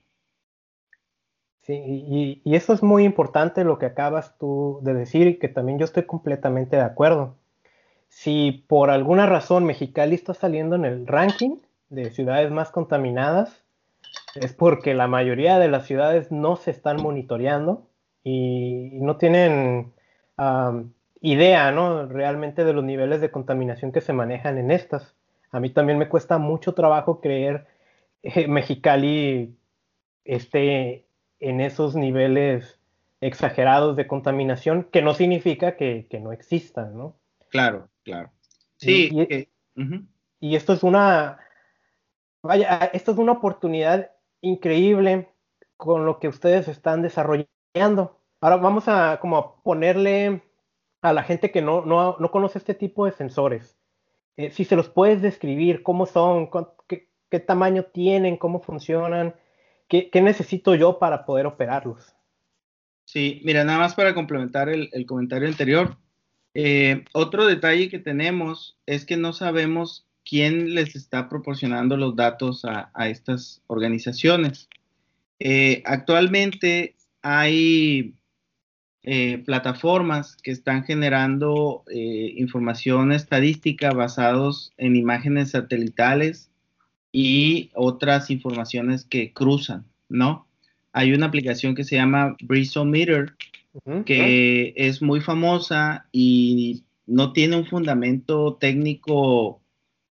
Sí, 1.64 1.74
y, 1.74 2.42
y 2.44 2.56
eso 2.56 2.74
es 2.74 2.84
muy 2.84 3.04
importante 3.04 3.64
lo 3.64 3.80
que 3.80 3.88
acabas 3.88 4.38
tú 4.38 4.80
de 4.84 4.94
decir 4.94 5.28
y 5.28 5.40
que 5.40 5.48
también 5.48 5.80
yo 5.80 5.86
estoy 5.86 6.04
completamente 6.04 6.76
de 6.76 6.82
acuerdo 6.84 7.41
si 8.12 8.64
por 8.68 8.90
alguna 8.90 9.26
razón 9.26 9.64
Mexicali 9.64 10.16
está 10.16 10.34
saliendo 10.34 10.76
en 10.76 10.86
el 10.86 11.08
ranking 11.08 11.56
de 11.90 12.12
ciudades 12.12 12.52
más 12.52 12.70
contaminadas, 12.70 13.64
es 14.36 14.54
porque 14.54 14.94
la 14.94 15.08
mayoría 15.08 15.58
de 15.58 15.70
las 15.70 15.88
ciudades 15.88 16.32
no 16.32 16.58
se 16.58 16.72
están 16.72 17.02
monitoreando 17.02 17.88
y 18.24 18.92
no 19.00 19.16
tienen 19.16 19.94
idea, 21.22 21.72
¿no? 21.72 22.06
Realmente 22.06 22.66
de 22.66 22.74
los 22.74 22.84
niveles 22.84 23.22
de 23.22 23.32
contaminación 23.32 23.92
que 23.92 24.02
se 24.02 24.14
manejan 24.14 24.58
en 24.58 24.72
estas. 24.72 25.16
A 25.50 25.60
mí 25.60 25.70
también 25.70 25.98
me 25.98 26.10
cuesta 26.10 26.38
mucho 26.38 26.74
trabajo 26.74 27.22
creer 27.22 27.66
que 28.22 28.48
Mexicali 28.48 29.56
esté 30.26 31.06
en 31.40 31.62
esos 31.62 31.96
niveles 31.96 32.78
exagerados 33.22 33.96
de 33.96 34.06
contaminación, 34.06 34.84
que 34.84 35.02
no 35.02 35.14
significa 35.14 35.78
que, 35.78 36.08
no 36.22 36.34
existan, 36.34 36.98
¿no? 36.98 37.16
Claro, 37.50 37.88
claro. 38.04 38.32
Sí. 38.78 39.10
Y, 39.12 39.48
y, 40.40 40.56
esto 40.56 40.74
es 40.74 40.84
una, 40.84 41.40
vaya, 42.42 42.90
esto 42.94 43.12
es 43.12 43.18
una 43.18 43.34
oportunidad 43.34 44.12
increíble 44.42 45.30
con 45.78 46.06
lo 46.06 46.20
que 46.20 46.28
ustedes 46.28 46.68
están 46.68 47.02
desarrollando. 47.02 48.20
Ahora 48.40 48.58
vamos 48.58 48.88
a 48.88 49.20
como 49.20 49.62
ponerle 49.64 50.42
a 51.02 51.14
la 51.14 51.24
gente 51.24 51.52
que 51.52 51.62
no, 51.62 51.86
no, 51.86 52.18
no 52.20 52.32
conoce 52.32 52.58
este 52.58 52.74
tipo 52.74 53.06
de 53.06 53.12
sensores. 53.12 53.78
Eh, 54.38 54.52
si 54.52 54.66
se 54.66 54.76
los 54.76 54.90
puedes 54.90 55.22
describir, 55.22 55.84
cómo 55.84 56.06
son, 56.06 56.50
qué, 56.88 57.10
qué 57.30 57.40
tamaño 57.40 57.84
tienen, 57.86 58.38
cómo 58.38 58.62
funcionan, 58.62 59.36
qué, 59.88 60.10
qué 60.10 60.22
necesito 60.22 60.76
yo 60.76 61.00
para 61.00 61.26
poder 61.26 61.46
operarlos. 61.46 62.16
Sí, 63.06 63.42
mira, 63.44 63.64
nada 63.64 63.80
más 63.80 63.94
para 63.94 64.14
complementar 64.14 64.70
el, 64.70 65.06
comentario 65.06 65.48
anterior. 65.48 65.98
Eh, 66.54 67.06
otro 67.14 67.46
detalle 67.46 67.90
que 67.90 68.00
tenemos 68.00 68.78
es 68.86 69.06
que 69.06 69.18
no 69.18 69.34
sabemos 69.34 70.06
quién 70.26 70.76
les 70.76 70.96
está 70.96 71.30
proporcionando 71.30 71.98
los 71.98 72.16
datos 72.16 72.66
a, 72.66 72.92
estas 73.10 73.62
organizaciones. 73.68 74.70
Eh, 75.40 75.82
actualmente 75.86 76.96
hay 77.22 78.14
eh, 79.04 79.40
plataformas 79.46 80.38
que 80.38 80.52
están 80.52 80.84
generando 80.84 81.84
información 81.90 83.12
estadística 83.12 83.92
basados 83.94 84.74
en 84.78 84.96
imágenes 84.96 85.52
satelitales 85.52 86.52
y 87.12 87.72
otras 87.74 88.30
informaciones 88.30 89.06
que 89.06 89.34
cruzan, 89.34 89.86
¿no? 90.08 90.48
hay 90.94 91.14
una 91.14 91.28
aplicación 91.28 91.76
que 91.76 91.84
se 91.84 91.96
llama 91.96 92.36
Que 94.06 94.74
es 94.76 95.02
muy 95.02 95.22
famosa 95.22 96.08
y 96.12 96.84
no 97.06 97.34
tiene 97.34 97.56
un 97.56 97.66
fundamento 97.66 98.58
técnico 98.60 99.62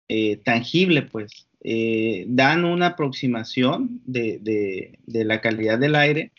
eh, 0.08 0.38
tangible, 0.38 1.04
pues. 1.04 1.48
Eh, 1.64 2.26
dan 2.30 2.66
una 2.66 2.88
aproximación 2.88 4.02
de, 4.06 5.00
la 5.06 5.42
calidad 5.42 5.80
del 5.80 5.96
aire, 5.96 6.32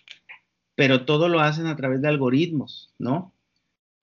pero 0.75 1.05
todo 1.05 1.29
lo 1.29 1.41
hacen 1.41 1.67
a 1.67 1.77
través 1.77 2.01
de 2.01 2.09
algoritmos, 2.09 2.95
¿no? 2.99 3.35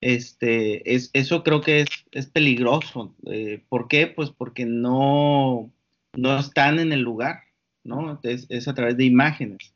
Este, 0.01 0.93
es, 0.93 1.09
eso 1.13 1.43
creo 1.43 1.61
que 1.61 1.85
es, 2.11 2.27
peligroso. 2.27 3.15
Eh, 3.25 3.63
¿Por 3.69 3.87
qué? 3.87 4.07
Pues 4.07 4.29
porque 4.29 4.65
no, 4.65 5.71
no 6.13 6.37
están 6.37 6.79
en 6.79 6.91
el 6.91 7.01
lugar, 7.01 7.39
¿no? 7.83 8.19
es 8.23 8.67
a 8.67 8.75
través 8.75 8.97
de 8.97 9.05
imágenes. 9.05 9.73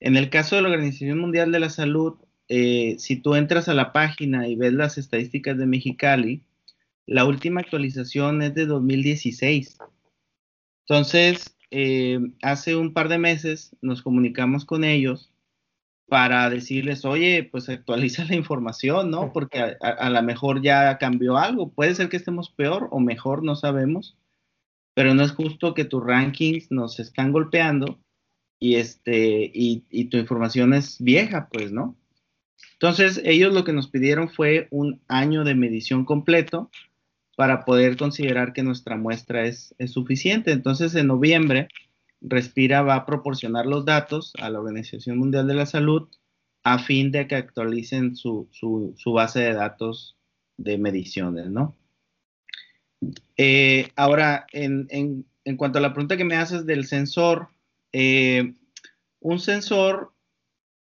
En 0.00 0.16
el 0.16 0.30
caso 0.30 0.56
de 0.56 0.62
la 0.62 0.70
Organización 0.70 1.20
Mundial 1.20 1.52
de 1.52 1.60
la 1.60 1.70
Salud, 1.70 2.16
eh, 2.48 2.96
si 2.98 3.16
tú 3.16 3.34
entras 3.34 3.68
a 3.68 3.74
la 3.74 3.92
página 3.92 4.48
y 4.48 4.56
ves 4.56 4.72
las 4.72 4.98
estadísticas 4.98 5.58
de 5.58 5.66
Mexicali, 5.66 6.42
la 7.06 7.24
última 7.24 7.60
actualización 7.60 8.42
es 8.42 8.54
de 8.54 8.66
2016. 8.66 9.78
Entonces, 10.86 11.56
eh, 11.70 12.20
hace 12.42 12.76
un 12.76 12.92
par 12.92 13.08
de 13.08 13.18
meses 13.18 13.76
nos 13.80 14.02
comunicamos 14.02 14.64
con 14.64 14.84
ellos 14.84 15.32
para 16.06 16.50
decirles, 16.50 17.04
oye, 17.04 17.48
pues 17.50 17.68
actualiza 17.68 18.24
la 18.26 18.36
información, 18.36 19.10
¿no? 19.10 19.32
Porque 19.32 19.58
a, 19.58 19.74
a 19.80 20.10
lo 20.10 20.22
mejor 20.22 20.62
ya 20.62 20.98
cambió 20.98 21.38
algo. 21.38 21.72
Puede 21.72 21.94
ser 21.94 22.08
que 22.08 22.18
estemos 22.18 22.50
peor 22.50 22.88
o 22.90 23.00
mejor, 23.00 23.42
no 23.42 23.56
sabemos. 23.56 24.16
Pero 24.94 25.14
no 25.14 25.22
es 25.22 25.32
justo 25.32 25.72
que 25.72 25.86
tus 25.86 26.04
rankings 26.04 26.70
nos 26.70 27.00
están 27.00 27.32
golpeando 27.32 27.98
y, 28.62 28.76
este, 28.76 29.50
y, 29.52 30.04
tu 30.04 30.18
información 30.18 30.72
es 30.72 31.02
vieja, 31.02 31.48
pues, 31.50 31.72
¿no? 31.72 31.96
Entonces, 32.74 33.20
ellos 33.24 33.54
lo 33.54 33.64
que 33.64 33.72
nos 33.72 33.88
pidieron 33.88 34.28
fue 34.28 34.66
un 34.70 35.00
año 35.06 35.44
de 35.44 35.54
medición 35.54 36.04
completo 36.04 36.70
para 37.36 37.64
poder 37.64 37.96
considerar 37.96 38.52
que 38.52 38.62
nuestra 38.62 38.96
muestra 38.96 39.46
es, 39.46 39.74
suficiente. 39.86 40.52
Entonces, 40.52 40.94
en 40.94 41.06
noviembre, 41.06 41.68
Respira 42.20 42.82
va 42.82 42.94
a 42.96 43.06
proporcionar 43.06 43.66
los 43.66 43.84
datos 43.84 44.32
a 44.40 44.50
la 44.50 44.60
Organización 44.60 45.18
Mundial 45.18 45.46
de 45.46 45.54
la 45.54 45.66
Salud 45.66 46.08
a 46.62 46.78
fin 46.78 47.10
de 47.10 47.26
que 47.26 47.34
actualicen 47.34 48.14
su, 48.16 48.48
base 49.06 49.40
de 49.40 49.54
datos 49.54 50.16
de 50.56 50.78
mediciones, 50.78 51.50
¿no? 51.50 51.74
Eh, 53.36 53.88
ahora, 53.96 54.46
en, 54.52 54.86
en, 54.90 55.56
cuanto 55.56 55.78
a 55.78 55.82
la 55.82 55.92
pregunta 55.92 56.16
que 56.16 56.24
me 56.24 56.36
haces 56.36 56.66
del 56.66 56.84
sensor, 56.84 57.48
eh, 57.92 58.54
un 59.18 59.40
sensor 59.40 60.12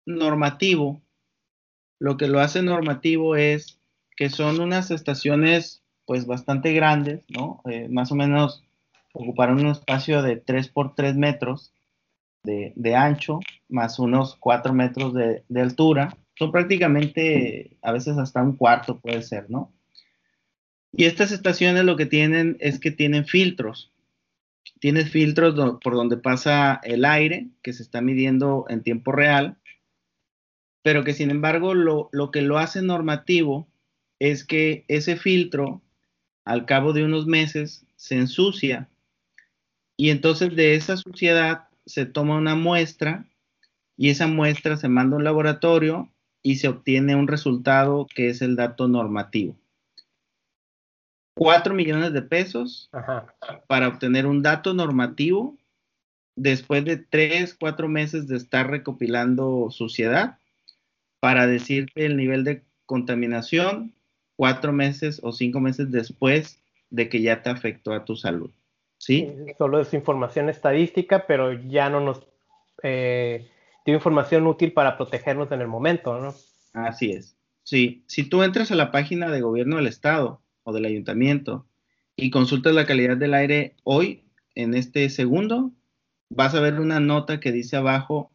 normativo, 0.07 1.01
lo 1.99 2.17
que 2.17 2.29
lo 2.29 2.41
hace 2.41 2.63
normativo 2.63 3.37
es 3.37 3.79
que 4.17 4.31
son 4.31 4.61
unas 4.61 4.91
estaciones 4.91 5.83
pues 6.07 6.27
bastante 6.27 6.73
grandes, 6.73 7.25
¿no? 7.29 7.61
Eh, 7.71 7.89
más 7.89 8.11
o 8.13 8.15
menos 8.15 8.65
ocuparon 9.13 9.61
un 9.61 9.69
espacio 9.69 10.23
de 10.23 10.37
3 10.37 10.69
por 10.69 10.95
3 10.95 11.17
metros 11.17 11.73
de, 12.43 12.97
ancho, 12.97 13.41
más 13.69 13.99
unos 13.99 14.37
4 14.37 14.73
metros 14.73 15.13
de, 15.13 15.61
altura. 15.61 16.17
Son 16.39 16.51
prácticamente, 16.51 17.77
a 17.83 17.93
veces 17.93 18.17
hasta 18.17 18.43
un 18.43 18.57
cuarto 18.57 19.01
puede 19.01 19.23
ser, 19.23 19.51
¿no? 19.51 19.73
Y 20.93 21.05
estas 21.05 21.31
estaciones 21.31 21.85
lo 21.85 21.97
que 21.97 22.07
tienen 22.07 22.57
es 22.61 22.81
que 22.81 22.91
tienen 22.91 23.27
filtros. 23.27 23.93
Tienes 24.81 25.11
filtros 25.11 25.55
por 25.83 25.95
donde 25.95 26.17
pasa 26.17 26.81
el 26.85 27.05
aire, 27.05 27.49
que 27.63 27.75
se 27.75 27.83
está 27.83 28.01
midiendo 28.01 28.65
en 28.71 28.83
tiempo 28.83 29.13
real, 29.13 29.58
pero 30.83 31.05
que 31.05 31.13
sin 31.13 31.31
embargo 31.31 31.75
lo, 31.75 32.11
que 32.33 32.43
lo 32.43 32.59
hace 32.59 32.83
normativo 32.83 33.69
es 34.19 34.45
que 34.45 34.85
ese 34.89 35.17
filtro, 35.17 35.83
al 36.45 36.67
cabo 36.67 36.93
de 36.93 37.05
unos 37.05 37.27
meses, 37.27 37.85
se 37.97 38.17
ensucia 38.17 38.89
y 39.97 40.11
entonces 40.11 40.55
de 40.55 40.75
esa 40.75 40.97
suciedad 40.97 41.69
se 41.87 42.07
toma 42.07 42.37
una 42.37 42.55
muestra 42.55 43.27
y 43.97 44.11
esa 44.11 44.27
muestra 44.27 44.77
se 44.77 44.89
manda 44.89 45.17
a 45.17 45.19
un 45.19 45.25
laboratorio 45.25 46.09
y 46.43 46.57
se 46.57 46.69
obtiene 46.69 47.17
un 47.17 47.27
resultado 47.27 48.07
que 48.15 48.29
es 48.29 48.41
el 48.43 48.55
dato 48.55 48.87
normativo. 48.87 49.57
4 51.35 51.75
millones 51.75 52.13
de 52.13 52.23
pesos 52.23 52.91
para 53.69 53.89
obtener 53.89 54.27
un 54.27 54.43
dato 54.43 54.75
normativo 54.75 55.57
después 56.37 56.85
de 56.85 56.97
3, 56.97 57.57
4 57.59 57.89
meses 57.89 58.27
de 58.27 58.37
estar 58.37 58.71
recopilando 58.71 59.71
suciedad 59.71 60.39
para 61.21 61.47
decirte 61.47 62.07
el 62.07 62.17
nivel 62.17 62.45
de 62.45 62.63
contaminación 62.87 63.95
4 64.37 64.73
meses 64.73 65.21
o 65.23 65.33
5 65.33 65.61
meses 65.61 65.91
después 65.91 66.61
de 66.91 67.09
que 67.09 67.21
ya 67.23 67.43
te 67.43 67.51
afectó 67.51 67.93
a 67.93 68.05
tu 68.05 68.17
salud. 68.17 68.51
¿Sí? 68.99 69.29
Solo 69.59 69.81
es 69.81 69.95
información 69.95 70.49
estadística, 70.49 71.27
pero 71.27 71.53
ya 71.53 71.89
no 71.89 72.01
nos 72.01 72.27
eh, 72.83 73.49
tiene 73.85 73.99
información 73.99 74.47
útil 74.47 74.73
para 74.73 74.97
protegernos 74.97 75.53
en 75.53 75.61
el 75.61 75.69
momento, 75.69 76.19
¿no? 76.21 76.35
Así 76.73 77.13
es. 77.13 77.37
Sí, 77.63 78.03
si 78.07 78.25
tú 78.25 78.43
entras 78.43 78.71
a 78.71 78.75
la 78.75 78.91
página 78.91 79.31
de 79.31 79.41
gobierno 79.41 79.77
del 79.77 79.87
estado, 79.87 80.41
del 80.73 80.85
ayuntamiento 80.85 81.67
y 82.17 82.31
consultas 82.31 82.75
la 82.75 82.87
calidad 82.87 83.17
del 83.17 83.35
aire 83.35 83.75
hoy, 83.85 84.25
en 84.55 84.75
este 84.75 85.09
segundo, 85.09 85.73
vas 86.31 86.55
a 86.55 86.61
ver 86.61 86.81
una 86.81 87.01
nota 87.01 87.41
que 87.41 87.53
dice 87.53 87.77
abajo, 87.77 88.31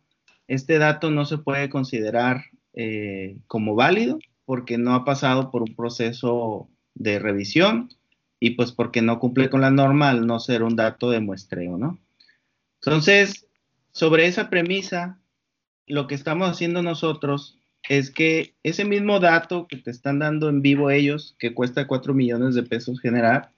este 0.47 0.77
dato 0.77 1.11
no 1.11 1.25
se 1.25 1.37
puede 1.37 1.69
considerar 1.69 2.45
eh, 2.73 3.37
como 3.47 3.75
válido 3.75 4.19
porque 4.45 4.77
no 4.77 4.93
ha 4.93 5.05
pasado 5.05 5.51
por 5.51 5.61
un 5.61 5.75
proceso 5.75 6.69
de 6.95 7.19
revisión 7.19 7.89
y 8.39 8.51
pues 8.51 8.71
porque 8.71 9.01
no 9.01 9.19
cumple 9.19 9.49
con 9.49 9.61
la 9.61 9.71
norma 9.71 10.09
al 10.09 10.27
no 10.27 10.39
ser 10.39 10.63
un 10.63 10.75
dato 10.75 11.09
de 11.09 11.19
muestreo, 11.19 11.77
¿no? 11.77 11.99
Entonces, 12.81 13.47
sobre 13.91 14.25
esa 14.27 14.49
premisa, 14.49 15.19
lo 15.87 16.07
que 16.07 16.15
estamos 16.15 16.49
haciendo 16.49 16.81
nosotros 16.81 17.57
es 17.87 18.11
que 18.11 18.55
ese 18.63 18.85
mismo 18.85 19.19
dato 19.19 19.67
que 19.67 19.77
te 19.77 19.91
están 19.91 20.19
dando 20.19 20.49
en 20.49 20.61
vivo 20.61 20.89
ellos, 20.89 21.35
que 21.39 21.53
cuesta 21.53 21.87
4 21.87 22.13
millones 22.13 22.55
de 22.55 22.63
pesos 22.63 22.99
generar, 22.99 23.51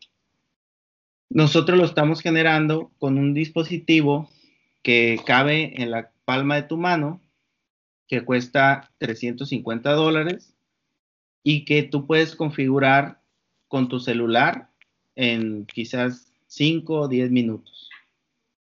nosotros 1.30 1.78
lo 1.78 1.86
estamos 1.86 2.22
generando 2.22 2.92
con 3.00 3.18
un 3.18 3.34
dispositivo 3.34 4.30
que 4.84 5.20
cabe 5.26 5.82
en 5.82 5.92
la 5.92 6.12
palma 6.26 6.56
de 6.56 6.64
tu 6.64 6.78
mano, 6.78 7.22
que 8.08 8.24
cuesta 8.24 8.92
350 9.00 9.92
dólares 9.94 10.56
y 11.44 11.66
que 11.66 11.84
tú 11.84 12.08
puedes 12.08 12.36
configurar 12.36 13.22
con 13.68 13.88
tu 13.88 14.00
celular 14.00 14.70
en 15.16 15.66
quizás 15.66 16.32
5 16.48 17.02
o 17.02 17.08
10 17.08 17.32
minutos. 17.32 17.90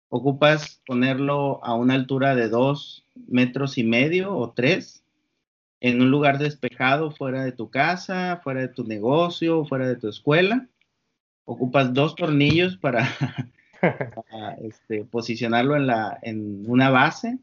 Ocupas 0.09 0.81
ponerlo 0.87 1.65
a 1.65 1.75
una 1.75 1.95
altura 1.95 2.35
de 2.35 2.49
2 2.49 3.05
metros 3.29 3.79
y 3.79 3.85
medio 3.85 4.35
o 4.37 4.53
3 4.53 5.03
en 5.81 6.01
un 6.01 6.11
lugar 6.11 6.39
despejado 6.39 7.11
fuera 7.11 7.45
de 7.45 7.53
tu 7.53 7.71
casa, 7.71 8.41
fuera 8.43 8.61
de 8.61 8.69
tu 8.69 8.85
negocio, 8.85 9.65
fuera 9.67 9.87
de 9.87 9.97
tu 9.97 10.09
escuela. 10.09 10.67
Ocupas 11.45 11.93
dos 11.93 12.17
tornillos 12.17 12.77
para, 12.77 13.09
este, 14.63 15.05
posicionarlo 15.05 15.77
en, 15.77 15.87
la, 15.87 16.19
en 16.23 16.69
una 16.69 16.91
base 16.91 17.39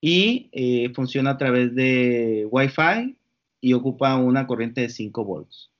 y 0.00 0.48
eh, 0.52 0.92
funciona 0.94 1.30
a 1.30 1.38
través 1.38 1.74
de 1.74 2.46
Wi-Fi 2.50 3.16
y 3.60 3.72
ocupa 3.72 4.16
una 4.16 4.46
corriente 4.46 4.82
de 4.82 4.88
5 4.88 5.24
volts. 5.24 5.70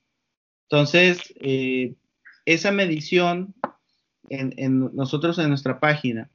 Entonces, 0.68 1.34
eh, 1.36 1.94
esa 2.44 2.72
medición 2.72 3.54
en, 4.28 4.90
nosotros 4.94 5.38
en 5.38 5.48
nuestra 5.48 5.78
página 5.78 6.30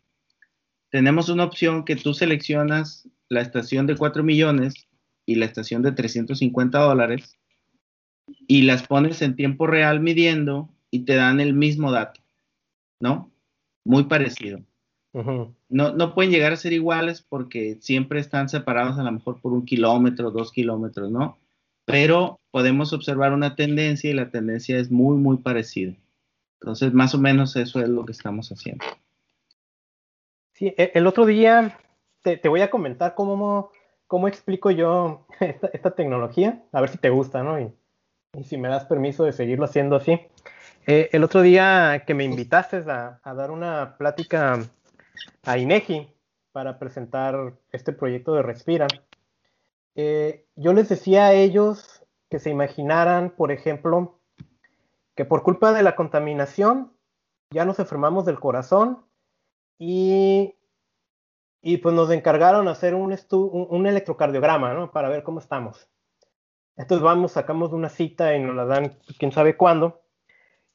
tenemos 0.90 1.30
una 1.30 1.44
opción 1.44 1.84
que 1.84 1.96
tú 1.96 2.14
seleccionas 2.14 3.08
la 3.30 3.42
estación 3.42 3.88
de 3.88 3.96
4 3.96 4.24
millones 4.24 4.88
y 5.26 5.36
la 5.36 5.46
estación 5.46 5.82
de 5.82 5.92
350 5.92 6.80
dólares 6.80 7.38
y 8.48 8.64
las 8.64 8.88
pones 8.88 9.22
en 9.22 9.36
tiempo 9.36 9.68
real 9.68 10.00
midiendo 10.00 10.70
y 10.90 11.06
te 11.06 11.16
dan 11.16 11.40
el 11.40 11.54
mismo 11.54 11.92
dato, 11.92 12.22
¿no? 13.00 13.32
Muy 13.84 14.06
parecido. 14.06 14.62
No, 15.14 15.56
no 15.70 16.14
pueden 16.14 16.32
llegar 16.32 16.54
a 16.54 16.58
ser 16.58 16.74
iguales 16.74 17.22
porque 17.22 17.78
siempre 17.82 18.20
están 18.20 18.48
separados 18.48 18.98
a 18.98 19.04
lo 19.04 19.12
mejor 19.12 19.42
por 19.42 19.52
un 19.52 19.66
kilómetro, 19.66 20.32
dos 20.32 20.52
kilómetros, 20.52 21.12
¿no? 21.12 21.38
Pero 21.86 22.40
podemos 22.52 22.94
observar 22.94 23.34
una 23.34 23.56
tendencia 23.56 24.10
y 24.10 24.14
la 24.14 24.30
tendencia 24.30 24.78
es 24.78 24.90
muy, 24.90 25.18
muy 25.18 25.38
parecida. 25.38 25.94
Entonces, 26.62 26.94
más 26.94 27.16
o 27.16 27.18
menos 27.18 27.56
eso 27.56 27.82
es 27.82 27.90
lo 27.90 28.06
que 28.06 28.12
estamos 28.12 28.52
haciendo. 28.52 28.86
Sí, 30.54 30.74
e, 30.78 30.92
el 30.94 31.08
otro 31.08 31.26
día 31.26 31.78
te, 32.22 32.48
voy 32.48 32.62
a 32.62 32.70
comentar 32.70 33.16
cómo, 33.16 33.72
cómo 34.08 34.28
explico 34.28 34.72
yo 34.72 35.26
esta, 35.74 35.92
tecnología, 35.92 36.64
a 36.72 36.82
ver 36.82 36.90
si 36.90 36.98
te 36.98 37.10
gusta, 37.10 37.44
¿no? 37.44 37.60
Y, 37.60 37.72
si 38.44 38.58
me 38.58 38.70
das 38.70 38.86
permiso 38.86 39.26
de 39.26 39.34
seguirlo 39.34 39.66
haciendo 39.66 39.98
así. 39.98 40.18
Eh, 40.88 41.10
el 41.12 41.24
otro 41.24 41.42
día 41.42 42.04
que 42.08 42.14
me 42.14 42.24
invitaste 42.24 42.78
a, 42.78 43.20
dar 43.26 43.52
una 43.52 43.98
plática 43.98 44.60
a 45.44 45.58
INEGI 45.58 46.14
para 46.52 46.80
presentar 46.80 47.54
este 47.72 47.94
proyecto 47.94 48.34
de 48.34 48.44
Respira, 48.44 48.88
eh, 49.96 50.46
yo 50.56 50.74
les 50.74 50.90
decía 50.90 51.28
a 51.28 51.34
ellos 51.34 52.04
que 52.30 52.40
se 52.40 52.50
imaginaran, 52.50 53.32
por 53.32 53.52
ejemplo, 53.52 54.20
que 55.16 55.26
por 55.26 55.44
culpa 55.44 55.74
de 55.74 55.84
la 55.84 55.96
contaminación 55.96 56.94
ya 57.52 57.66
nos 57.66 57.80
enfermamos 57.80 58.26
del 58.26 58.40
corazón 58.40 59.06
y, 59.78 60.56
y 61.62 61.78
pues 61.78 61.94
nos 61.94 62.10
encargaron 62.12 62.68
hacer 62.68 62.96
un, 62.96 63.18
un, 63.32 63.88
electrocardiograma, 63.88 64.74
¿no? 64.74 64.92
Para 64.92 65.10
ver 65.10 65.24
cómo 65.24 65.40
estamos. 65.40 65.90
Entonces 66.78 67.04
vamos, 67.04 67.34
sacamos 67.34 67.74
una 67.74 67.90
cita 67.90 68.36
y 68.36 68.40
nos 68.40 68.56
la 68.56 68.66
dan 68.66 68.98
quién 69.20 69.32
sabe 69.32 69.58
cuándo. 69.58 70.02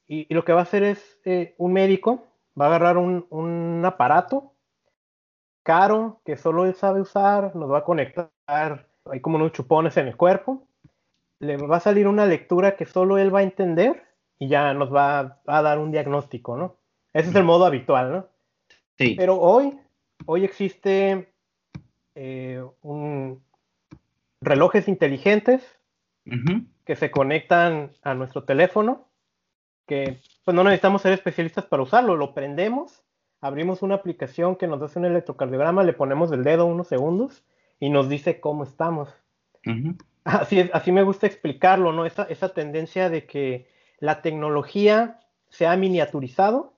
Y, 0.07 0.31
lo 0.33 0.45
que 0.45 0.53
va 0.53 0.59
a 0.59 0.63
hacer 0.63 0.83
es 0.83 1.19
eh, 1.25 1.55
un 1.57 1.73
médico, 1.73 2.27
va 2.59 2.65
a 2.65 2.67
agarrar 2.69 2.97
un, 2.97 3.25
un 3.29 3.83
aparato 3.85 4.53
caro 5.63 6.21
que 6.25 6.37
solo 6.37 6.65
él 6.65 6.75
sabe 6.75 7.01
usar, 7.01 7.55
nos 7.55 7.71
va 7.71 7.79
a 7.79 7.83
conectar, 7.83 8.31
hay 8.47 9.19
como 9.21 9.35
unos 9.35 9.51
chupones 9.51 9.97
en 9.97 10.07
el 10.07 10.15
cuerpo, 10.15 10.65
le 11.39 11.57
va 11.57 11.77
a 11.77 11.81
salir 11.81 12.07
una 12.07 12.25
lectura 12.25 12.75
que 12.75 12.85
solo 12.85 13.17
él 13.17 13.33
va 13.33 13.39
a 13.39 13.43
entender 13.43 14.03
y 14.39 14.47
ya 14.47 14.73
nos 14.73 14.93
va 14.93 15.39
a 15.45 15.61
dar 15.61 15.79
un 15.79 15.91
diagnóstico, 15.91 16.55
¿no? 16.57 16.75
Ese 17.13 17.29
es 17.29 17.35
el 17.35 17.43
modo 17.43 17.65
habitual, 17.65 18.11
¿no? 18.11 18.27
Sí. 18.97 19.15
Pero 19.17 19.39
hoy, 19.39 19.77
hoy 20.25 20.45
existe 20.45 21.33
eh, 22.15 22.63
un, 22.81 23.43
relojes 24.41 24.87
inteligentes 24.87 25.63
que 26.85 26.95
se 26.97 27.09
conectan 27.09 27.91
a 28.03 28.13
nuestro 28.13 28.43
teléfono, 28.43 29.06
que 29.87 30.19
pues 30.43 30.53
no 30.53 30.63
necesitamos 30.63 31.01
ser 31.01 31.13
especialistas 31.13 31.65
para 31.65 31.83
usarlo, 31.83 32.15
lo 32.15 32.33
prendemos, 32.33 33.01
abrimos 33.41 33.81
una 33.81 33.95
aplicación 33.95 34.55
que 34.55 34.67
nos 34.67 34.81
hace 34.81 34.99
un 34.99 35.05
electrocardiograma, 35.05 35.83
le 35.83 35.93
ponemos 35.93 36.31
el 36.31 36.43
dedo 36.43 36.65
unos 36.65 36.87
segundos 36.87 37.43
y 37.79 37.89
nos 37.89 38.09
dice 38.09 38.39
cómo 38.39 38.63
estamos. 38.63 39.09
Así, 40.23 40.59
es, 40.59 40.69
así 40.73 40.91
me 40.91 41.03
gusta 41.03 41.25
explicarlo, 41.25 41.93
¿no? 41.93 42.05
Esa, 42.05 42.23
esa 42.23 42.49
tendencia 42.49 43.09
de 43.09 43.25
que 43.25 43.67
la 43.99 44.21
tecnología 44.21 45.19
se 45.49 45.67
ha 45.67 45.75
miniaturizado, 45.77 46.73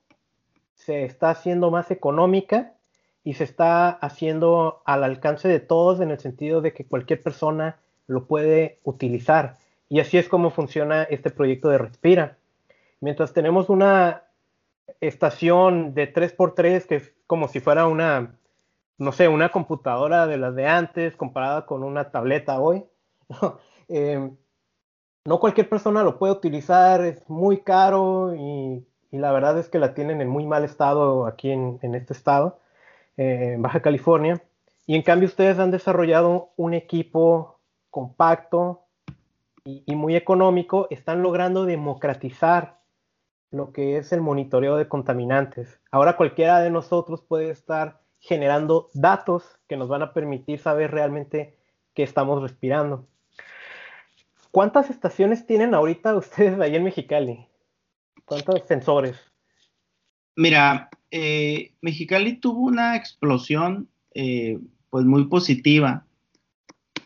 se 0.75 1.03
está 1.03 1.31
haciendo 1.31 1.71
más 1.71 1.91
económica 1.91 2.73
y 3.23 3.33
se 3.33 3.43
está 3.43 3.89
haciendo 3.89 4.81
al 4.85 5.03
alcance 5.03 5.47
de 5.47 5.59
todos 5.59 5.99
en 5.99 6.11
el 6.11 6.19
sentido 6.19 6.61
de 6.61 6.73
que 6.73 6.85
cualquier 6.85 7.21
persona 7.21 7.77
lo 8.07 8.25
puede 8.25 8.79
utilizar. 8.83 9.57
Y 9.89 9.99
así 9.99 10.17
es 10.17 10.29
como 10.29 10.51
funciona 10.51 11.03
este 11.03 11.31
proyecto 11.31 11.69
de 11.69 11.79
Respira. 11.79 12.37
Mientras 13.01 13.33
tenemos 13.33 13.69
una 13.69 14.23
estación 14.99 15.93
de 15.93 16.13
3x3 16.13 16.85
que 16.85 16.95
es 16.95 17.13
como 17.27 17.47
si 17.47 17.59
fuera 17.59 17.87
una, 17.87 18.35
no 18.97 19.11
sé, 19.11 19.27
una 19.27 19.49
computadora 19.49 20.27
de 20.27 20.37
las 20.37 20.55
de 20.55 20.67
antes 20.67 21.15
comparada 21.15 21.65
con 21.65 21.83
una 21.83 22.11
tableta 22.11 22.59
hoy, 22.59 22.83
eh, 23.87 24.29
no 25.25 25.39
cualquier 25.39 25.69
persona 25.69 26.03
lo 26.03 26.17
puede 26.17 26.33
utilizar, 26.33 27.05
es 27.05 27.29
muy 27.29 27.61
caro 27.61 28.35
y, 28.35 28.85
la 29.11 29.31
verdad 29.31 29.57
es 29.57 29.69
que 29.69 29.79
la 29.79 29.95
tienen 29.95 30.21
en 30.21 30.27
muy 30.27 30.45
mal 30.45 30.63
estado 30.63 31.25
aquí 31.25 31.49
en, 31.51 31.79
este 31.95 32.13
estado, 32.13 32.59
eh, 33.17 33.53
en 33.53 33.61
Baja 33.61 33.81
California. 33.81 34.43
Y 34.85 34.95
en 34.95 35.01
cambio 35.01 35.27
ustedes 35.27 35.57
han 35.57 35.71
desarrollado 35.71 36.51
un 36.55 36.75
equipo 36.75 37.59
compacto 37.89 38.83
y, 39.63 39.83
y, 39.87 39.95
muy 39.95 40.15
económico, 40.15 40.85
están 40.91 41.23
logrando 41.23 41.65
democratizar 41.65 42.78
lo 43.51 43.71
que 43.71 43.97
es 43.97 44.11
el 44.11 44.21
monitoreo 44.21 44.77
de 44.77 44.87
contaminantes. 44.87 45.79
Ahora 45.91 46.17
cualquiera 46.17 46.59
de 46.59 46.69
nosotros 46.69 47.21
puede 47.21 47.49
estar 47.49 48.01
generando 48.19 48.89
datos 48.93 49.43
que 49.67 49.77
nos 49.77 49.87
van 49.87 50.01
a 50.01 50.13
permitir 50.13 50.59
saber 50.59 50.91
realmente 50.91 51.57
qué 51.93 52.03
estamos 52.03 52.41
respirando. 52.41 53.07
¿Cuántas 54.51 54.89
estaciones 54.89 55.45
tienen 55.45 55.73
ahorita 55.73 56.15
ustedes 56.15 56.59
ahí 56.59 56.75
en 56.75 56.83
Mexicali? 56.83 57.47
¿Cuántos 58.25 58.61
sensores? 58.67 59.17
Mira, 60.35 60.89
eh, 61.11 61.73
Mexicali 61.81 62.37
tuvo 62.37 62.61
una 62.61 62.95
explosión 62.95 63.89
eh, 64.13 64.59
pues 64.89 65.05
muy 65.05 65.25
positiva 65.27 66.05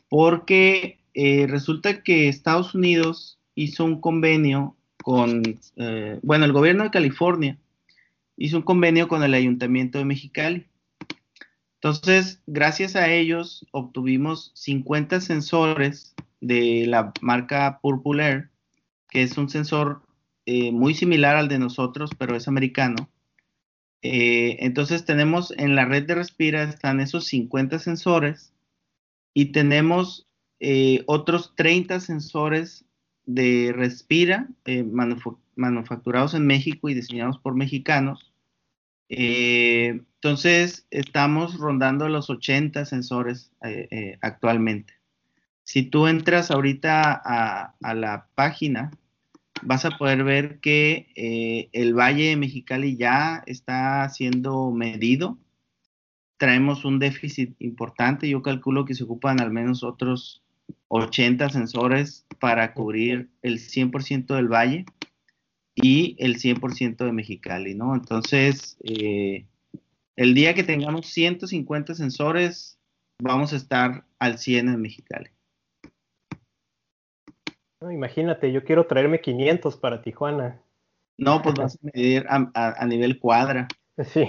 porque 0.09 0.99
eh, 1.13 1.47
resulta 1.47 2.03
que 2.03 2.27
Estados 2.27 2.75
Unidos 2.75 3.39
hizo 3.55 3.85
un 3.85 3.99
convenio 3.99 4.75
con, 5.03 5.43
bueno, 6.23 6.45
el 6.45 6.51
gobierno 6.51 6.83
de 6.83 6.89
California 6.89 7.59
hizo 8.37 8.57
un 8.57 8.63
convenio 8.63 9.07
con 9.07 9.23
el 9.23 9.35
ayuntamiento 9.35 9.99
de 9.99 10.05
Mexicali. 10.05 10.67
Entonces, 11.75 12.41
gracias 12.47 12.95
a 12.95 13.11
ellos 13.11 13.67
obtuvimos 13.71 14.51
50 14.55 15.19
sensores 15.21 16.15
de 16.39 16.85
la 16.87 17.11
marca 17.21 17.79
Purple 17.81 18.23
Air, 18.23 18.49
que 19.09 19.23
es 19.23 19.37
un 19.37 19.49
sensor 19.49 20.01
eh, 20.45 20.71
muy 20.71 20.93
similar 20.93 21.35
al 21.35 21.47
de 21.47 21.59
nosotros, 21.59 22.11
pero 22.17 22.35
es 22.35 22.47
americano. 22.47 23.09
Eh, 24.01 24.57
entonces 24.59 25.05
tenemos 25.05 25.53
en 25.57 25.75
la 25.75 25.85
red 25.85 26.05
de 26.05 26.15
Respira 26.15 26.63
están 26.63 26.99
esos 26.99 27.25
50 27.25 27.79
sensores 27.79 28.53
y 29.33 29.53
tenemos 29.53 30.27
eh, 30.59 31.03
otros 31.05 31.53
30 31.55 32.01
sensores 32.01 32.85
de 33.25 33.73
Respira 33.75 34.47
manufacturados 35.55 36.33
en 36.33 36.45
México 36.45 36.89
y 36.89 36.93
diseñados 36.93 37.39
por 37.39 37.55
mexicanos. 37.55 38.33
entonces 39.09 40.87
estamos 40.91 41.57
rondando 41.57 42.09
los 42.09 42.29
80 42.29 42.85
sensores 42.85 43.51
actualmente. 44.21 44.93
Si 45.63 45.83
tú 45.83 46.07
entras 46.07 46.51
ahorita 46.51 47.13
a, 47.13 47.93
la 47.93 48.27
página, 48.35 48.91
vas 49.61 49.85
a 49.85 49.97
poder 49.97 50.23
ver 50.23 50.59
que 50.59 51.07
eh, 51.15 51.69
el 51.71 51.93
Valle 51.93 52.29
de 52.29 52.37
Mexicali 52.37 52.97
ya 52.97 53.43
está 53.45 54.07
siendo 54.09 54.71
medido. 54.71 55.37
Traemos 56.37 56.83
un 56.83 56.99
déficit 56.99 57.55
importante. 57.59 58.27
Yo 58.27 58.41
calculo 58.41 58.83
que 58.83 58.93
se 58.93 59.05
ocupan 59.05 59.39
al 59.39 59.51
menos 59.51 59.83
otros 59.83 60.42
80 60.87 61.49
sensores 61.49 62.25
para 62.39 62.73
cubrir 62.73 63.29
el 63.41 63.59
100% 63.59 64.35
del 64.35 64.47
valle 64.47 64.85
y 65.75 66.15
el 66.19 66.37
100% 66.37 66.97
de 67.05 67.11
Mexicali, 67.11 67.75
¿no? 67.75 67.95
Entonces, 67.95 68.77
eh, 68.83 69.45
el 70.15 70.33
día 70.33 70.53
que 70.53 70.63
tengamos 70.63 71.07
150 71.07 71.95
sensores, 71.95 72.77
vamos 73.19 73.53
a 73.53 73.55
estar 73.55 74.05
al 74.19 74.37
100 74.37 74.69
en 74.69 74.81
Mexicali 74.81 75.31
imagínate, 77.91 78.51
yo 78.51 78.63
quiero 78.63 78.85
traerme 78.85 79.19
500 79.19 79.77
para 79.77 80.01
Tijuana. 80.01 80.61
No, 81.17 81.41
pues 81.41 81.55
vas 81.55 81.75
a 81.75 81.79
medir 81.93 82.25
a, 82.29 82.85
nivel 82.85 83.19
cuadra. 83.19 83.67
Sí, 84.05 84.27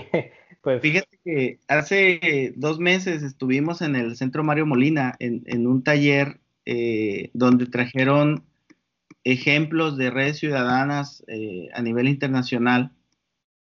Pues, 0.64 0.80
Fíjate 0.80 1.18
que 1.22 1.58
hace 1.68 2.54
dos 2.56 2.78
meses 2.78 3.22
estuvimos 3.22 3.82
en 3.82 3.96
el 3.96 4.16
Centro 4.16 4.42
Mario 4.42 4.64
Molina 4.64 5.14
en, 5.18 5.66
un 5.66 5.84
taller 5.84 6.40
eh, 6.64 7.30
donde 7.34 7.66
trajeron 7.66 8.44
ejemplos 9.24 9.98
de 9.98 10.10
redes 10.10 10.38
ciudadanas 10.38 11.22
eh, 11.28 11.68
a 11.74 11.82
nivel 11.82 12.08
internacional. 12.08 12.92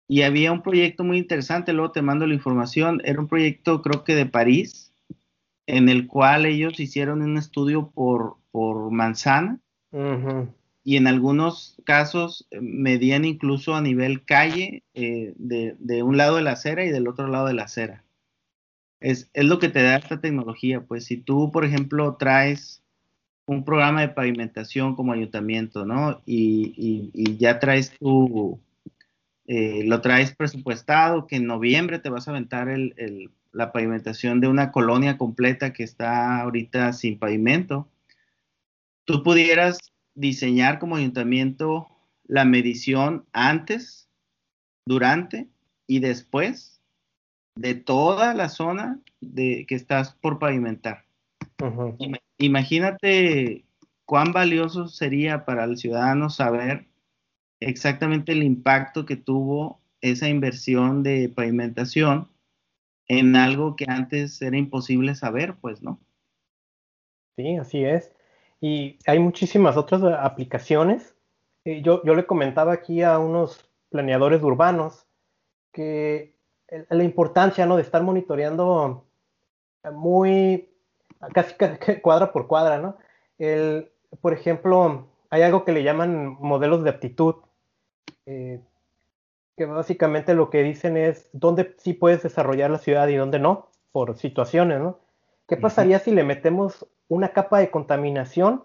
Y 0.07 0.23
había 0.23 0.51
un 0.51 0.63
proyecto 0.63 1.03
muy 1.03 1.19
interesante, 1.19 1.73
luego 1.73 1.91
te 1.91 2.01
mando 2.01 2.25
la 2.25 2.33
información, 2.33 2.99
era 3.05 3.19
un 3.19 3.27
proyecto 3.27 3.83
creo 3.83 4.03
que 4.03 4.15
de 4.15 4.25
París, 4.25 4.91
en 5.67 5.89
el 5.89 6.07
cual 6.07 6.47
ellos 6.47 6.79
hicieron 6.79 7.21
un 7.21 7.37
estudio 7.37 7.91
por, 7.91 8.37
por 8.51 8.89
manzana 8.89 9.59
y 10.83 10.97
en 10.97 11.07
algunos 11.07 11.77
casos 11.83 12.47
eh, 12.51 12.59
medían 12.61 13.25
incluso 13.25 13.75
a 13.75 13.81
nivel 13.81 14.25
calle 14.25 14.83
eh, 14.93 15.33
de, 15.37 16.03
un 16.03 16.17
lado 16.17 16.37
de 16.37 16.43
la 16.43 16.51
acera 16.53 16.85
y 16.85 16.89
del 16.89 17.07
otro 17.07 17.27
lado 17.27 17.47
de 17.47 17.53
la 17.53 17.63
acera. 17.63 18.03
Es, 18.99 19.29
es, 19.33 19.45
lo 19.45 19.59
que 19.59 19.69
te 19.69 19.81
da 19.81 19.97
esta 19.97 20.19
tecnología, 20.19 20.81
pues 20.81 21.05
si 21.05 21.17
tú, 21.17 21.51
por 21.51 21.65
ejemplo, 21.65 22.15
traes 22.17 22.83
un 23.45 23.65
programa 23.65 24.01
de 24.01 24.09
pavimentación 24.09 24.95
como 24.95 25.13
ayuntamiento, 25.13 25.85
¿no? 25.85 26.21
Y, 26.25 27.11
y, 27.13 27.37
ya 27.37 27.59
traes 27.59 27.91
tu, 27.97 28.59
eh, 29.47 29.83
lo 29.85 30.01
traes 30.01 30.35
presupuestado, 30.35 31.25
que 31.27 31.37
en 31.37 31.47
noviembre 31.47 31.99
te 31.99 32.09
vas 32.09 32.27
a 32.27 32.31
aventar 32.31 32.69
el, 32.69 33.31
la 33.51 33.71
pavimentación 33.71 34.39
de 34.41 34.47
una 34.47 34.71
colonia 34.71 35.17
completa 35.17 35.73
que 35.73 35.83
está 35.83 36.41
ahorita 36.41 36.93
sin 36.93 37.17
pavimento, 37.17 37.87
tú 39.05 39.23
pudieras 39.23 39.79
diseñar 40.19 40.79
como 40.79 40.97
ayuntamiento 40.97 41.87
la 42.25 42.45
medición 42.45 43.25
antes, 43.31 44.09
durante 44.85 45.47
y 45.87 45.99
después 45.99 46.81
de 47.55 47.75
toda 47.75 48.33
la 48.33 48.49
zona 48.49 48.99
de, 49.21 49.65
que 49.67 49.75
estás 49.75 50.13
por 50.15 50.37
pavimentar. 50.37 51.05
Imagínate 52.37 53.65
cuán 54.05 54.31
valioso 54.31 54.87
sería 54.87 55.45
para 55.45 55.63
el 55.63 55.77
ciudadano 55.77 56.29
saber 56.29 56.87
exactamente 57.59 58.31
el 58.31 58.43
impacto 58.43 59.05
que 59.05 59.15
tuvo 59.15 59.81
esa 60.01 60.29
inversión 60.29 61.03
de 61.03 61.29
pavimentación 61.29 62.29
en 63.07 63.35
algo 63.35 63.75
que 63.75 63.85
antes 63.87 64.41
era 64.41 64.57
imposible 64.57 65.15
saber, 65.15 65.55
pues, 65.59 65.81
¿no? 65.81 65.99
Sí, 67.37 67.55
así 67.57 67.83
es. 67.83 68.11
Y 68.61 68.99
hay 69.05 69.19
muchísimas 69.19 69.77
otras 69.77 70.03
aplicaciones. 70.03 71.15
Eh, 71.65 71.81
yo, 71.81 72.03
yo 72.03 72.15
le 72.15 72.25
comentaba 72.25 72.73
aquí 72.73 73.03
a 73.03 73.19
unos 73.19 73.69
planeadores 73.89 74.41
urbanos 74.43 75.05
que 75.71 76.35
la 76.89 77.03
importancia 77.03 77.65
¿no? 77.65 77.75
de 77.75 77.81
estar 77.81 78.03
monitoreando 78.03 79.05
muy 79.91 80.69
casi, 81.33 81.55
cuadra 82.01 82.31
por 82.31 82.47
cuadra, 82.47 82.77
¿no? 82.77 82.97
El, 83.37 83.91
por 84.21 84.33
ejemplo, 84.33 85.07
hay 85.29 85.41
algo 85.41 85.65
que 85.65 85.71
le 85.71 85.83
llaman 85.83 86.37
modelos 86.39 86.83
de 86.83 86.89
aptitud, 86.89 87.35
eh, 88.25 88.61
que 89.55 89.65
básicamente 89.65 90.33
lo 90.33 90.49
que 90.49 90.63
dicen 90.63 90.97
es 90.97 91.29
dónde 91.33 91.75
sí 91.77 91.93
puedes 91.93 92.23
desarrollar 92.23 92.71
la 92.71 92.77
ciudad 92.77 93.07
y 93.07 93.15
dónde 93.15 93.39
no, 93.39 93.69
por 93.91 94.17
situaciones, 94.17 94.79
¿no? 94.79 94.99
¿Qué 95.47 95.57
pasaría 95.57 95.97
si 95.99 96.11
le 96.11 96.23
metemos 96.23 96.85
una 97.09 97.29
capa 97.29 97.59
de 97.59 97.69
contaminación 97.69 98.63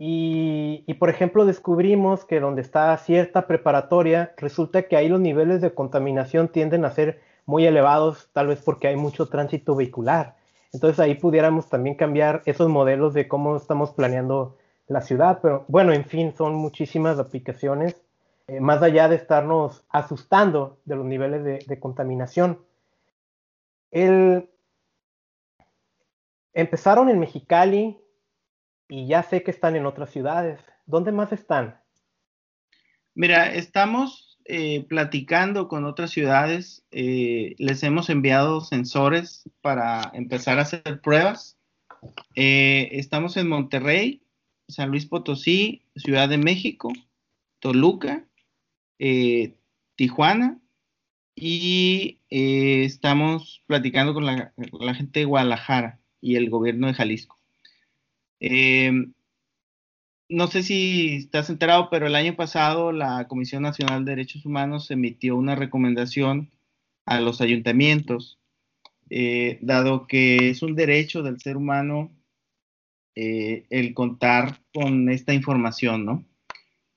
y, 0.00 0.94
por 0.94 1.10
ejemplo, 1.10 1.44
descubrimos 1.44 2.24
que 2.24 2.40
donde 2.40 2.62
está 2.62 2.96
cierta 2.98 3.46
preparatoria, 3.46 4.32
resulta 4.36 4.84
que 4.84 4.96
ahí 4.96 5.08
los 5.08 5.20
niveles 5.20 5.60
de 5.60 5.74
contaminación 5.74 6.48
tienden 6.48 6.84
a 6.84 6.90
ser 6.92 7.20
muy 7.46 7.66
elevados, 7.66 8.30
tal 8.32 8.46
vez 8.46 8.62
porque 8.62 8.88
hay 8.88 8.96
mucho 8.96 9.26
tránsito 9.26 9.74
vehicular. 9.74 10.36
Entonces 10.72 11.00
ahí 11.00 11.14
pudiéramos 11.14 11.68
también 11.68 11.96
cambiar 11.96 12.42
esos 12.46 12.68
modelos 12.68 13.12
de 13.12 13.26
cómo 13.26 13.56
estamos 13.56 13.90
planeando 13.90 14.56
la 14.86 15.00
ciudad. 15.00 15.40
Pero 15.42 15.64
bueno, 15.66 15.92
en 15.92 16.04
fin, 16.04 16.32
son 16.36 16.54
muchísimas 16.54 17.18
aplicaciones, 17.18 18.00
eh, 18.46 18.60
más 18.60 18.82
allá 18.82 19.08
de 19.08 19.16
estarnos 19.16 19.84
asustando 19.88 20.78
de 20.84 20.96
los 20.96 21.06
niveles 21.06 21.42
de, 21.42 21.58
de 21.66 21.80
contaminación. 21.80 22.60
El, 23.90 24.48
Empezaron 26.52 27.08
en 27.08 27.18
Mexicali 27.18 27.98
y 28.88 29.06
ya 29.06 29.22
sé 29.22 29.42
que 29.42 29.50
están 29.50 29.76
en 29.76 29.86
otras 29.86 30.10
ciudades. 30.10 30.60
¿Dónde 30.86 31.12
más 31.12 31.32
están? 31.32 31.80
Mira, 33.14 33.52
estamos 33.52 34.38
eh, 34.44 34.86
platicando 34.88 35.68
con 35.68 35.84
otras 35.84 36.10
ciudades. 36.10 36.86
Eh, 36.90 37.54
les 37.58 37.82
hemos 37.82 38.08
enviado 38.08 38.62
sensores 38.62 39.48
para 39.60 40.10
empezar 40.14 40.58
a 40.58 40.62
hacer 40.62 41.00
pruebas. 41.02 41.58
Eh, 42.34 42.88
estamos 42.92 43.36
en 43.36 43.48
Monterrey, 43.48 44.22
San 44.68 44.88
Luis 44.88 45.04
Potosí, 45.04 45.82
Ciudad 45.96 46.30
de 46.30 46.38
México, 46.38 46.90
Toluca, 47.58 48.24
Tijuana 49.96 50.58
y 51.34 52.18
estamos 52.30 53.62
platicando 53.66 54.14
con 54.14 54.24
la, 54.24 54.94
gente 54.94 55.20
de 55.20 55.26
Guadalajara 55.26 55.97
y 56.20 56.36
el 56.36 56.50
gobierno 56.50 56.86
de 56.86 56.94
Jalisco. 56.94 57.38
Eh, 58.40 58.92
no 60.28 60.46
sé 60.48 60.62
si 60.62 61.16
estás 61.16 61.50
enterado, 61.50 61.88
pero 61.90 62.06
el 62.06 62.14
año 62.14 62.36
pasado 62.36 62.92
la 62.92 63.26
Comisión 63.28 63.62
Nacional 63.62 64.04
de 64.04 64.12
Derechos 64.12 64.44
Humanos 64.44 64.90
emitió 64.90 65.36
una 65.36 65.54
recomendación 65.54 66.50
a 67.06 67.20
los 67.20 67.40
ayuntamientos, 67.40 68.38
eh, 69.10 69.58
dado 69.62 70.06
que 70.06 70.50
es 70.50 70.62
un 70.62 70.74
derecho 70.74 71.22
del 71.22 71.40
ser 71.40 71.56
humano 71.56 72.12
eh, 73.14 73.66
el 73.70 73.94
contar 73.94 74.60
con 74.74 75.08
esta 75.08 75.32
información, 75.32 76.04
¿no? 76.04 76.24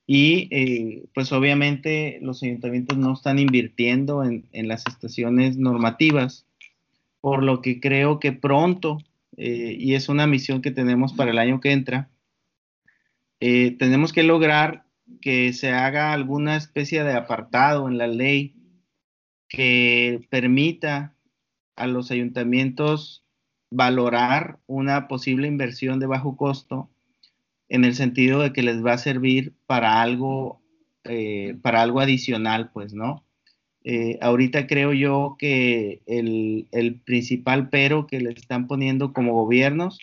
Y 0.05 1.07
pues 1.13 1.31
obviamente 1.31 2.19
los 2.21 2.43
ayuntamientos 2.43 2.97
no 2.97 3.13
están 3.13 3.39
invirtiendo 3.39 4.25
en, 4.25 4.45
en 4.51 4.67
las 4.67 4.85
estaciones 4.85 5.55
normativas, 5.57 6.45
por 7.21 7.43
lo 7.43 7.61
que 7.61 7.79
creo 7.79 8.19
que 8.19 8.33
pronto 8.33 8.97
eh, 9.43 9.75
y 9.79 9.95
es 9.95 10.07
una 10.07 10.27
misión 10.27 10.61
que 10.61 10.69
tenemos 10.69 11.13
para 11.13 11.31
el 11.31 11.39
año 11.39 11.59
que 11.61 11.71
entra, 11.71 12.11
eh, 13.39 13.75
tenemos 13.79 14.13
que 14.13 14.21
lograr 14.21 14.85
que 15.19 15.51
se 15.53 15.71
haga 15.71 16.13
alguna 16.13 16.55
especie 16.55 17.03
de 17.03 17.13
apartado 17.13 17.87
en 17.87 17.97
la 17.97 18.05
ley 18.05 18.55
que 19.49 20.27
permita 20.29 21.15
a 21.75 21.87
los 21.87 22.11
ayuntamientos 22.11 23.25
valorar 23.71 24.59
una 24.67 25.07
posible 25.07 25.47
inversión 25.47 25.99
de 25.99 26.05
bajo 26.05 26.37
costo 26.37 26.91
en 27.67 27.83
el 27.83 27.95
sentido 27.95 28.41
de 28.41 28.53
que 28.53 28.61
les 28.61 28.85
va 28.85 28.93
a 28.93 28.99
servir 28.99 29.55
para 29.65 30.03
algo, 30.03 30.61
eh, 31.03 31.57
para 31.63 31.81
algo 31.81 31.99
adicional, 31.99 32.69
pues, 32.71 32.93
¿no? 32.93 33.25
Eh, 33.83 34.19
ahorita 34.21 34.67
creo 34.67 34.93
yo 34.93 35.35
que 35.39 36.01
el, 36.05 37.01
principal 37.03 37.69
pero 37.69 38.05
que 38.05 38.19
le 38.19 38.29
están 38.31 38.67
poniendo 38.67 39.11
como 39.11 39.33
gobiernos 39.33 39.99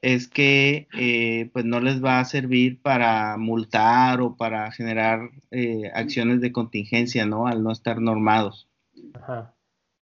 es 0.00 0.28
que 0.28 0.86
eh, 0.96 1.50
pues 1.52 1.64
no 1.64 1.80
les 1.80 2.04
va 2.04 2.20
a 2.20 2.24
servir 2.24 2.80
para 2.82 3.36
multar 3.36 4.20
o 4.20 4.36
para 4.36 4.70
generar 4.70 5.30
eh, 5.50 5.90
acciones 5.94 6.40
de 6.40 6.52
contingencia, 6.52 7.26
¿no? 7.26 7.46
Al 7.46 7.62
no 7.64 7.72
estar 7.72 8.00
normados. 8.00 8.68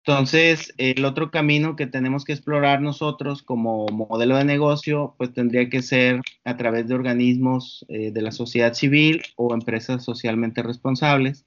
Entonces, 0.05 0.75
el 0.79 1.05
otro 1.05 1.31
camino 1.31 1.77
que 1.77 1.87
tenemos 1.87 2.25
que 2.25 2.33
explorar 2.33 2.81
nosotros 2.81 3.43
como 3.45 3.87
modelo 3.87 4.37
de 4.37 4.45
negocio, 4.45 5.15
pues 5.19 5.33
tendría 5.33 5.69
que 5.69 5.83
ser 5.83 6.21
a 6.45 6.57
través 6.57 6.89
de 6.89 6.95
organismos 6.95 7.87
de 7.89 8.23
la 8.23 8.33
sociedad 8.33 8.75
civil 8.75 9.23
o 9.37 9.55
empresas 9.55 10.05
socialmente 10.05 10.63
responsables 10.63 11.47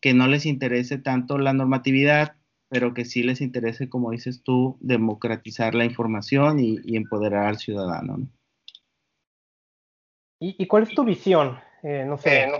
que 0.00 0.14
no 0.14 0.26
les 0.26 0.46
interese 0.46 0.98
tanto 0.98 1.38
la 1.38 1.52
normatividad, 1.52 2.36
pero 2.68 2.94
que 2.94 3.04
sí 3.04 3.22
les 3.22 3.40
interese, 3.40 3.88
como 3.88 4.10
dices 4.10 4.42
tú, 4.42 4.76
democratizar 4.80 5.74
la 5.74 5.84
información 5.84 6.58
y, 6.58 6.96
empoderar 6.96 7.46
al 7.46 7.58
ciudadano. 7.58 8.28
¿Y, 10.38 10.66
cuál 10.66 10.82
es 10.82 10.90
tu 10.90 11.04
visión? 11.04 11.58
Eh, 11.82 12.04
no 12.06 12.18
sé, 12.18 12.44
eh, 12.44 12.52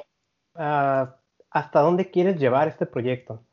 ah, 0.54 1.16
¿hasta 1.50 1.80
dónde 1.80 2.10
quieres 2.10 2.38
llevar 2.38 2.68
este 2.68 2.86
proyecto? 2.86 3.44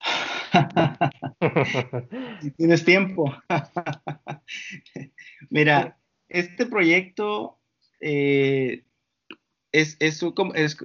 si 2.40 2.50
tienes 2.52 2.84
tiempo. 2.84 3.34
Mira, 5.50 5.98
este 6.28 6.66
proyecto 6.66 7.58
eh, 8.00 8.84
es, 9.72 9.96
es, 10.00 10.20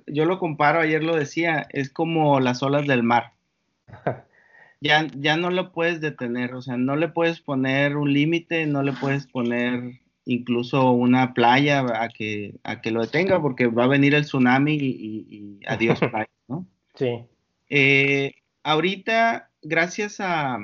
yo 0.08 0.26
lo 0.26 0.40
comparo, 0.40 0.80
ayer 0.80 1.04
lo 1.04 1.16
decía, 1.16 1.68
es 1.72 1.90
como 1.90 2.40
las 2.40 2.64
olas 2.64 2.88
del 2.88 3.04
mar. 3.04 3.34
Ya, 4.86 5.08
ya 5.18 5.38
no 5.38 5.50
lo 5.50 5.72
puedes 5.72 6.02
detener, 6.02 6.54
o 6.56 6.62
sea, 6.62 6.76
no 6.76 6.98
le 6.98 7.08
puedes 7.08 7.40
poner 7.40 7.96
un 7.96 8.12
límite, 8.12 8.66
no 8.66 8.84
le 8.84 8.92
puedes 8.92 9.26
poner 9.28 10.02
incluso 10.26 10.92
una 10.92 11.34
playa 11.34 11.86
a 12.02 12.10
que, 12.10 12.56
a 12.64 12.82
que 12.82 12.92
lo 12.92 13.00
detenga, 13.00 13.42
porque 13.42 13.68
va 13.68 13.86
a 13.86 13.88
venir 13.88 14.14
el 14.14 14.26
tsunami 14.26 14.74
y, 14.76 15.60
adiós 15.68 16.00
playa, 16.12 16.30
¿no? 16.50 16.68
Sí. 16.96 17.24
Eh, 17.70 18.34
ahorita, 18.64 19.50
gracias 19.62 20.18
a, 20.20 20.60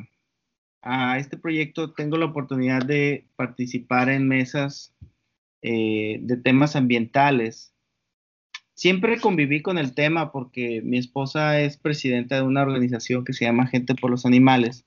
este 1.17 1.37
proyecto, 1.37 1.91
tengo 1.91 2.17
la 2.17 2.25
oportunidad 2.25 2.81
de 2.81 3.25
participar 3.37 4.09
en 4.09 4.27
mesas 4.27 4.93
eh, 5.61 6.19
de 6.21 6.35
temas 6.35 6.75
ambientales. 6.75 7.73
Siempre 8.79 9.19
conviví 9.19 9.61
con 9.61 9.77
el 9.77 9.93
tema 9.93 10.31
porque 10.31 10.81
mi 10.81 10.97
esposa 10.97 11.59
es 11.59 11.75
presidenta 11.75 12.37
de 12.37 12.43
una 12.43 12.61
organización 12.61 13.25
que 13.25 13.33
se 13.33 13.43
llama 13.43 13.67
Gente 13.67 13.93
por 13.93 14.09
los 14.09 14.25
Animales, 14.25 14.85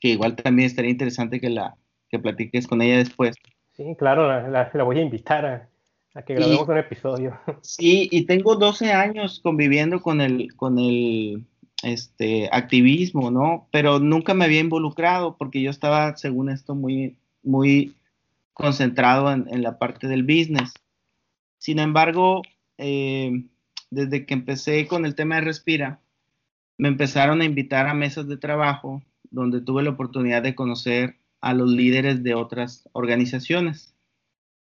que 0.00 0.08
igual 0.08 0.34
también 0.34 0.66
estaría 0.66 0.90
interesante 0.90 1.38
que 1.38 1.50
la 1.50 1.76
que 2.08 2.18
platiques 2.18 2.66
con 2.66 2.80
ella 2.80 2.96
después. 2.96 3.36
Sí, 3.76 3.84
claro, 3.98 4.48
la, 4.48 4.70
voy 4.82 4.98
a 4.98 5.02
invitar 5.02 5.44
a, 5.44 5.68
a 6.14 6.22
que 6.22 6.36
grabemos 6.36 6.66
un 6.66 6.78
episodio. 6.78 7.38
Sí, 7.60 8.08
y 8.10 8.24
tengo 8.24 8.56
12 8.56 8.90
años 8.92 9.40
conviviendo 9.42 10.00
con 10.00 10.22
el, 10.22 10.54
con 10.56 10.78
el 10.78 11.44
este, 11.82 12.48
activismo, 12.50 13.30
¿no? 13.30 13.68
Pero 13.72 13.98
nunca 13.98 14.32
me 14.32 14.46
había 14.46 14.60
involucrado 14.60 15.36
porque 15.36 15.60
yo 15.60 15.68
estaba, 15.68 16.16
según 16.16 16.48
esto, 16.48 16.74
muy, 16.74 17.18
muy 17.42 17.94
concentrado 18.54 19.30
en, 19.30 19.62
la 19.62 19.76
parte 19.76 20.08
del 20.08 20.22
business. 20.22 20.72
Sin 21.58 21.78
embargo, 21.78 22.40
eh, 22.78 23.44
desde 23.90 24.26
que 24.26 24.34
empecé 24.34 24.86
con 24.86 25.04
el 25.04 25.14
tema 25.14 25.36
de 25.36 25.42
Respira, 25.42 26.00
me 26.78 26.88
empezaron 26.88 27.40
a 27.40 27.44
invitar 27.44 27.86
a 27.86 27.94
mesas 27.94 28.26
de 28.26 28.36
trabajo 28.36 29.02
donde 29.30 29.60
tuve 29.60 29.82
la 29.82 29.90
oportunidad 29.90 30.42
de 30.42 30.54
conocer 30.54 31.16
a 31.40 31.54
los 31.54 31.70
líderes 31.70 32.22
de 32.22 32.34
otras 32.34 32.88
organizaciones. 32.92 33.94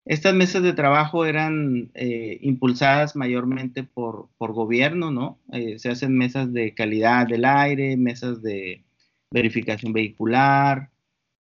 Estas 0.05 0.33
mesas 0.33 0.63
de 0.63 0.73
trabajo 0.73 1.25
eran 1.25 1.91
eh, 1.93 2.39
impulsadas 2.41 3.15
mayormente 3.15 3.83
por, 3.83 4.29
gobierno, 4.39 5.11
¿no? 5.11 5.39
Eh, 5.51 5.79
se 5.79 5.89
hacen 5.89 6.17
mesas 6.17 6.53
de 6.53 6.73
calidad 6.73 7.27
del 7.27 7.43
aire, 7.43 7.97
mesas 7.97 8.41
de 8.41 8.85
verificación 9.31 9.91
vehicular. 9.91 10.89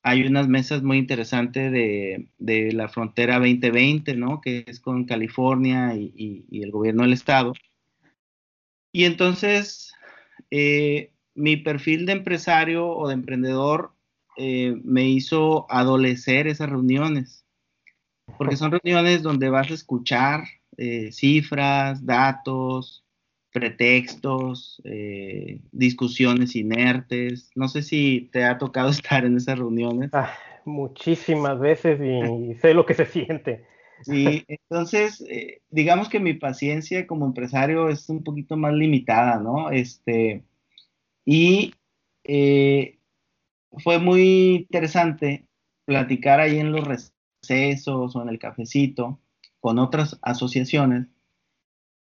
Hay 0.03 0.23
unas 0.23 0.47
mesas 0.47 0.81
muy 0.81 0.97
interesantes 0.97 1.71
de, 1.71 2.71
la 2.73 2.87
frontera 2.87 3.35
2020, 3.35 4.15
¿no? 4.15 4.41
Que 4.41 4.63
es 4.67 4.79
con 4.79 5.05
California 5.05 5.95
y, 5.95 6.45
el 6.51 6.71
gobierno 6.71 7.03
del 7.03 7.13
estado. 7.13 7.53
Y 8.91 9.05
entonces, 9.05 9.93
eh, 10.51 11.11
mi 11.35 11.57
perfil 11.57 12.05
de 12.05 12.13
empresario 12.13 12.87
o 12.87 13.07
de 13.07 13.13
emprendedor 13.13 13.93
me 14.37 15.03
hizo 15.09 15.69
adolecer 15.69 16.47
esas 16.47 16.69
reuniones 16.69 17.39
porque 18.37 18.55
son 18.55 18.71
reuniones 18.71 19.21
donde 19.21 19.49
vas 19.49 19.69
a 19.69 19.73
escuchar 19.73 20.43
eh, 20.77 21.11
cifras, 21.11 22.05
datos, 22.05 23.03
pretextos, 23.51 24.81
eh, 24.83 25.61
discusiones 25.71 26.55
inertes. 26.55 27.51
No 27.55 27.67
sé 27.67 27.81
si 27.81 28.29
te 28.31 28.45
ha 28.45 28.57
tocado 28.57 28.89
estar 28.89 29.25
en 29.25 29.37
esas 29.37 29.57
reuniones. 29.57 30.09
Ah, 30.13 30.33
muchísimas 30.65 31.59
veces 31.59 31.99
y 32.01 32.55
sé 32.61 32.73
lo 32.73 32.85
que 32.85 32.93
se 32.93 33.05
siente. 33.05 33.65
Sí, 34.03 34.45
entonces, 34.47 35.21
eh, 35.29 35.61
digamos 35.69 36.07
que 36.07 36.21
mi 36.21 36.33
paciencia 36.33 37.05
como 37.05 37.25
empresario 37.25 37.89
es 37.89 38.07
un 38.07 38.23
poquito 38.23 38.55
más 38.55 38.73
limitada, 38.73 39.39
¿no? 39.39 39.71
Este, 39.71 40.45
y 41.25 41.73
fue 43.83 43.99
muy 43.99 44.55
interesante 44.55 45.47
platicar 45.83 46.39
ahí 46.39 46.59
en 46.59 46.71
los 46.71 47.11
o 47.87 48.21
en 48.21 48.29
el 48.29 48.39
cafecito 48.39 49.19
con 49.59 49.79
otras 49.79 50.19
asociaciones 50.21 51.07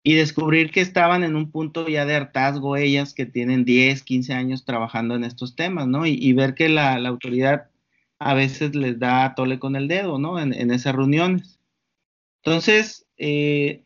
y 0.06 0.14
descubrir 0.14 0.70
que 0.70 0.82
estaban 0.82 1.24
en 1.24 1.34
un 1.34 1.50
punto 1.50 1.88
ya 1.88 2.06
de 2.06 2.14
hartazgo 2.14 2.76
ellas 2.76 3.12
que 3.12 3.26
tienen 3.26 3.64
10, 3.64 4.04
15 4.04 4.34
años 4.34 4.64
trabajando 4.64 5.16
en 5.16 5.24
estos 5.24 5.56
temas, 5.56 5.88
¿no? 5.88 6.06
Y, 6.06 6.32
ver 6.32 6.54
que 6.54 6.68
la, 6.68 6.94
autoridad 6.94 7.70
a 8.20 8.34
veces 8.34 8.76
les 8.76 9.00
da 9.00 9.34
tole 9.34 9.58
con 9.58 9.74
el 9.74 9.88
dedo, 9.88 10.20
¿no? 10.20 10.38
En, 10.38 10.70
esas 10.70 10.94
reuniones. 10.94 11.58
Entonces, 12.44 13.04
eh, 13.16 13.82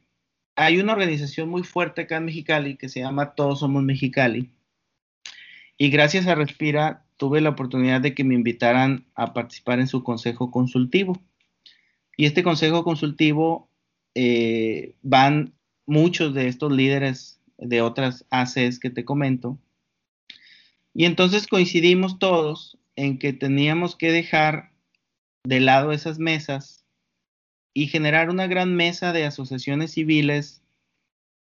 hay 0.57 0.79
una 0.79 0.93
organización 0.93 1.49
muy 1.49 1.62
fuerte 1.62 2.03
acá 2.03 2.18
en 2.18 2.27
Mexicali 2.27 2.77
que 2.77 2.91
se 2.91 3.01
llama 3.01 3.35
Todos 3.35 3.61
Somos 3.61 3.83
Mexicali. 3.83 4.51
Y 5.79 5.89
gracias 5.89 6.27
a 6.27 6.35
Respira 6.35 7.07
tuve 7.16 7.41
la 7.41 7.49
oportunidad 7.49 8.03
de 8.03 8.14
que 8.14 8.25
me 8.25 8.35
invitaran 8.35 9.07
a 9.14 9.33
participar 9.33 9.81
en 9.81 9.87
su 9.87 10.05
consejo 10.05 10.51
consultivo. 10.51 11.18
Y 12.18 12.27
este 12.27 12.43
consejo 12.43 12.85
consultivo 12.85 13.71
eh, 14.14 14.97
van 15.01 15.55
muchos 15.91 16.32
de 16.34 16.47
estos 16.47 16.72
líderes 16.72 17.41
de 17.59 17.82
otras 17.82 18.24
ACs 18.30 18.78
que 18.78 18.91
te 18.91 19.05
comento. 19.05 19.59
Y 20.95 21.05
entonces 21.05 21.47
coincidimos 21.47 22.18
todos 22.18 22.78
en 22.97 23.18
que 23.18 23.32
teníamos 23.32 23.97
que 23.97 24.12
dejar 24.12 24.72
de 25.45 25.61
lado 25.61 25.93
esas 25.93 26.18
mesas 26.18 26.84
y 27.74 27.88
generar 27.88 28.30
una 28.30 28.47
gran 28.47 28.74
mesa 28.74 29.12
de 29.12 29.24
asociaciones 29.24 29.93
civiles 29.93 30.62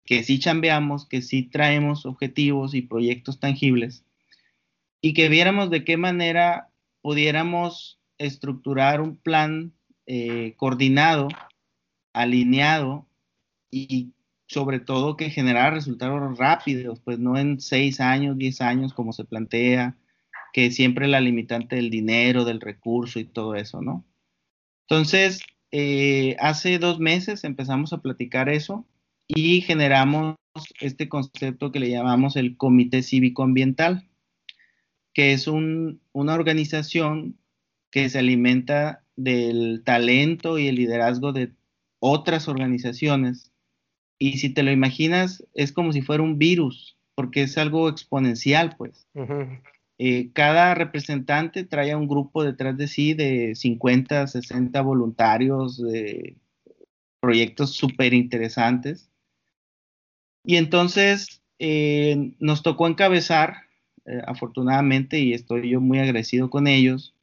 que 0.05 0.23
sí 0.23 0.39
chambeamos, 0.39 1.07
que 1.07 1.23
sí 1.23 1.43
traemos 1.43 2.05
objetivos 2.05 2.75
y 2.75 2.83
proyectos 2.83 3.41
tangibles 3.41 4.05
y 5.01 5.15
que 5.15 5.29
viéramos 5.29 5.71
de 5.71 5.85
qué 5.85 5.97
manera 5.97 6.71
pudiéramos 7.01 7.99
estructurar 8.19 9.01
un 9.01 9.17
plan 9.17 9.73
eh, 10.07 10.55
coordinado, 10.57 11.29
alineado 12.13 13.07
y 13.71 14.14
sobre 14.47 14.81
todo 14.81 15.17
que 15.17 15.31
generara 15.31 15.71
resultados 15.71 16.39
rápidos, 16.39 17.01
pues 17.01 17.19
no 17.19 17.39
en 17.39 17.61
seis 17.61 18.01
años, 18.01 18.37
diez 18.37 18.61
años 18.61 18.93
como 18.93 19.13
se 19.13 19.25
plantea, 19.25 19.97
que 20.53 20.71
siempre 20.71 21.09
la 21.09 21.21
limitante 21.21 21.77
del 21.77 21.91
dinero, 21.91 22.45
del 22.45 22.61
recurso 22.61 23.19
y 23.19 23.25
todo 23.25 23.55
eso, 23.55 23.81
¿no? 23.83 24.05
Entonces, 24.89 25.41
eh, 25.73 26.37
hace 26.39 26.79
dos 26.79 27.01
meses 27.01 27.43
empezamos 27.45 27.93
a 27.93 28.03
platicar 28.03 28.49
eso 28.49 28.87
y 29.27 29.63
generamos 29.63 30.37
este 30.81 31.09
concepto 31.09 31.73
que 31.73 31.81
le 31.81 31.91
llamamos 31.91 32.37
el 32.37 32.57
Comité 32.57 33.03
Cívico 33.03 33.43
Ambiental, 33.43 34.09
que 35.13 35.33
es 35.33 35.49
una 35.49 35.99
organización 36.35 37.39
que 37.91 38.09
se 38.09 38.19
alimenta 38.19 39.05
del 39.17 39.83
talento 39.85 40.59
y 40.59 40.69
el 40.69 40.77
liderazgo 40.77 41.33
de 41.33 41.53
otras 42.01 42.49
organizaciones. 42.49 43.54
Y 44.25 44.39
si 44.39 44.49
te 44.49 44.63
lo 44.63 44.73
imaginas, 44.73 45.45
es 45.53 45.71
como 45.71 45.93
si 45.93 46.01
fuera 46.01 46.23
un 46.23 46.39
virus, 46.39 46.97
porque 47.15 47.43
es 47.43 47.59
algo 47.59 47.91
exponencial, 47.91 48.75
pues. 48.79 49.07
Eh, 49.99 50.31
cada 50.33 50.75
representante 50.75 51.63
trae 51.65 51.93
a 51.93 51.99
un 51.99 52.09
grupo 52.09 52.43
detrás 52.43 52.75
de 52.79 52.89
sí 52.89 53.13
de 53.13 53.55
50, 53.55 54.27
60 54.27 54.81
voluntarios, 54.81 55.77
de 55.77 56.37
proyectos 57.21 57.75
súper 57.75 58.15
interesantes. 58.15 59.11
Y 60.43 60.57
entonces 60.57 61.43
eh, 61.59 62.33
nos 62.39 62.63
tocó 62.63 62.89
encabezar, 62.89 63.57
eh, 64.07 64.23
afortunadamente, 64.27 65.19
y 65.19 65.35
estoy 65.35 65.69
yo 65.69 65.83
muy 65.83 65.99
agradecido 65.99 66.49
con 66.49 66.67
ellos, 66.67 67.15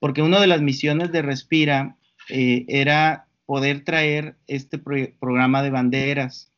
porque 0.00 0.22
una 0.22 0.40
de 0.40 0.48
las 0.48 0.60
misiones 0.60 1.12
de 1.12 1.22
Respira 1.22 1.96
eh, 2.30 2.64
era 2.66 3.28
poder 3.52 3.84
traer 3.84 4.38
este 4.46 4.78
programa 4.78 5.62
de 5.62 5.68
banderas, 5.68 6.50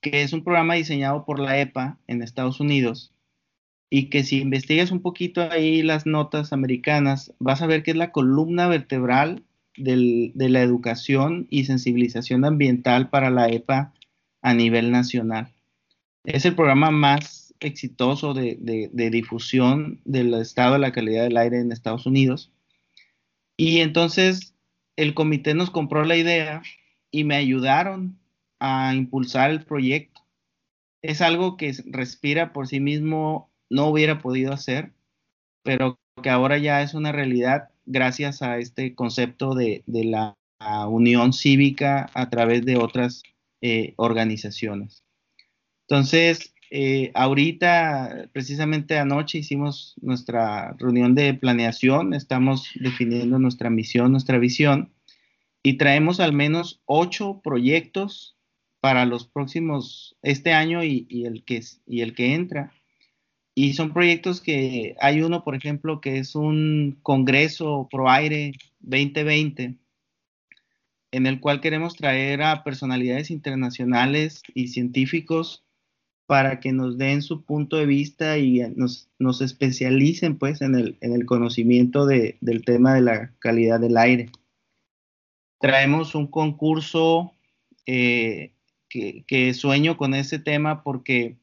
que 0.00 0.22
es 0.22 0.32
un 0.32 0.44
programa 0.44 0.74
diseñado 0.74 1.24
por 1.24 1.40
la 1.40 1.58
EPA 1.58 1.98
en 2.06 2.22
Estados 2.22 2.60
Unidos, 2.60 3.12
y 3.90 4.08
que 4.08 4.22
si 4.22 4.38
investigas 4.38 4.92
un 4.92 5.02
poquito 5.02 5.40
ahí 5.50 5.82
las 5.82 6.06
notas 6.06 6.52
americanas, 6.52 7.34
vas 7.40 7.62
a 7.62 7.66
ver 7.66 7.82
que 7.82 7.90
es 7.90 7.96
la 7.96 8.12
columna 8.12 8.68
vertebral 8.68 9.42
de 9.76 10.32
la 10.36 10.62
educación 10.62 11.48
y 11.50 11.64
sensibilización 11.64 12.44
ambiental 12.44 13.10
para 13.10 13.30
la 13.30 13.48
EPA 13.48 13.92
a 14.40 14.54
nivel 14.54 14.92
nacional. 14.92 15.52
Es 16.22 16.44
el 16.44 16.54
programa 16.54 16.92
más 16.92 17.54
exitoso 17.58 18.34
de, 18.34 18.88
difusión 19.10 20.00
del 20.04 20.32
estado 20.34 20.74
de 20.74 20.78
la 20.78 20.92
calidad 20.92 21.24
del 21.24 21.38
aire 21.38 21.58
en 21.58 21.72
Estados 21.72 22.06
Unidos. 22.06 22.52
Y 23.56 23.78
entonces 23.78 24.51
el 25.02 25.14
comité 25.14 25.54
nos 25.54 25.70
compró 25.70 26.04
la 26.04 26.16
idea 26.16 26.62
y 27.10 27.24
me 27.24 27.36
ayudaron 27.36 28.18
a 28.60 28.94
impulsar 28.94 29.50
el 29.50 29.64
proyecto. 29.64 30.22
Es 31.02 31.20
algo 31.20 31.56
que 31.56 31.74
respira 31.86 32.52
por 32.52 32.68
sí 32.68 32.80
mismo, 32.80 33.50
no 33.68 33.88
hubiera 33.88 34.20
podido 34.20 34.52
hacer, 34.52 34.92
pero 35.62 35.98
que 36.22 36.30
ahora 36.30 36.58
ya 36.58 36.82
es 36.82 36.94
una 36.94 37.10
realidad 37.10 37.70
gracias 37.84 38.42
a 38.42 38.58
este 38.58 38.94
concepto 38.94 39.54
de, 39.54 39.82
la 39.86 40.36
unión 40.88 41.32
cívica 41.32 42.08
a 42.14 42.30
través 42.30 42.64
de 42.64 42.76
otras 42.76 43.24
eh, 43.60 43.94
organizaciones. 43.96 45.02
Entonces, 45.88 46.51
eh, 46.74 47.10
ahorita, 47.12 48.30
precisamente 48.32 48.96
anoche, 48.98 49.36
hicimos 49.36 49.94
nuestra 50.00 50.72
reunión 50.78 51.14
de 51.14 51.34
planeación, 51.34 52.14
estamos 52.14 52.70
definiendo 52.76 53.38
nuestra 53.38 53.68
misión, 53.68 54.10
nuestra 54.10 54.38
visión, 54.38 54.90
y 55.62 55.74
traemos 55.74 56.18
al 56.18 56.32
menos 56.32 56.80
ocho 56.86 57.42
proyectos 57.44 58.38
para 58.80 59.04
los 59.04 59.26
próximos, 59.26 60.16
este 60.22 60.54
año 60.54 60.82
y, 60.82 61.06
el 61.26 61.44
que, 61.44 61.60
y 61.86 62.00
el 62.00 62.14
que 62.14 62.32
entra. 62.32 62.72
Y 63.54 63.74
son 63.74 63.92
proyectos 63.92 64.40
que 64.40 64.96
hay 64.98 65.20
uno, 65.20 65.44
por 65.44 65.54
ejemplo, 65.54 66.00
que 66.00 66.16
es 66.16 66.34
un 66.34 66.98
Congreso 67.02 67.86
Pro 67.90 68.08
Aire 68.08 68.52
2020, 68.80 69.74
en 71.10 71.26
el 71.26 71.38
cual 71.38 71.60
queremos 71.60 71.96
traer 71.96 72.42
a 72.42 72.64
personalidades 72.64 73.30
internacionales 73.30 74.42
y 74.54 74.68
científicos 74.68 75.66
para 76.26 76.60
que 76.60 76.72
nos 76.72 76.98
den 76.98 77.22
su 77.22 77.44
punto 77.44 77.76
de 77.76 77.86
vista 77.86 78.38
y 78.38 78.60
nos, 78.76 79.08
nos 79.18 79.40
especialicen 79.40 80.38
pues 80.38 80.62
en 80.62 80.74
el, 80.74 80.96
en 81.00 81.12
el 81.12 81.26
conocimiento 81.26 82.06
de, 82.06 82.38
del 82.40 82.64
tema 82.64 82.94
de 82.94 83.02
la 83.02 83.32
calidad 83.38 83.80
del 83.80 83.96
aire. 83.96 84.30
Traemos 85.60 86.14
un 86.14 86.26
concurso 86.26 87.32
eh, 87.86 88.54
que, 88.88 89.54
sueño 89.54 89.96
con 89.96 90.14
ese 90.14 90.38
tema 90.38 90.82
porque 90.82 91.38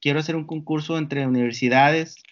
quiero 0.00 0.20
hacer 0.20 0.36
un 0.36 0.44
concurso 0.44 0.96
entre 0.98 1.26
universidades 1.26 2.22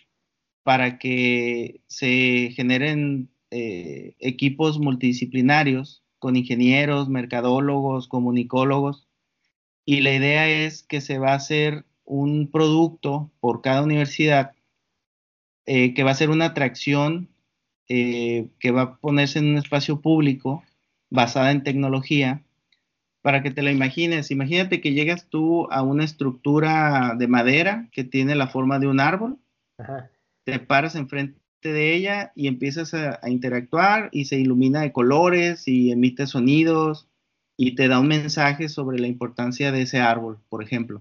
para 0.63 0.99
que 0.99 1.81
se 1.89 2.53
generen 2.55 3.31
eh, 3.51 4.15
equipos 4.21 4.79
multidisciplinarios 4.79 6.05
con 6.19 6.37
ingenieros, 6.37 7.09
mercadólogos, 7.09 8.07
comunicólogos. 8.07 9.09
Y 9.85 10.01
la 10.01 10.13
idea 10.13 10.49
es 10.49 10.83
que 10.83 11.01
se 11.01 11.19
va 11.19 11.33
a 11.33 11.37
hacer 11.37 11.85
un 12.05 12.51
producto 12.51 13.31
por 13.41 13.63
cada 13.63 13.83
universidad 13.83 14.53
eh, 15.67 15.95
que 15.95 16.03
va 16.03 16.11
a 16.11 16.17
ser 16.17 16.31
una 16.31 16.47
atracción 16.47 17.29
eh, 17.89 18.49
que 18.59 18.71
va 18.71 18.83
a 18.83 18.97
ponerse 18.97 19.39
en 19.39 19.51
un 19.51 19.59
espacio 19.59 20.01
público 20.01 20.63
basada 21.11 21.51
en 21.51 21.63
tecnología 21.63 22.43
para 23.23 23.43
que 23.43 23.51
te 23.51 23.63
la 23.63 23.71
imagines. 23.71 24.31
Imagínate 24.31 24.81
que 24.81 24.93
llegas 24.93 25.29
tú 25.29 25.69
a 25.71 25.83
una 25.83 26.05
estructura 26.05 27.15
de 27.17 27.29
madera 27.29 27.89
que 27.93 28.05
tiene 28.05 28.35
la 28.35 28.49
forma 28.49 28.79
de 28.79 28.89
un 28.89 28.99
árbol, 28.99 29.39
te 30.45 30.59
paras 30.59 30.97
enfrente 30.97 31.39
de 31.63 31.95
ella 31.95 32.33
y 32.35 32.49
empiezas 32.49 32.95
a, 32.95 33.21
interactuar 33.29 34.09
y 34.13 34.25
se 34.25 34.39
ilumina 34.39 34.81
de 34.81 34.93
colores 34.93 35.69
y 35.69 35.93
emite 35.93 36.27
sonidos 36.27 37.09
y 37.65 37.77
te 37.77 37.87
da 37.87 38.01
un 38.01 38.09
mensaje 38.09 38.69
sobre 38.69 38.99
la 38.99 39.07
importancia 39.07 39.71
de 39.71 39.83
ese 39.83 40.01
árbol, 40.01 40.41
por 40.49 40.65
ejemplo. 40.65 41.01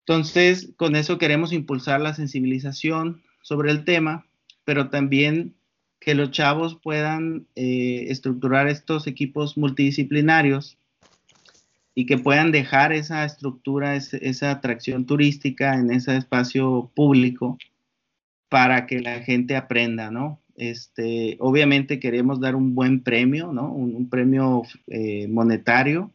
Entonces, 0.00 0.74
con 0.76 0.94
eso 0.94 1.16
queremos 1.16 1.54
impulsar 1.54 2.02
la 2.02 2.12
sensibilización 2.12 3.22
sobre 3.40 3.70
el 3.70 3.86
tema, 3.86 4.26
pero 4.66 4.90
también 4.90 5.54
que 6.00 6.14
los 6.14 6.32
chavos 6.32 6.78
puedan 6.82 7.46
eh, 7.54 8.08
estructurar 8.08 8.68
estos 8.68 9.06
equipos 9.06 9.56
multidisciplinarios 9.56 10.76
y 11.94 12.04
que 12.04 12.18
puedan 12.18 12.52
dejar 12.52 12.92
esa 12.92 13.24
estructura, 13.24 13.96
esa 13.96 14.50
atracción 14.50 15.06
turística 15.06 15.76
en 15.76 15.92
ese 15.92 16.14
espacio 16.14 16.92
público 16.94 17.56
para 18.50 18.84
que 18.84 19.00
la 19.00 19.20
gente 19.22 19.56
aprenda, 19.56 20.10
¿no? 20.10 20.42
Este, 20.56 21.36
obviamente 21.40 22.00
queremos 22.00 22.40
dar 22.40 22.56
un 22.56 22.74
buen 22.74 23.02
premio, 23.02 23.52
¿no? 23.52 23.72
Un, 23.72 24.08
premio 24.08 24.62
eh, 24.86 25.28
monetario 25.28 26.12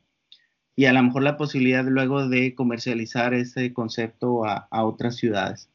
y 0.76 0.86
a 0.86 0.94
lo 0.94 1.04
mejor 1.04 1.24
la 1.24 1.38
posibilidad 1.38 1.86
luego 1.86 2.28
de 2.28 2.56
comercializar 2.56 3.34
ese 3.34 3.74
concepto 3.74 4.46
a 4.46 4.84
otras 4.84 5.16
ciudades. 5.18 5.70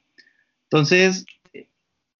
Entonces, 0.64 1.26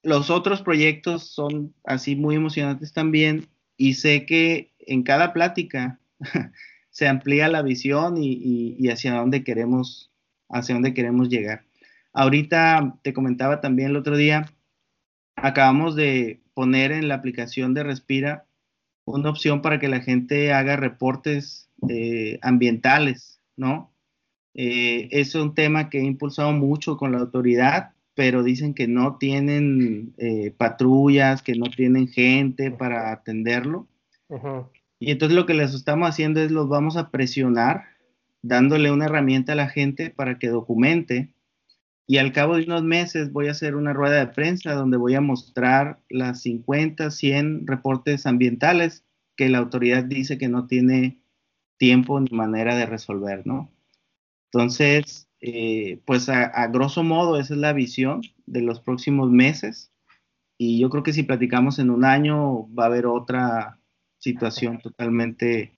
los 0.07 0.30
otros 0.30 0.62
proyectos 0.62 1.24
son 1.24 1.74
así 1.82 2.14
muy 2.14 2.36
emocionantes 2.36 2.92
también 2.92 3.49
y 3.76 3.94
sé 3.94 4.24
que 4.24 4.72
en 4.78 5.03
cada 5.03 5.32
plática 5.32 5.99
se 6.90 7.09
amplía 7.09 7.49
la 7.49 7.62
visión 7.62 8.14
y, 8.16 8.88
hacia 8.88 9.14
dónde 9.14 9.42
queremos 9.42 10.12
hacia 10.49 10.76
dónde 10.76 10.94
queremos 10.94 11.28
llegar. 11.28 11.64
Ahorita 12.12 12.99
te 13.03 13.12
comentaba 13.12 13.61
también 13.61 13.90
el 13.90 13.97
otro 13.97 14.16
día, 14.16 14.49
acabamos 15.37 15.95
de 15.95 16.43
poner 16.55 16.93
en 16.93 17.09
la 17.09 17.14
aplicación 17.14 17.74
de 17.74 17.84
Respira 17.84 18.47
una 19.05 19.30
opción 19.30 19.62
para 19.62 19.78
que 19.78 19.89
la 19.89 20.01
gente 20.01 20.53
haga 20.53 20.76
reportes 20.76 21.70
eh, 21.89 22.39
ambientales, 22.43 23.41
¿no? 23.57 23.93
Eh, 24.55 25.09
es 25.12 25.34
un 25.34 25.55
tema 25.55 25.91
que 25.91 26.01
he 26.01 26.05
impulsado 26.05 26.53
mucho 26.53 26.97
con 26.97 27.12
la 27.12 27.18
autoridad 27.18 27.93
pero 28.16 28.43
dicen 28.43 28.72
que 28.72 28.89
no 28.89 29.18
tienen 29.18 30.14
eh, 30.16 30.51
patrullas, 30.57 31.43
que 31.43 31.55
no 31.55 31.66
tienen 31.66 32.09
gente 32.09 32.70
para 32.70 33.12
atenderlo. 33.12 33.87
Y 34.99 35.11
entonces 35.11 35.37
lo 35.37 35.45
que 35.45 35.53
les 35.53 35.74
estamos 35.74 36.09
haciendo 36.09 36.41
es 36.41 36.51
los 36.51 36.66
vamos 36.66 36.97
a 36.97 37.11
presionar, 37.11 37.84
dándole 38.41 38.91
una 38.91 39.05
herramienta 39.05 39.53
a 39.53 39.57
la 39.57 39.68
gente 39.68 40.09
para 40.09 40.39
que 40.39 40.49
documente. 40.49 41.34
Y 42.07 42.18
al 42.18 42.32
cabo 42.32 42.57
de 42.57 42.64
unos 42.64 42.84
meses 42.84 43.32
voy 43.32 43.48
a 43.48 43.50
hacer 43.50 43.74
una 43.74 43.92
rueda 43.92 44.18
de 44.20 44.28
prensa 44.28 44.74
donde 44.74 44.96
voy 44.96 45.14
a 45.14 45.20
mostrar 45.20 46.00
las 46.09 46.42
50, 46.42 47.11
100 47.11 47.66
reportes 47.66 48.26
ambientales 48.26 49.04
que 49.36 49.48
la 49.48 49.59
autoridad 49.59 50.04
dice 50.04 50.38
que 50.38 50.48
no 50.48 50.66
tiene 50.66 51.18
tiempo 51.78 52.20
ni 52.20 52.30
manera 52.30 52.76
de 52.76 52.86
resolver, 52.86 53.46
¿no? 53.46 53.70
Entonces, 54.52 55.28
eh, 55.40 56.00
pues 56.07 56.28
a, 56.28 56.66
grosso 56.68 57.02
modo 57.02 57.38
esa 57.38 57.54
es 57.54 57.61
la 57.61 57.72
visión 57.72 58.22
de 58.46 58.62
los 58.62 58.80
próximos 58.80 59.30
meses 59.30 59.92
y 60.57 60.80
yo 60.80 60.88
creo 60.88 61.02
que 61.02 61.12
si 61.12 61.24
platicamos 61.24 61.78
en 61.78 61.90
un 61.90 62.04
año 62.04 62.72
va 62.72 62.84
a 62.84 62.86
haber 62.86 63.07
otra 63.07 63.80
situación 64.18 64.78
totalmente 64.78 65.72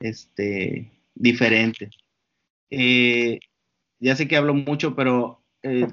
este, 0.00 0.90
diferente. 1.14 1.90
Eh, 2.70 3.40
ya 4.00 4.16
sé 4.16 4.28
que 4.28 4.36
hablo 4.36 4.54
mucho, 4.54 4.94
pero 4.94 5.41
eh, 5.62 5.88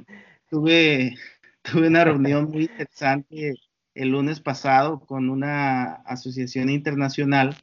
tuve, 0.49 1.15
tuve 1.61 1.87
una 1.87 2.03
reunión 2.03 2.49
muy 2.49 2.63
interesante 2.63 3.53
el 3.95 4.09
lunes 4.09 4.39
pasado 4.39 5.01
con 5.01 5.29
una 5.29 5.95
asociación 6.05 6.69
internacional 6.69 7.57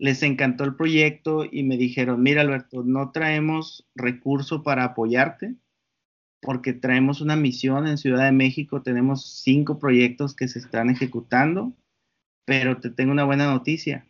les 0.00 0.22
encantó 0.22 0.64
el 0.64 0.76
proyecto 0.76 1.44
y 1.44 1.62
me 1.62 1.76
dijeron, 1.76 2.22
mira 2.22 2.40
Alberto, 2.40 2.82
no 2.82 3.10
traemos 3.12 3.86
recurso 3.94 4.62
para 4.62 4.84
apoyarte 4.84 5.56
porque 6.40 6.72
traemos 6.72 7.20
una 7.20 7.36
misión 7.36 7.86
en 7.86 7.98
Ciudad 7.98 8.24
de 8.24 8.32
México, 8.32 8.80
tenemos 8.80 9.42
cinco 9.42 9.78
proyectos 9.78 10.34
que 10.34 10.48
se 10.48 10.58
están 10.58 10.88
ejecutando, 10.88 11.74
pero 12.46 12.80
te 12.80 12.88
tengo 12.88 13.12
una 13.12 13.24
buena 13.24 13.44
noticia. 13.44 14.08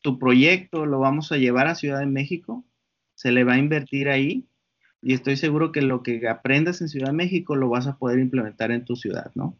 Tu 0.00 0.16
proyecto 0.16 0.86
lo 0.86 1.00
vamos 1.00 1.32
a 1.32 1.38
llevar 1.38 1.66
a 1.66 1.74
Ciudad 1.74 1.98
de 1.98 2.06
México, 2.06 2.64
se 3.16 3.32
le 3.32 3.42
va 3.42 3.54
a 3.54 3.58
invertir 3.58 4.08
ahí 4.08 4.46
y 5.02 5.14
estoy 5.14 5.36
seguro 5.36 5.72
que 5.72 5.82
lo 5.82 6.02
que 6.02 6.28
aprendas 6.28 6.80
en 6.80 6.88
Ciudad 6.88 7.08
de 7.08 7.12
México 7.12 7.56
lo 7.56 7.68
vas 7.68 7.86
a 7.86 7.96
poder 7.96 8.18
implementar 8.18 8.70
en 8.70 8.84
tu 8.84 8.96
ciudad, 8.96 9.30
¿no? 9.34 9.56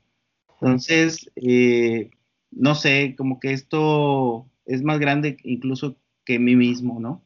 Entonces, 0.61 1.31
eh, 1.37 2.11
no 2.51 2.75
sé, 2.75 3.15
como 3.17 3.39
que 3.41 3.53
esto 3.53 4.47
es 4.65 4.83
más 4.83 4.99
grande 4.99 5.37
incluso 5.45 5.97
que 6.25 6.39
mí 6.39 6.57
mismo, 6.57 6.99
¿no? 7.01 7.23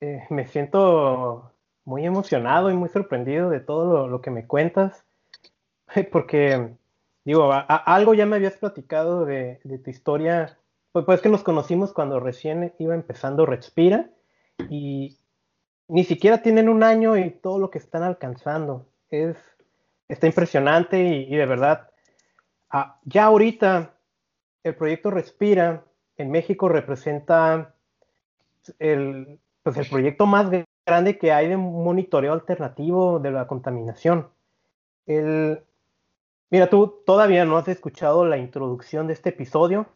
Eh, 0.00 0.24
me 0.30 0.46
siento 0.46 1.52
muy 1.84 2.04
emocionado 2.04 2.70
y 2.70 2.74
muy 2.74 2.88
sorprendido 2.88 3.50
de 3.50 3.60
todo 3.60 4.08
lo, 4.08 4.20
que 4.20 4.30
me 4.30 4.46
cuentas, 4.46 5.04
porque, 6.12 6.76
digo, 7.24 7.50
algo 7.52 8.14
ya 8.14 8.26
me 8.26 8.36
habías 8.36 8.56
platicado 8.56 9.24
de, 9.24 9.60
tu 9.84 9.90
historia, 9.90 10.58
pues, 10.92 11.04
pues 11.04 11.20
que 11.20 11.28
nos 11.28 11.42
conocimos 11.42 11.92
cuando 11.92 12.20
recién 12.20 12.72
iba 12.78 12.94
empezando 12.94 13.46
Respira 13.46 14.10
y 14.68 15.18
ni 15.88 16.04
siquiera 16.04 16.42
tienen 16.42 16.68
un 16.68 16.82
año 16.82 17.16
y 17.16 17.30
todo 17.30 17.58
lo 17.58 17.70
que 17.70 17.78
están 17.78 18.02
alcanzando. 18.02 18.86
Es, 19.10 19.36
está 20.08 20.26
impresionante 20.26 21.02
y, 21.02 21.34
de 21.34 21.46
verdad, 21.46 21.90
ah, 22.70 22.98
ya 23.04 23.24
ahorita 23.24 23.94
el 24.62 24.74
proyecto 24.74 25.10
Respira 25.10 25.84
en 26.16 26.30
México 26.30 26.68
representa 26.68 27.74
el, 28.78 29.38
pues 29.62 29.76
el 29.76 29.88
proyecto 29.88 30.26
más 30.26 30.50
grande 30.84 31.18
que 31.18 31.32
hay 31.32 31.48
de 31.48 31.56
monitoreo 31.56 32.32
alternativo 32.32 33.18
de 33.18 33.30
la 33.30 33.46
contaminación. 33.46 34.28
El, 35.06 35.62
mira, 36.50 36.68
tú 36.68 37.02
todavía 37.06 37.44
no 37.44 37.56
has 37.56 37.68
escuchado 37.68 38.26
la 38.26 38.36
introducción 38.36 39.06
de 39.06 39.14
este 39.14 39.30
episodio, 39.30 39.86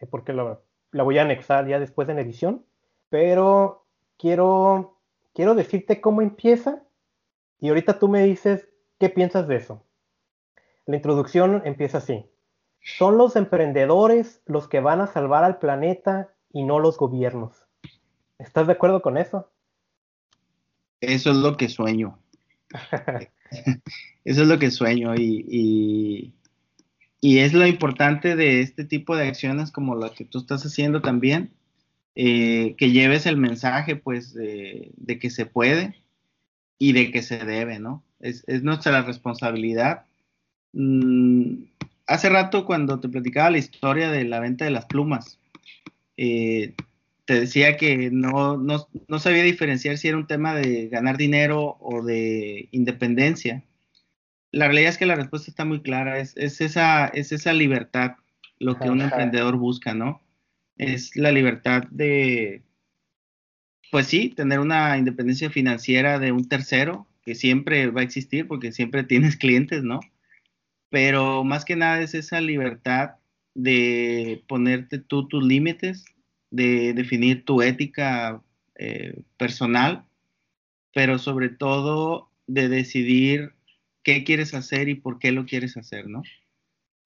eh, 0.00 0.06
porque 0.06 0.32
la, 0.32 0.58
la 0.90 1.02
voy 1.02 1.18
a 1.18 1.22
anexar 1.22 1.66
ya 1.66 1.78
después 1.78 2.08
en 2.08 2.18
edición, 2.18 2.64
pero 3.08 3.84
quiero, 4.16 4.97
quiero 5.34 5.54
decirte 5.54 6.00
cómo 6.00 6.22
empieza 6.22 6.82
y 7.60 7.68
ahorita 7.68 7.98
tú 7.98 8.08
me 8.08 8.22
dices 8.22 8.68
qué 8.98 9.08
piensas 9.08 9.48
de 9.48 9.56
eso. 9.56 9.84
La 10.86 10.96
introducción 10.96 11.62
empieza 11.64 11.98
así. 11.98 12.24
Son 12.80 13.18
los 13.18 13.36
emprendedores 13.36 14.42
los 14.46 14.68
que 14.68 14.80
van 14.80 15.00
a 15.00 15.06
salvar 15.06 15.44
al 15.44 15.58
planeta 15.58 16.32
y 16.52 16.64
no 16.64 16.78
los 16.78 16.96
gobiernos. 16.96 17.66
¿Estás 18.38 18.66
de 18.66 18.72
acuerdo 18.72 19.02
con 19.02 19.18
eso? 19.18 19.50
Eso 21.00 21.30
es 21.30 21.36
lo 21.36 21.56
que 21.56 21.68
sueño. 21.68 22.18
eso 24.24 24.42
es 24.42 24.48
lo 24.48 24.58
que 24.58 24.70
sueño 24.70 25.14
y, 25.14 26.32
y, 27.20 27.38
es 27.38 27.52
lo 27.52 27.66
importante 27.66 28.36
de 28.36 28.60
este 28.60 28.84
tipo 28.84 29.16
de 29.16 29.28
acciones 29.28 29.70
como 29.72 29.94
la 29.94 30.10
que 30.10 30.24
tú 30.24 30.38
estás 30.38 30.64
haciendo 30.64 31.02
también. 31.02 31.52
Eh, 32.20 32.74
que 32.76 32.90
lleves 32.90 33.26
el 33.26 33.36
mensaje, 33.36 33.94
pues, 33.94 34.34
de, 34.34 35.18
que 35.20 35.30
se 35.30 35.46
puede 35.46 36.02
y 36.76 36.92
de 36.92 37.12
que 37.12 37.22
se 37.22 37.38
debe, 37.38 37.78
¿no? 37.78 38.02
Es, 38.18 38.44
nuestra 38.64 39.02
responsabilidad. 39.02 40.04
Mm, 40.72 41.62
hace 42.08 42.28
rato 42.28 42.66
cuando 42.66 42.98
te 42.98 43.08
platicaba 43.08 43.50
la 43.50 43.58
historia 43.58 44.10
de 44.10 44.24
la 44.24 44.40
venta 44.40 44.64
de 44.64 44.72
las 44.72 44.86
plumas, 44.86 45.38
eh, 46.16 46.74
te 47.24 47.38
decía 47.38 47.76
que 47.76 48.10
no, 48.10 48.56
no, 48.56 48.88
no, 49.06 49.18
sabía 49.20 49.44
diferenciar 49.44 49.96
si 49.96 50.08
era 50.08 50.16
un 50.16 50.26
tema 50.26 50.56
de 50.56 50.88
ganar 50.88 51.18
dinero 51.18 51.76
o 51.78 52.04
de 52.04 52.68
independencia. 52.72 53.62
La 54.50 54.66
realidad 54.66 54.90
es 54.90 54.98
que 54.98 55.06
la 55.06 55.14
respuesta 55.14 55.52
está 55.52 55.64
muy 55.64 55.82
clara, 55.82 56.18
es, 56.18 56.36
esa, 56.36 57.06
es 57.06 57.30
esa 57.30 57.52
libertad 57.52 58.16
lo 58.58 58.76
que 58.76 58.90
un 58.90 59.02
emprendedor 59.02 59.56
busca, 59.56 59.94
¿no? 59.94 60.20
Es 60.78 61.16
la 61.16 61.32
libertad 61.32 61.84
de, 61.90 62.62
pues 63.90 64.06
sí, 64.06 64.30
tener 64.30 64.60
una 64.60 64.96
independencia 64.96 65.50
financiera 65.50 66.18
de 66.18 66.32
un 66.32 66.48
tercero, 66.48 67.06
que 67.22 67.34
siempre 67.34 67.88
va 67.90 68.00
a 68.00 68.04
existir 68.04 68.46
porque 68.46 68.72
siempre 68.72 69.04
tienes 69.04 69.36
clientes, 69.36 69.82
¿no? 69.82 70.00
Pero 70.90 71.44
más 71.44 71.64
que 71.64 71.76
nada 71.76 72.00
es 72.00 72.14
esa 72.14 72.40
libertad 72.40 73.16
de 73.54 74.44
ponerte 74.46 74.98
tú 74.98 75.28
tus 75.28 75.44
límites, 75.44 76.04
de 76.50 76.94
definir 76.94 77.44
tu 77.44 77.60
ética 77.60 78.42
eh, 78.76 79.20
personal, 79.36 80.06
pero 80.94 81.18
sobre 81.18 81.50
todo 81.50 82.30
de 82.46 82.68
decidir 82.68 83.52
qué 84.02 84.24
quieres 84.24 84.54
hacer 84.54 84.88
y 84.88 84.94
por 84.94 85.18
qué 85.18 85.32
lo 85.32 85.44
quieres 85.44 85.76
hacer, 85.76 86.08
¿no? 86.08 86.22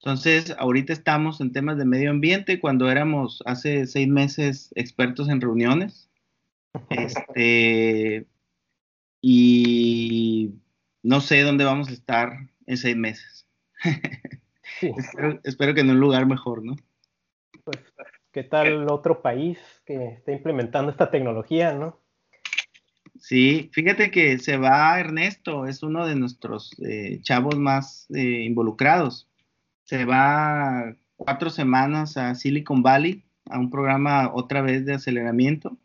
Entonces, 0.05 0.53
ahorita 0.59 0.92
estamos 0.92 1.40
en 1.40 1.53
temas 1.53 1.78
de 1.78 1.84
medio 1.84 2.11
ambiente, 2.11 2.59
cuando 2.59 2.90
éramos 2.90 3.40
hace 3.46 3.86
seis 3.86 4.09
meses 4.09 4.72
expertos 4.74 5.28
en 5.28 5.40
reuniones, 5.40 6.11
este, 6.90 8.26
y 9.20 10.55
no 11.05 11.20
sé 11.20 11.42
dónde 11.42 11.64
vamos 11.64 11.88
a 11.88 11.92
estar 11.92 12.32
en 12.66 12.76
seis 12.76 12.96
meses. 12.96 13.46
espero, 14.82 15.38
espero, 15.44 15.72
que 15.72 15.82
en 15.82 15.90
un 15.90 16.00
lugar 16.00 16.26
mejor, 16.26 16.64
¿no? 16.64 16.74
Pues 17.62 17.78
¿Qué 18.32 18.42
tal 18.42 18.90
otro 18.90 19.22
país 19.22 19.59
que 19.86 20.14
está 20.14 20.32
implementando 20.32 20.90
esta 20.90 21.12
tecnología, 21.12 21.74
no? 21.74 22.00
Sí, 23.20 23.70
fíjate 23.72 24.11
que 24.11 24.38
se 24.38 24.57
va 24.57 24.98
Ernesto, 24.98 25.66
es 25.66 25.84
uno 25.84 26.09
de 26.09 26.16
nuestros 26.16 26.72
eh, 26.80 27.20
chavos 27.22 27.57
más 27.57 28.11
eh, 28.11 28.42
involucrados. 28.42 29.28
Se 29.93 30.07
va 30.07 30.97
cuatro 31.16 31.51
semanas 31.51 32.16
a 32.16 32.34
Silicon 32.34 32.82
Valley, 32.82 33.24
a 33.51 33.59
un 33.59 33.68
programa 33.68 34.30
otra 34.32 34.62
vez 34.62 34.86
de 34.86 34.95
aceleramiento. 34.95 35.76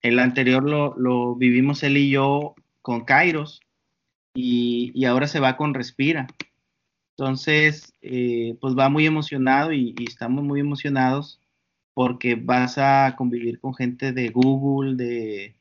El 0.00 0.20
anterior 0.20 0.64
lo, 0.64 1.34
vivimos 1.34 1.82
él 1.82 1.98
y 1.98 2.08
yo 2.08 2.54
con 2.80 3.04
Kairos 3.04 3.60
y, 4.32 5.04
ahora 5.04 5.26
se 5.26 5.38
va 5.38 5.58
con 5.58 5.74
Respira. 5.74 6.28
Entonces, 7.10 7.92
eh, 8.00 8.56
pues 8.58 8.74
va 8.74 8.88
muy 8.88 9.04
emocionado 9.04 9.70
y, 9.74 9.94
y 9.98 10.04
estamos 10.08 10.42
muy 10.42 10.60
emocionados 10.60 11.38
porque 11.92 12.36
vas 12.36 12.78
a 12.78 13.16
convivir 13.18 13.60
con 13.60 13.74
gente 13.74 14.12
de 14.12 14.30
Google, 14.30 14.96
de 14.96 15.56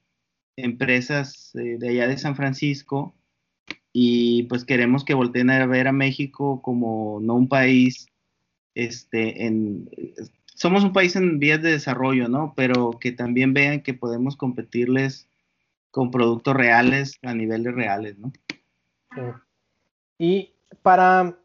empresas 0.55 1.53
eh, 1.55 1.75
de 1.77 1.89
allá 1.89 2.07
de 2.07 2.17
San 2.17 2.37
Francisco, 2.37 3.15
y 3.93 4.43
pues 4.43 4.63
queremos 4.65 5.03
que 5.03 5.13
volteen 5.13 5.49
a 5.49 5.65
ver 5.65 5.87
a 5.87 5.91
México 5.91 6.61
como 6.61 7.19
no 7.21 7.35
un 7.35 7.47
país, 7.47 8.07
este, 8.73 9.45
en, 9.45 9.89
somos 10.55 10.83
un 10.83 10.93
país 10.93 11.15
en 11.15 11.39
vías 11.39 11.61
de 11.61 11.71
desarrollo, 11.71 12.27
¿no? 12.27 12.53
Pero 12.55 12.91
que 12.99 13.11
también 13.11 13.53
vean 13.53 13.81
que 13.81 13.93
podemos 13.93 14.37
competirles 14.37 15.27
con 15.89 16.11
productos 16.11 16.55
reales 16.55 17.17
a 17.23 17.33
niveles 17.33 17.73
reales, 17.73 18.17
¿no? 18.17 18.31
Y 20.17 20.53
para, 20.81 21.37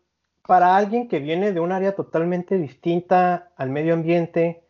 para 0.47 0.77
alguien 0.77 1.09
que 1.09 1.19
viene 1.19 1.53
de 1.53 1.61
un 1.61 1.73
área 1.73 1.95
totalmente 1.97 2.59
distinta 2.59 3.53
al 3.57 3.71
medio 3.71 3.95
ambiente, 3.95 4.63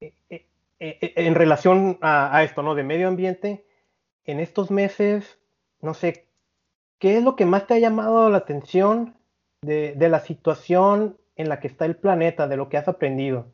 eh, 0.00 0.12
eh, 0.30 1.12
en 1.16 1.34
relación 1.34 1.98
a, 2.00 2.42
esto, 2.42 2.62
¿no? 2.62 2.74
De 2.74 2.84
medio 2.84 3.08
ambiente, 3.08 3.64
en 4.24 4.40
estos 4.40 4.70
meses, 4.70 5.38
no 5.80 5.92
sé, 5.92 6.26
¿qué 7.02 7.16
es 7.16 7.24
lo 7.24 7.34
que 7.34 7.46
más 7.46 7.66
te 7.66 7.74
ha 7.74 7.78
llamado 7.80 8.30
la 8.30 8.38
atención 8.38 9.16
de, 9.60 9.96
la 9.98 10.20
situación 10.20 11.18
en 11.34 11.48
la 11.48 11.58
que 11.58 11.66
está 11.66 11.84
el 11.84 11.96
planeta, 11.96 12.46
de 12.46 12.56
lo 12.56 12.68
que 12.68 12.76
has 12.76 12.86
aprendido? 12.86 13.52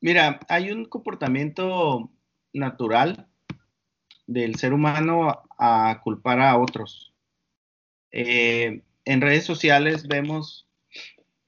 Mira, 0.00 0.40
hay 0.48 0.70
un 0.70 0.86
comportamiento 0.86 2.10
natural 2.54 3.28
del 4.26 4.54
ser 4.54 4.72
humano 4.72 5.42
a 5.58 6.00
culpar 6.02 6.40
a 6.40 6.56
otros. 6.56 7.12
Eh, 8.10 8.80
en 9.04 9.20
redes 9.20 9.44
sociales 9.44 10.08
vemos 10.08 10.66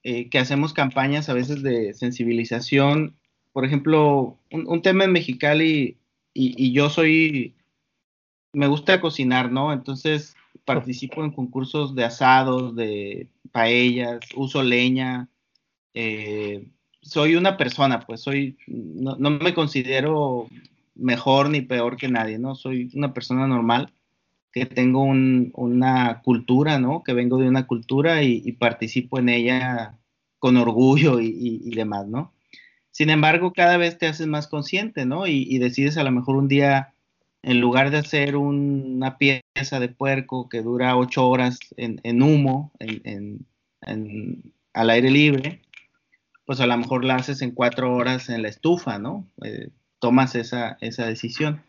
eh, 0.03 0.29
que 0.29 0.37
hacemos 0.37 0.71
campañas 0.71 1.29
a 1.29 1.33
veces 1.33 1.63
de 1.63 1.95
sensibilización. 1.95 3.17
Por 3.53 3.65
ejemplo, 3.65 4.37
un, 4.51 4.81
tema 4.83 5.05
en 5.05 5.13
Mexicali 5.13 5.97
y, 6.35 6.71
yo 6.73 6.91
soy, 6.91 7.55
me 8.57 8.67
gusta 8.67 8.99
cocinar, 8.99 9.51
¿no? 9.51 9.71
Entonces 9.71 10.35
participo 10.65 11.23
en 11.23 11.31
concursos 11.31 11.93
de 11.93 12.03
asados, 12.03 12.75
de 12.75 13.27
paellas, 13.51 14.19
uso 14.35 14.63
leña. 14.63 15.29
Eh, 15.93 16.67
soy 17.01 17.35
una 17.35 17.55
persona, 17.55 17.99
pues 17.99 18.21
soy, 18.21 18.57
no, 18.67 19.29
me 19.29 19.53
considero 19.53 20.47
mejor 20.95 21.51
ni 21.51 21.61
peor 21.61 21.97
que 21.97 22.09
nadie, 22.09 22.39
¿no? 22.39 22.55
Soy 22.55 22.89
una 22.95 23.13
persona 23.13 23.45
normal 23.47 23.93
que 24.51 24.65
tengo 24.65 25.03
una 25.03 26.21
cultura, 26.23 26.79
¿no? 26.79 27.03
Que 27.03 27.13
vengo 27.13 27.37
de 27.37 27.47
una 27.47 27.67
cultura 27.67 28.23
y, 28.23 28.51
participo 28.53 29.19
en 29.19 29.29
ella 29.29 29.99
con 30.39 30.57
orgullo 30.57 31.19
y, 31.19 31.69
demás, 31.75 32.07
¿no? 32.07 32.33
Sin 32.89 33.11
embargo, 33.11 33.53
cada 33.53 33.77
vez 33.77 33.99
te 33.99 34.07
haces 34.07 34.25
más 34.25 34.47
consciente, 34.47 35.05
¿no? 35.05 35.27
Y, 35.27 35.59
decides 35.59 35.97
a 35.97 36.03
lo 36.03 36.11
mejor 36.11 36.37
un 36.37 36.47
día, 36.47 36.95
en 37.47 37.61
lugar 37.61 37.91
de 37.91 37.99
hacer 37.99 38.35
una 38.35 39.17
pieza 39.17 39.79
de 39.79 39.87
puerco 39.87 40.49
que 40.49 40.61
dura 40.61 40.97
ocho 40.97 41.29
horas 41.29 41.59
en, 41.77 42.21
humo, 42.21 42.73
al 44.73 44.89
aire 44.89 45.09
libre, 45.09 45.61
pues 46.45 46.59
a 46.59 46.67
lo 46.67 46.77
mejor 46.77 47.05
la 47.05 47.15
haces 47.15 47.41
en 47.41 47.51
cuatro 47.51 47.95
horas 47.95 48.27
en 48.27 48.41
la 48.41 48.49
estufa, 48.49 48.99
¿no? 48.99 49.25
Eh, 49.45 49.69
tomas 49.99 50.35
esa, 50.35 50.77
esa 50.81 51.05
decisión. 51.05 51.63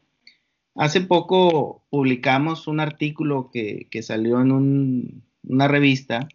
Hace 0.74 1.00
poco 1.00 1.84
publicamos 1.90 2.66
un 2.66 2.80
artículo 2.80 3.52
que, 3.52 3.88
salió 4.02 4.40
en 4.40 5.22
una 5.44 5.68
revista 5.68 6.26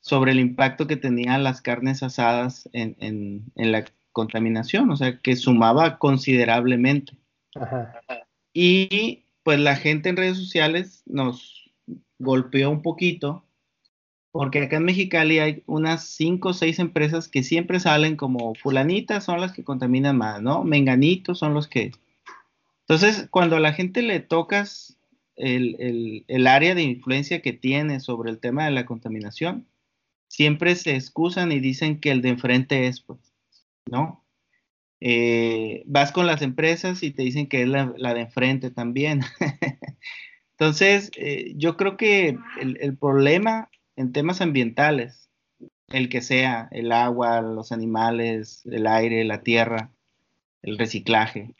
sobre 0.00 0.32
el 0.32 0.40
impacto 0.40 0.86
que 0.86 0.98
tenían 0.98 1.44
las 1.44 1.62
carnes 1.62 2.02
asadas 2.02 2.68
en, 2.74 3.50
la 3.54 3.86
contaminación, 4.12 4.90
o 4.90 4.96
sea, 4.96 5.18
que 5.18 5.34
sumaba 5.34 5.98
considerablemente. 5.98 7.14
Y 8.58 9.24
pues 9.42 9.60
la 9.60 9.76
gente 9.76 10.08
en 10.08 10.16
redes 10.16 10.38
sociales 10.38 11.02
nos 11.04 11.70
golpeó 12.18 12.70
un 12.70 12.80
poquito, 12.80 13.44
porque 14.32 14.62
acá 14.62 14.76
en 14.76 14.84
Mexicali 14.84 15.40
hay 15.40 15.62
unas 15.66 16.06
cinco 16.08 16.50
o 16.50 16.54
seis 16.54 16.78
empresas 16.78 17.28
que 17.28 17.42
siempre 17.42 17.80
salen 17.80 18.16
como 18.16 18.54
fulanitas 18.54 19.24
son 19.24 19.40
las 19.40 19.52
que 19.52 19.64
contaminan 19.64 20.16
más, 20.16 20.40
¿no? 20.40 20.64
Menganitos 20.64 21.38
son 21.38 21.52
los 21.52 21.68
que 21.68 21.92
entonces, 22.88 23.26
cuando 23.30 23.56
a 23.56 23.60
la 23.60 23.72
gente 23.72 24.00
le 24.00 24.20
tocas 24.20 24.96
el, 25.34 26.46
área 26.46 26.74
de 26.74 26.82
influencia 26.82 27.42
que 27.42 27.52
tiene 27.52 27.98
sobre 27.98 28.30
el 28.30 28.38
tema 28.38 28.64
de 28.64 28.70
la 28.70 28.86
contaminación, 28.86 29.66
siempre 30.28 30.76
se 30.76 30.94
excusan 30.94 31.50
y 31.50 31.58
dicen 31.58 31.98
que 32.00 32.12
el 32.12 32.22
de 32.22 32.28
enfrente 32.30 32.86
es, 32.86 33.00
pues, 33.00 33.18
¿no? 33.90 34.24
Eh, 35.00 35.82
vas 35.86 36.10
con 36.12 36.26
las 36.26 36.42
empresas 36.42 37.02
y 37.02 37.10
te 37.10 37.22
dicen 37.22 37.48
que 37.48 37.62
es 37.62 37.68
la, 37.68 38.14
de 38.14 38.20
enfrente 38.20 38.70
también. 38.70 39.20
Entonces, 40.52 41.10
eh, 41.16 41.52
yo 41.56 41.76
creo 41.76 41.96
que 41.96 42.38
el, 42.60 42.96
problema 42.96 43.70
en 43.96 44.12
temas 44.12 44.40
ambientales, 44.40 45.30
el 45.88 46.08
que 46.08 46.22
sea, 46.22 46.68
el 46.72 46.92
agua, 46.92 47.42
los 47.42 47.72
animales, 47.72 48.64
el 48.66 48.86
aire, 48.86 49.24
la 49.24 49.42
tierra, 49.42 49.92
el 50.62 50.78
reciclaje, 50.78 51.54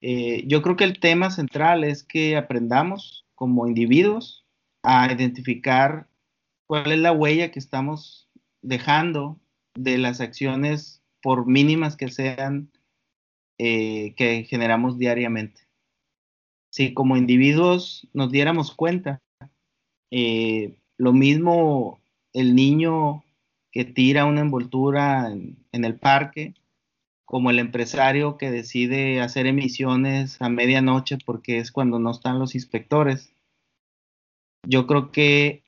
eh, 0.00 0.44
yo 0.46 0.60
creo 0.62 0.76
que 0.76 0.84
el 0.84 1.00
tema 1.00 1.30
central 1.30 1.84
es 1.84 2.02
que 2.02 2.36
aprendamos 2.36 3.26
como 3.34 3.66
individuos 3.66 4.44
a 4.82 5.10
identificar 5.12 6.08
cuál 6.66 6.92
es 6.92 6.98
la 6.98 7.12
huella 7.12 7.50
que 7.50 7.58
estamos 7.58 8.28
dejando 8.62 9.40
de 9.74 9.98
las 9.98 10.20
acciones, 10.20 11.02
por 11.26 11.44
mínimas 11.44 11.96
que 11.96 12.08
sean, 12.08 12.70
eh, 13.58 14.14
que 14.16 14.44
generamos 14.44 14.96
diariamente. 14.96 15.62
Si 16.70 16.94
como 16.94 17.16
individuos 17.16 18.06
nos 18.12 18.30
diéramos 18.30 18.72
cuenta, 18.72 19.20
eh, 20.12 20.78
lo 20.96 21.12
mismo 21.12 21.98
el 22.32 22.54
niño 22.54 23.24
que 23.72 23.84
tira 23.84 24.24
una 24.24 24.42
envoltura 24.42 25.32
en 25.32 25.84
el 25.84 25.96
parque, 25.96 26.54
como 27.24 27.50
el 27.50 27.58
empresario 27.58 28.38
que 28.38 28.52
decide 28.52 29.20
hacer 29.20 29.48
emisiones 29.48 30.40
a 30.40 30.48
medianoche 30.48 31.18
porque 31.26 31.58
es 31.58 31.72
cuando 31.72 31.98
no 31.98 32.12
están 32.12 32.38
los 32.38 32.54
inspectores. 32.54 33.34
Yo 34.64 34.86
creo 34.86 35.10
que 35.10 35.64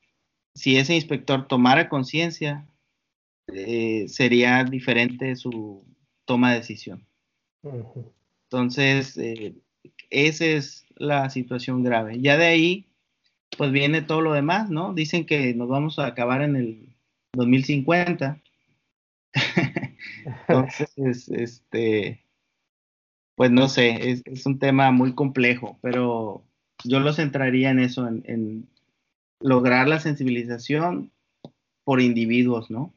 si 0.54 0.76
ese 0.76 0.94
inspector 0.94 1.48
tomara 1.48 1.88
conciencia, 1.88 2.64
eh, 3.52 4.06
sería 4.08 4.64
diferente 4.64 5.36
su 5.36 5.84
toma 6.24 6.52
de 6.52 6.58
decisión. 6.58 7.06
Entonces, 8.44 9.16
eh, 9.18 9.54
esa 10.10 10.44
es 10.44 10.86
la 10.96 11.30
situación 11.30 11.82
grave. 11.82 12.20
Ya 12.20 12.36
de 12.36 12.46
ahí, 12.46 12.86
pues 13.56 13.72
viene 13.72 14.02
todo 14.02 14.20
lo 14.20 14.32
demás, 14.32 14.70
¿no? 14.70 14.94
Dicen 14.94 15.26
que 15.26 15.54
nos 15.54 15.68
vamos 15.68 15.98
a 15.98 16.06
acabar 16.06 16.42
en 16.42 16.56
el 16.56 16.96
2050. 17.32 18.40
Entonces, 20.48 21.28
este, 21.28 22.24
pues 23.34 23.50
no 23.50 23.68
sé, 23.68 24.22
es, 24.24 24.46
un 24.46 24.58
tema 24.58 24.90
muy 24.90 25.14
complejo, 25.14 25.78
pero 25.80 26.44
yo 26.84 27.00
lo 27.00 27.12
centraría 27.12 27.70
en 27.70 27.80
eso, 27.80 28.06
en 28.06 28.68
lograr 29.40 29.88
la 29.88 30.00
sensibilización 30.00 31.12
por 31.84 32.00
individuos, 32.00 32.70
¿no? 32.70 32.92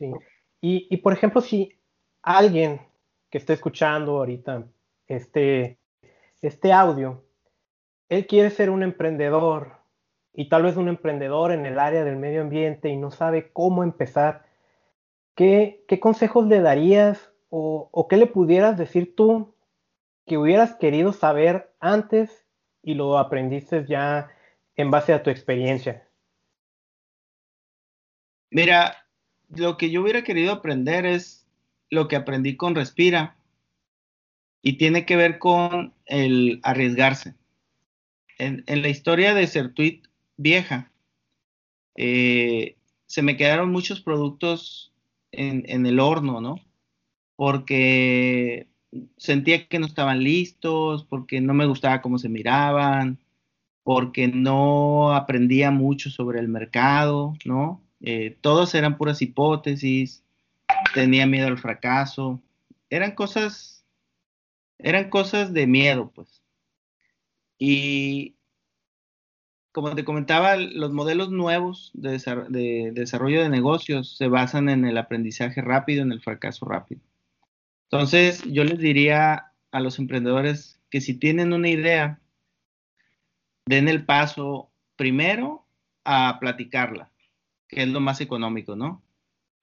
Sí. 0.00 0.10
Y, 0.62 0.96
por 0.98 1.12
ejemplo, 1.12 1.42
si 1.42 1.78
alguien 2.22 2.80
que 3.30 3.38
esté 3.38 3.52
escuchando 3.52 4.18
ahorita 4.18 4.66
este, 5.06 5.78
este 6.40 6.72
audio, 6.72 7.24
él 8.08 8.26
quiere 8.26 8.50
ser 8.50 8.70
un 8.70 8.82
emprendedor 8.82 9.76
y 10.32 10.48
tal 10.48 10.62
vez 10.62 10.76
un 10.76 10.88
emprendedor 10.88 11.52
en 11.52 11.66
el 11.66 11.78
área 11.78 12.02
del 12.04 12.16
medio 12.16 12.40
ambiente 12.40 12.88
y 12.88 12.96
no 12.96 13.10
sabe 13.10 13.52
cómo 13.52 13.84
empezar, 13.84 14.46
¿qué, 15.34 15.84
consejos 16.00 16.46
le 16.46 16.60
darías 16.60 17.32
o, 17.50 17.90
o, 17.92 18.08
qué 18.08 18.16
le 18.16 18.26
pudieras 18.26 18.78
decir 18.78 19.14
tú 19.14 19.54
que 20.26 20.38
hubieras 20.38 20.74
querido 20.76 21.12
saber 21.12 21.74
antes 21.78 22.46
y 22.82 22.94
lo 22.94 23.18
aprendiste 23.18 23.84
ya 23.86 24.30
en 24.76 24.90
base 24.90 25.12
a 25.12 25.22
tu 25.22 25.28
experiencia? 25.30 26.08
Mira, 28.50 28.96
lo 29.54 29.76
que 29.76 29.90
yo 29.90 30.02
hubiera 30.02 30.22
querido 30.22 30.52
aprender 30.52 31.06
es 31.06 31.46
lo 31.90 32.08
que 32.08 32.16
aprendí 32.16 32.56
con 32.56 32.74
Respira 32.74 33.36
y 34.62 34.74
tiene 34.74 35.04
que 35.06 35.16
ver 35.16 35.38
con 35.38 35.94
el 36.06 36.60
arriesgarse. 36.62 37.34
En, 38.38 38.64
la 38.66 38.88
historia 38.88 39.34
de 39.34 39.46
Certuit 39.46 40.06
vieja, 40.36 40.90
eh, 41.96 42.76
se 43.06 43.22
me 43.22 43.36
quedaron 43.36 43.70
muchos 43.70 44.00
productos 44.00 44.92
en, 45.32 45.86
el 45.86 46.00
horno, 46.00 46.40
¿no? 46.40 46.56
Porque 47.36 48.68
sentía 49.16 49.66
que 49.66 49.78
no 49.78 49.86
estaban 49.86 50.22
listos, 50.22 51.04
porque 51.04 51.40
no 51.40 51.54
me 51.54 51.66
gustaba 51.66 52.00
cómo 52.00 52.18
se 52.18 52.28
miraban, 52.28 53.18
porque 53.82 54.28
no 54.28 55.12
aprendía 55.12 55.70
mucho 55.70 56.10
sobre 56.10 56.40
el 56.40 56.48
mercado, 56.48 57.34
¿no? 57.44 57.82
Eh, 58.00 58.38
todos 58.40 58.74
eran 58.74 58.96
puras 58.96 59.20
hipótesis, 59.20 60.24
tenía 60.94 61.26
miedo 61.26 61.48
al 61.48 61.58
fracaso, 61.58 62.40
eran 62.88 63.14
cosas, 63.14 63.84
eran 64.78 65.10
cosas 65.10 65.52
de 65.52 65.66
miedo, 65.66 66.10
pues. 66.14 66.42
Y 67.58 68.36
como 69.72 69.94
te 69.94 70.04
comentaba, 70.04 70.56
los 70.56 70.92
modelos 70.92 71.30
nuevos 71.30 71.90
de, 71.94 72.18
de 72.48 72.90
desarrollo 72.92 73.42
de 73.42 73.50
negocios 73.50 74.16
se 74.16 74.28
basan 74.28 74.68
en 74.68 74.84
el 74.84 74.96
aprendizaje 74.96 75.60
rápido, 75.60 76.02
en 76.02 76.12
el 76.12 76.22
fracaso 76.22 76.64
rápido. 76.64 77.02
Entonces, 77.84 78.42
yo 78.44 78.64
les 78.64 78.78
diría 78.78 79.52
a 79.70 79.80
los 79.80 79.98
emprendedores 79.98 80.80
que 80.90 81.00
si 81.00 81.14
tienen 81.14 81.52
una 81.52 81.68
idea, 81.68 82.18
den 83.66 83.88
el 83.88 84.04
paso 84.04 84.70
primero 84.96 85.66
a 86.04 86.38
platicarla 86.40 87.09
que 87.70 87.82
es 87.82 87.88
lo 87.88 88.00
más 88.00 88.20
económico, 88.20 88.76
¿no? 88.76 89.02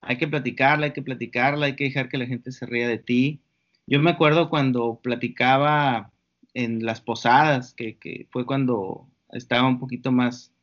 Hay 0.02 0.18
que 0.18 0.28
platicarla, 0.28 0.88
hay 0.88 0.94
que 0.94 1.02
platicarla, 1.02 1.66
hay 1.66 1.76
que 1.76 1.86
dejar 1.86 2.10
que 2.10 2.18
la 2.18 2.26
gente 2.26 2.52
se 2.52 2.66
ría 2.66 2.88
de 2.88 2.98
ti. 2.98 3.42
Yo 3.86 4.00
me 4.00 4.12
acuerdo 4.12 4.50
cuando 4.50 5.00
platicaba 5.02 6.12
en 6.54 6.86
las 6.86 7.02
posadas, 7.02 7.74
que, 7.74 8.28
fue 8.32 8.46
cuando 8.46 9.08
estaba 9.32 9.68
un 9.68 9.80
poquito 9.80 10.12
más, 10.12 10.54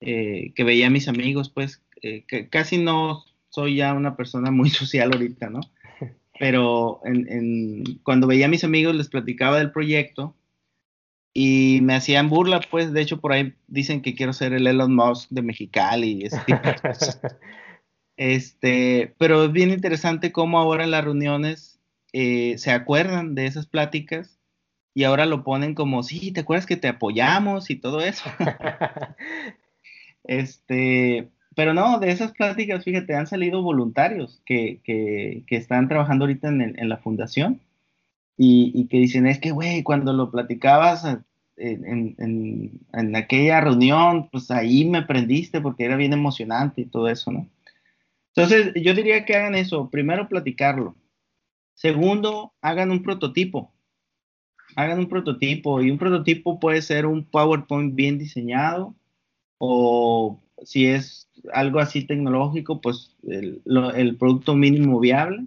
eh, 0.00 0.52
que 0.54 0.64
veía 0.64 0.88
a 0.88 0.90
mis 0.90 1.08
amigos, 1.08 1.48
pues 1.48 1.82
eh, 2.02 2.24
que 2.28 2.48
casi 2.48 2.78
no 2.78 3.24
soy 3.48 3.76
ya 3.76 3.94
una 3.94 4.16
persona 4.16 4.50
muy 4.50 4.70
social 4.70 5.12
ahorita, 5.12 5.50
¿no? 5.50 5.60
Pero 6.38 7.00
cuando 8.02 8.26
veía 8.26 8.46
a 8.46 8.50
mis 8.50 8.64
amigos 8.64 8.94
les 8.94 9.08
platicaba 9.08 9.58
del 9.58 9.70
proyecto 9.70 10.34
y 11.36 11.80
me 11.82 11.96
hacían 11.96 12.30
burla, 12.30 12.60
pues 12.70 12.92
de 12.92 13.02
hecho 13.02 13.20
por 13.20 13.32
ahí 13.32 13.54
dicen 13.66 14.00
que 14.00 14.14
quiero 14.14 14.32
ser 14.32 14.52
el 14.52 14.68
Elon 14.68 14.94
Musk 14.94 15.28
de 15.30 15.42
Mexicali 15.42 16.12
y 16.12 16.26
ese 16.26 16.38
tipo 16.46 16.60
de 16.66 16.76
cosas. 16.76 17.20
Este, 18.16 19.12
pero 19.18 19.46
es 19.46 19.50
bien 19.50 19.70
interesante 19.70 20.30
cómo 20.30 20.60
ahora 20.60 20.84
en 20.84 20.92
las 20.92 21.02
reuniones 21.02 21.80
eh, 22.12 22.56
se 22.58 22.70
acuerdan 22.70 23.34
de 23.34 23.46
esas 23.46 23.66
pláticas 23.66 24.38
y 24.94 25.02
ahora 25.02 25.26
lo 25.26 25.42
ponen 25.42 25.74
como, 25.74 26.04
sí, 26.04 26.30
¿te 26.30 26.42
acuerdas 26.42 26.64
que 26.64 26.76
te 26.76 26.86
apoyamos 26.86 27.70
y 27.70 27.74
todo 27.74 28.00
eso? 28.00 28.30
este, 30.22 31.28
pero 31.56 31.74
no, 31.74 31.98
de 31.98 32.12
esas 32.12 32.30
pláticas, 32.30 32.84
fíjate, 32.84 33.16
han 33.16 33.26
salido 33.26 33.62
voluntarios 33.62 34.40
que, 34.46 34.80
que, 34.84 35.42
que 35.48 35.56
están 35.56 35.88
trabajando 35.88 36.26
ahorita 36.26 36.46
en, 36.46 36.78
en 36.78 36.88
la 36.88 36.98
fundación 36.98 37.60
y, 38.36 38.86
que 38.88 38.98
dicen, 38.98 39.26
es 39.26 39.38
que, 39.38 39.52
güey, 39.52 39.82
cuando 39.82 40.12
lo 40.12 40.30
platicabas 40.30 41.04
en, 41.56 42.14
en, 42.92 43.16
aquella 43.16 43.60
reunión, 43.60 44.28
pues 44.30 44.50
ahí 44.50 44.84
me 44.84 44.98
aprendiste 44.98 45.60
porque 45.60 45.84
era 45.84 45.96
bien 45.96 46.12
emocionante 46.12 46.82
y 46.82 46.86
todo 46.86 47.08
eso, 47.08 47.30
¿no? 47.30 47.48
Entonces, 48.34 48.72
yo 48.74 48.94
diría 48.94 49.24
que 49.24 49.36
hagan 49.36 49.54
eso. 49.54 49.88
Primero, 49.90 50.28
platicarlo. 50.28 50.96
Segundo, 51.74 52.52
hagan 52.60 52.90
un 52.90 53.02
prototipo. 53.02 53.72
Hagan 54.74 54.98
un 54.98 55.08
prototipo 55.08 55.80
y 55.80 55.90
un 55.90 55.98
prototipo 55.98 56.58
puede 56.58 56.82
ser 56.82 57.06
un 57.06 57.24
PowerPoint 57.24 57.94
bien 57.94 58.18
diseñado 58.18 58.96
o 59.58 60.40
si 60.64 60.86
es 60.86 61.30
algo 61.52 61.78
así 61.78 62.04
tecnológico, 62.04 62.80
pues 62.80 63.14
el, 63.22 63.62
el 63.94 64.16
producto 64.16 64.56
mínimo 64.56 64.98
viable 64.98 65.46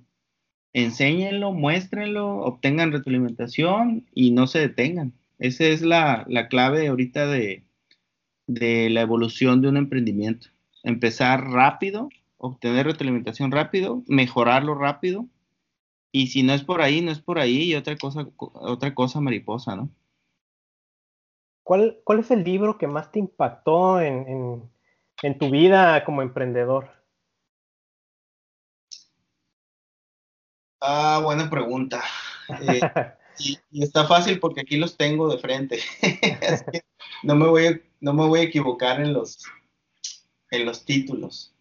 enséñenlo, 0.77 1.53
muéstrenlo, 1.53 2.37
obtengan 2.37 2.91
retroalimentación 2.91 4.05
y 4.13 4.29
no 4.29 4.45
se 4.45 4.59
detengan. 4.59 5.11
Esa 5.39 5.65
es 5.65 5.81
la, 5.81 6.27
clave 6.51 6.87
ahorita 6.87 7.25
de, 7.25 7.63
la 8.45 9.01
evolución 9.01 9.61
de 9.61 9.69
un 9.69 9.77
emprendimiento. 9.77 10.49
Empezar 10.83 11.49
rápido, 11.49 12.09
obtener 12.37 12.85
retroalimentación 12.85 13.51
rápido, 13.51 14.03
mejorarlo 14.07 14.75
rápido. 14.75 15.25
Y 16.11 16.27
si 16.27 16.43
no 16.43 16.53
es 16.53 16.63
por 16.63 16.83
ahí, 16.83 17.01
no 17.01 17.11
es 17.11 17.19
por 17.19 17.39
ahí 17.39 17.63
y 17.63 17.75
otra 17.75 17.97
cosa, 17.97 18.27
otra 18.37 18.93
cosa 18.93 19.19
mariposa, 19.19 19.75
¿no? 19.75 19.89
¿Cuál, 21.63 21.97
cuál 22.03 22.19
es 22.19 22.29
el 22.29 22.43
libro 22.43 22.77
que 22.77 22.87
más 22.87 23.11
te 23.11 23.17
impactó 23.17 23.99
en 23.99 24.69
tu 25.39 25.49
vida 25.49 26.05
como 26.05 26.21
emprendedor? 26.21 26.96
Ah, 30.81 31.21
buena 31.23 31.49
pregunta. 31.49 32.03
Eh, 32.61 32.79
y, 33.71 33.83
está 33.83 34.05
fácil 34.05 34.39
porque 34.39 34.61
aquí 34.61 34.77
los 34.77 34.97
tengo 34.97 35.29
de 35.29 35.39
frente. 35.39 35.79
no, 37.23 37.35
me 37.35 37.47
voy 37.47 37.67
a, 37.67 37.79
no 37.99 38.13
me 38.13 38.25
voy 38.25 38.41
a 38.41 38.43
equivocar 38.43 39.01
en 39.01 39.13
los, 39.13 39.43
en 40.51 40.65
los 40.65 40.85
títulos. 40.85 41.53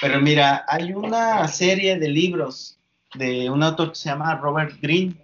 Pero 0.00 0.20
mira, 0.20 0.64
hay 0.66 0.92
una 0.92 1.46
serie 1.46 1.98
de 1.98 2.08
libros 2.08 2.78
de 3.14 3.48
un 3.50 3.62
autor 3.62 3.90
que 3.90 3.96
se 3.96 4.08
llama 4.08 4.34
Robert 4.36 4.80
Greene, 4.80 5.14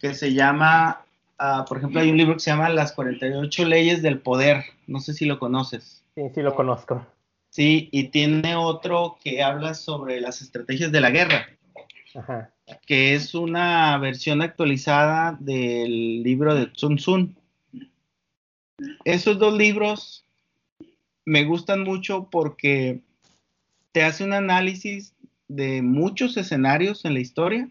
que 0.00 0.12
se 0.12 0.34
llama, 0.34 1.06
ah, 1.38 1.64
por 1.66 1.78
ejemplo, 1.78 2.00
hay 2.00 2.10
un 2.10 2.18
libro 2.18 2.34
que 2.34 2.40
se 2.40 2.50
llama 2.50 2.68
Las 2.68 2.92
48 2.92 3.64
leyes 3.64 4.02
del 4.02 4.20
poder. 4.20 4.64
No 4.86 5.00
sé 5.00 5.14
si 5.14 5.24
lo 5.24 5.38
conoces. 5.38 6.04
Sí, 6.14 6.22
sí 6.34 6.42
lo 6.42 6.54
conozco. 6.54 7.06
Sí, 7.48 7.88
y 7.92 8.08
tiene 8.08 8.56
otro 8.56 9.16
que 9.22 9.42
habla 9.42 9.74
sobre 9.74 10.20
las 10.20 10.42
estrategias 10.42 10.92
de 10.92 11.00
la 11.00 11.10
guerra 11.10 11.46
que 12.86 13.14
es 13.14 13.34
una 13.34 13.96
versión 13.98 14.42
actualizada 14.42 15.36
del 15.40 16.22
libro 16.22 16.54
de 16.54 16.70
Sun 16.74 16.96
Tsun. 16.96 17.36
Esos 19.04 19.38
dos 19.38 19.56
libros 19.56 20.24
me 21.24 21.44
gustan 21.44 21.82
mucho 21.82 22.28
porque 22.30 23.00
te 23.92 24.02
hace 24.02 24.24
un 24.24 24.32
análisis 24.32 25.14
de 25.48 25.82
muchos 25.82 26.36
escenarios 26.36 27.04
en 27.04 27.14
la 27.14 27.20
historia, 27.20 27.70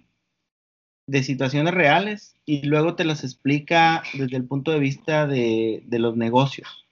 de 1.08 1.24
situaciones 1.24 1.74
reales, 1.74 2.36
y 2.46 2.66
luego 2.66 2.96
te 2.96 3.04
las 3.04 3.24
explica 3.24 4.04
desde 4.14 4.38
el 4.38 4.46
punto 4.46 4.72
de 4.72 4.80
vista 4.80 5.28
de, 5.28 5.84
los 5.90 6.16
negocios. 6.16 6.88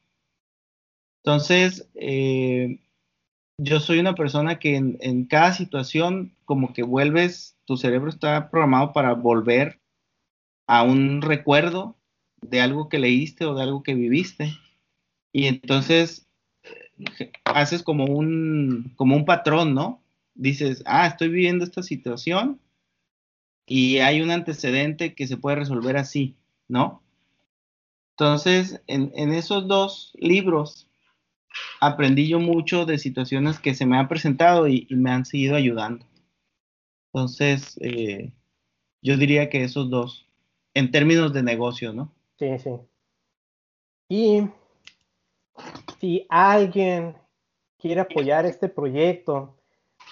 Entonces, 1.23 1.87
eh, 1.95 2.79
yo 3.63 3.79
soy 3.79 3.99
una 3.99 4.15
persona 4.15 4.57
que 4.57 4.75
en, 4.75 5.25
cada 5.25 5.53
situación 5.53 6.35
como 6.45 6.73
que 6.73 6.81
vuelves 6.81 7.55
tu 7.65 7.77
cerebro 7.77 8.09
está 8.09 8.49
programado 8.49 8.91
para 8.91 9.13
volver 9.13 9.79
a 10.67 10.81
un 10.83 11.21
recuerdo 11.21 11.95
de 12.41 12.59
algo 12.59 12.89
que 12.89 12.97
leíste 12.97 13.45
o 13.45 13.53
de 13.53 13.61
algo 13.61 13.83
que 13.83 13.93
viviste. 13.93 14.57
Y 15.31 15.45
entonces 15.45 16.27
eh, 16.63 17.31
haces 17.45 17.83
como 17.83 18.05
un, 18.05 18.93
como 18.95 19.15
un 19.15 19.25
patrón, 19.25 19.75
¿no? 19.75 20.01
Dices, 20.33 20.81
ah, 20.87 21.05
estoy 21.05 21.29
viviendo 21.29 21.63
esta 21.63 21.83
situación 21.83 22.59
y 23.67 23.99
hay 23.99 24.21
un 24.21 24.31
antecedente 24.31 25.13
que 25.13 25.27
se 25.27 25.37
puede 25.37 25.57
resolver 25.57 25.97
así, 25.97 26.35
¿no? 26.67 27.03
Entonces, 28.17 28.81
en, 28.87 29.33
esos 29.33 29.67
dos 29.67 30.13
libros 30.15 30.87
aprendí 31.79 32.27
yo 32.27 32.39
mucho 32.39 32.85
de 32.85 32.97
situaciones 32.97 33.59
que 33.59 33.73
se 33.73 33.85
me 33.85 33.97
han 33.97 34.07
presentado 34.07 34.67
y, 34.67 34.87
me 34.91 35.11
han 35.11 35.25
seguido 35.25 35.55
ayudando. 35.55 36.05
Entonces, 37.13 37.77
eh, 37.81 38.31
yo 39.01 39.17
diría 39.17 39.49
que 39.49 39.63
esos 39.63 39.89
dos, 39.89 40.25
en 40.73 40.91
términos 40.91 41.33
de 41.33 41.43
negocio, 41.43 41.93
¿no? 41.93 42.13
Sí, 42.37 42.57
sí. 42.59 42.71
Y 44.07 44.49
si 45.99 46.25
alguien 46.29 47.15
quiere 47.77 48.01
apoyar 48.01 48.45
este 48.45 48.69
proyecto 48.69 49.57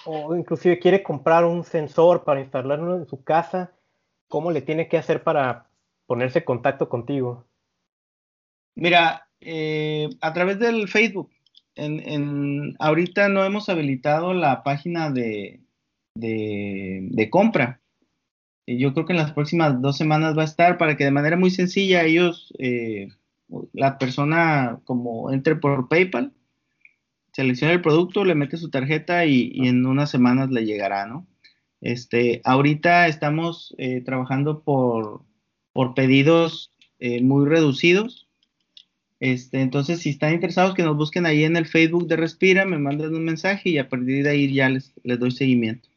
o 0.05 0.35
inclusive 0.35 0.79
quiere 0.79 1.03
comprar 1.03 1.45
un 1.45 1.63
sensor 1.63 2.23
para 2.23 2.39
instalarlo 2.39 2.97
en 2.97 3.07
su 3.07 3.23
casa, 3.23 3.73
¿cómo 4.27 4.51
le 4.51 4.61
tiene 4.61 4.87
que 4.87 4.97
hacer 4.97 5.23
para 5.23 5.69
ponerse 6.05 6.39
en 6.39 6.45
contacto 6.45 6.89
contigo? 6.89 7.45
Mira, 8.75 9.28
eh, 9.41 10.09
a 10.21 10.33
través 10.33 10.59
del 10.59 10.87
Facebook. 10.87 11.29
Ahorita 12.79 13.29
no 13.29 13.45
hemos 13.45 13.69
habilitado 13.69 14.33
la 14.33 14.63
página 14.63 15.11
de, 15.11 15.61
de, 16.15 17.29
compra. 17.29 17.81
Yo 18.67 18.93
creo 18.93 19.05
que 19.05 19.13
en 19.13 19.19
las 19.19 19.31
próximas 19.31 19.81
dos 19.81 19.97
semanas 19.97 20.37
va 20.37 20.41
a 20.41 20.45
estar 20.45 20.77
para 20.77 20.97
que 20.97 21.05
de 21.05 21.11
manera 21.11 21.37
muy 21.37 21.51
sencilla 21.51 22.03
ellos, 22.03 22.53
eh, 22.59 23.07
la 23.73 23.97
persona 23.97 24.81
como 24.83 25.31
entre 25.31 25.55
por 25.55 25.87
PayPal, 25.87 26.33
selecciona 27.31 27.73
el 27.73 27.81
producto, 27.81 28.25
le 28.25 28.35
mete 28.35 28.57
su 28.57 28.69
tarjeta 28.69 29.25
y, 29.25 29.67
en 29.67 29.85
unas 29.85 30.11
semanas 30.11 30.49
le 30.51 30.65
llegará, 30.65 31.05
¿no? 31.05 31.27
Este, 31.81 32.41
ahorita 32.43 33.07
estamos 33.07 33.73
eh, 33.77 34.01
trabajando 34.01 34.63
por, 34.63 35.23
por 35.71 35.93
pedidos 35.93 36.73
muy 37.21 37.47
reducidos 37.47 38.28
este, 39.19 39.61
entonces, 39.61 39.99
si 39.99 40.11
están 40.11 40.33
interesados, 40.33 40.73
que 40.73 40.83
nos 40.83 40.95
busquen 40.95 41.25
ahí 41.25 41.43
en 41.43 41.57
el 41.57 41.65
Facebook 41.65 42.07
de 42.07 42.15
Respira, 42.15 42.65
me 42.65 42.77
mandan 42.77 43.13
un 43.13 43.25
mensaje 43.25 43.69
y 43.69 43.77
a 43.77 43.89
partir 43.89 44.23
de 44.23 44.29
ahí 44.29 44.53
ya 44.53 44.69
les, 44.69 44.93
les 45.03 45.19
doy 45.19 45.31
seguimiento. 45.31 45.89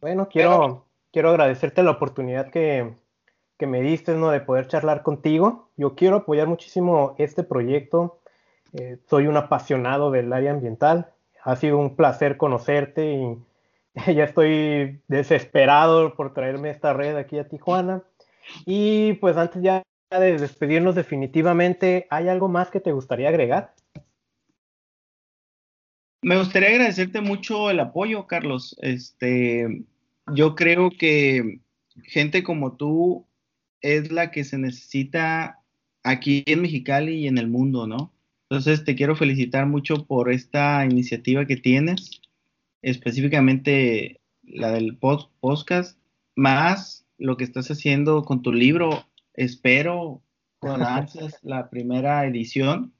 Bueno, 0.00 0.28
quiero, 0.28 0.86
quiero 1.12 1.30
agradecerte 1.30 1.82
la 1.82 1.90
oportunidad 1.90 2.50
que, 2.50 2.94
que, 3.58 3.66
me 3.66 3.82
diste, 3.82 4.14
¿no? 4.14 4.30
De 4.30 4.40
poder 4.40 4.66
charlar 4.66 5.02
contigo. 5.02 5.68
Yo 5.76 5.94
quiero 5.94 6.16
apoyar 6.16 6.46
muchísimo 6.46 7.14
este 7.18 7.42
proyecto. 7.42 8.20
Eh, 8.72 8.98
soy 9.10 9.26
un 9.26 9.36
apasionado 9.36 10.10
del 10.10 10.32
área 10.32 10.52
ambiental. 10.52 11.12
Ha 11.44 11.56
sido 11.56 11.76
un 11.76 11.96
placer 11.96 12.38
conocerte 12.38 13.12
y 13.12 13.36
ya 14.14 14.24
estoy 14.24 15.02
desesperado 15.06 16.14
por 16.14 16.32
traerme 16.32 16.70
esta 16.70 16.94
red 16.94 17.16
aquí 17.16 17.38
a 17.38 17.46
Tijuana. 17.46 18.02
Y 18.64 19.14
pues 19.14 19.36
antes 19.36 19.60
ya 19.62 19.82
de 20.18 20.38
despedirnos 20.38 20.96
definitivamente, 20.96 22.06
¿hay 22.10 22.28
algo 22.28 22.48
más 22.48 22.70
que 22.70 22.80
te 22.80 22.92
gustaría 22.92 23.28
agregar? 23.28 23.74
Me 26.22 26.36
gustaría 26.36 26.70
agradecerte 26.70 27.20
mucho 27.20 27.70
el 27.70 27.80
apoyo, 27.80 28.26
Carlos. 28.26 28.76
Este, 28.80 29.84
yo 30.34 30.54
creo 30.54 30.90
que 30.90 31.60
gente 32.02 32.42
como 32.42 32.76
tú 32.76 33.26
es 33.80 34.10
la 34.10 34.30
que 34.30 34.44
se 34.44 34.58
necesita 34.58 35.62
aquí 36.02 36.42
en 36.46 36.62
Mexicali 36.62 37.14
y 37.14 37.28
en 37.28 37.38
el 37.38 37.48
mundo, 37.48 37.86
¿no? 37.86 38.12
Entonces 38.48 38.84
te 38.84 38.96
quiero 38.96 39.14
felicitar 39.14 39.66
mucho 39.66 40.06
por 40.06 40.30
esta 40.30 40.84
iniciativa 40.84 41.46
que 41.46 41.56
tienes, 41.56 42.20
específicamente 42.82 44.20
la 44.42 44.72
del 44.72 44.96
podcast, 44.96 45.98
más 46.34 47.06
lo 47.16 47.36
que 47.36 47.44
estás 47.44 47.70
haciendo 47.70 48.24
con 48.24 48.42
tu 48.42 48.52
libro 48.52 49.04
espero 49.34 50.22
con 50.60 50.82
ansias 50.82 51.38
la 51.42 51.70
primera 51.70 52.26
edición. 52.26 52.92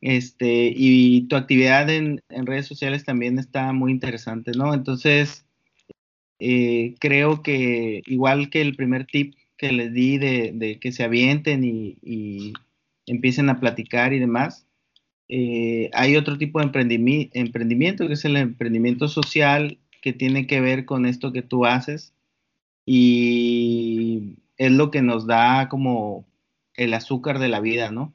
Este, 0.00 0.72
y 0.74 1.22
tu 1.22 1.36
actividad 1.36 1.90
en, 1.90 2.22
redes 2.28 2.66
sociales 2.66 3.04
también 3.04 3.38
está 3.38 3.72
muy 3.72 3.90
interesante, 3.90 4.52
¿no? 4.52 4.72
Entonces, 4.72 5.46
eh, 6.38 6.94
creo 7.00 7.42
que 7.42 8.02
igual 8.06 8.50
que 8.50 8.60
el 8.60 8.76
primer 8.76 9.06
tip 9.06 9.34
que 9.56 9.72
les 9.72 9.92
di 9.92 10.18
de, 10.18 10.78
que 10.80 10.92
se 10.92 11.04
avienten 11.04 11.64
y, 11.64 12.52
empiecen 13.06 13.50
a 13.50 13.60
platicar 13.60 14.12
y 14.12 14.18
demás, 14.18 14.66
eh, 15.28 15.90
hay 15.92 16.16
otro 16.16 16.38
tipo 16.38 16.58
de 16.58 16.64
emprendimiento, 17.34 18.06
que 18.06 18.14
es 18.14 18.24
el 18.24 18.36
emprendimiento 18.36 19.08
social, 19.08 19.78
que 20.00 20.12
tiene 20.12 20.46
que 20.46 20.60
ver 20.60 20.84
con 20.84 21.06
esto 21.06 21.32
que 21.32 21.42
tú 21.42 21.66
haces. 21.66 22.14
Y 22.86 24.36
es 24.56 24.70
lo 24.70 24.90
que 24.90 25.02
nos 25.02 25.26
da 25.26 25.68
como 25.68 26.24
el 26.74 26.94
azúcar 26.94 27.38
de 27.38 27.48
la 27.48 27.60
vida, 27.60 27.90
¿no? 27.90 28.12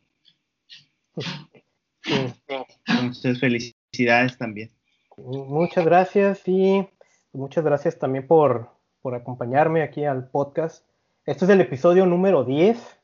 Entonces, 2.88 3.40
felicidades 3.40 4.38
también. 4.38 4.72
Muchas 5.18 5.86
gracias 5.86 6.48
y 6.48 6.88
muchas 7.34 7.64
gracias 7.64 8.00
también 8.00 8.26
por, 8.26 8.70
acompañarme 9.14 9.82
aquí 9.82 10.06
al 10.06 10.28
podcast. 10.30 10.86
Este 11.26 11.46
es 11.46 11.52
el 11.52 11.62
episodio 11.62 12.06
número 12.06 12.44
10. 12.44 13.00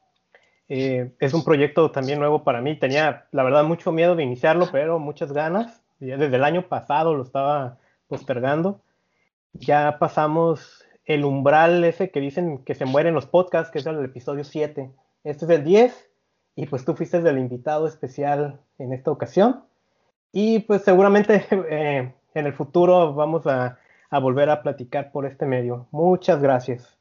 Eh, 0.68 1.12
es 1.20 1.34
un 1.34 1.44
proyecto 1.44 1.92
también 1.92 2.20
nuevo 2.20 2.44
para 2.44 2.62
mí. 2.62 2.78
Tenía, 2.78 3.28
la 3.32 3.44
verdad, 3.44 3.64
mucho 3.64 3.92
miedo 3.92 4.16
de 4.16 4.24
iniciarlo, 4.24 4.70
pero 4.72 5.00
muchas 5.00 5.34
ganas. 5.34 5.82
desde 6.00 6.36
el 6.36 6.44
año 6.44 6.68
pasado 6.68 7.16
lo 7.16 7.24
estaba 7.24 7.78
postergando. 8.08 8.82
Ya 9.54 9.98
pasamos 10.00 10.85
el 11.06 11.24
umbral 11.24 11.84
ese 11.84 12.10
que 12.10 12.20
dicen 12.20 12.64
que 12.64 12.76
se 12.76 12.86
mueren 12.86 13.14
los 13.14 13.28
podcasts, 13.28 13.72
que 13.72 13.80
es 13.80 13.86
el 13.86 14.04
episodio 14.04 14.44
7. 14.44 14.92
Este 15.24 15.46
es 15.46 15.52
el 15.52 15.64
10 15.64 16.10
y 16.56 16.66
pues 16.68 16.86
tú 16.86 16.96
fuiste 16.96 17.18
el 17.18 17.38
invitado 17.38 17.88
especial 17.88 18.60
en 18.78 18.94
esta 18.94 19.12
ocasión. 19.12 19.64
Y 20.32 20.60
pues 20.60 20.84
seguramente 20.84 21.46
eh, 21.70 22.14
en 22.34 22.46
el 22.46 22.54
futuro 22.54 23.14
vamos 23.14 23.48
a, 23.48 23.80
a 24.10 24.20
volver 24.20 24.50
a 24.50 24.62
platicar 24.64 25.12
por 25.12 25.26
este 25.26 25.46
medio. 25.46 25.88
Muchas 25.92 26.42
gracias. 26.42 26.98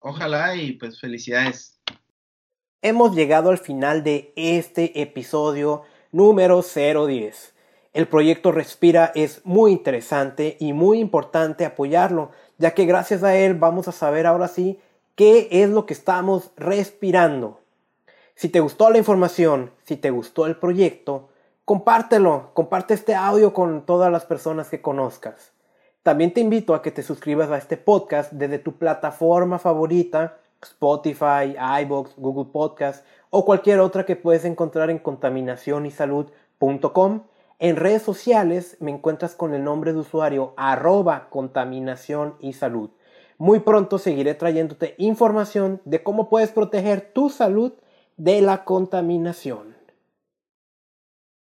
Ojalá 0.00 0.54
y 0.56 0.72
pues 0.72 1.00
felicidades. 1.00 1.80
Hemos 2.82 3.14
llegado 3.14 3.50
al 3.50 3.58
final 3.58 4.04
de 4.04 4.32
este 4.36 5.00
episodio 5.00 5.82
número 6.12 6.62
010. 6.62 7.54
El 7.92 8.06
proyecto 8.06 8.52
Respira 8.52 9.10
es 9.14 9.44
muy 9.44 9.72
interesante 9.72 10.56
y 10.60 10.72
muy 10.72 11.00
importante 11.00 11.64
apoyarlo 11.64 12.30
ya 12.58 12.74
que 12.74 12.84
gracias 12.84 13.22
a 13.22 13.36
él 13.36 13.54
vamos 13.54 13.88
a 13.88 13.92
saber 13.92 14.26
ahora 14.26 14.48
sí 14.48 14.80
qué 15.14 15.48
es 15.50 15.70
lo 15.70 15.86
que 15.86 15.94
estamos 15.94 16.50
respirando. 16.56 17.60
Si 18.34 18.48
te 18.48 18.60
gustó 18.60 18.90
la 18.90 18.98
información, 18.98 19.70
si 19.84 19.96
te 19.96 20.10
gustó 20.10 20.46
el 20.46 20.56
proyecto, 20.56 21.28
compártelo, 21.64 22.50
comparte 22.54 22.94
este 22.94 23.14
audio 23.14 23.52
con 23.52 23.84
todas 23.84 24.12
las 24.12 24.24
personas 24.24 24.68
que 24.68 24.80
conozcas. 24.80 25.52
También 26.02 26.32
te 26.32 26.40
invito 26.40 26.74
a 26.74 26.82
que 26.82 26.90
te 26.90 27.02
suscribas 27.02 27.50
a 27.50 27.58
este 27.58 27.76
podcast 27.76 28.32
desde 28.32 28.58
tu 28.58 28.78
plataforma 28.78 29.58
favorita, 29.58 30.38
Spotify, 30.62 31.56
iBox, 31.82 32.16
Google 32.16 32.50
Podcast 32.52 33.04
o 33.30 33.44
cualquier 33.44 33.80
otra 33.80 34.06
que 34.06 34.16
puedes 34.16 34.44
encontrar 34.44 34.90
en 34.90 34.98
contaminacionysalud.com 34.98 37.22
en 37.58 37.76
redes 37.76 38.02
sociales 38.02 38.76
me 38.80 38.90
encuentras 38.90 39.34
con 39.34 39.54
el 39.54 39.64
nombre 39.64 39.92
de 39.92 39.98
usuario 39.98 40.54
arroba 40.56 41.28
contaminación 41.30 42.36
y 42.40 42.52
salud. 42.52 42.90
Muy 43.36 43.60
pronto 43.60 43.98
seguiré 43.98 44.34
trayéndote 44.34 44.94
información 44.98 45.80
de 45.84 46.02
cómo 46.02 46.28
puedes 46.28 46.50
proteger 46.50 47.12
tu 47.12 47.30
salud 47.30 47.72
de 48.16 48.42
la 48.42 48.64
contaminación. 48.64 49.77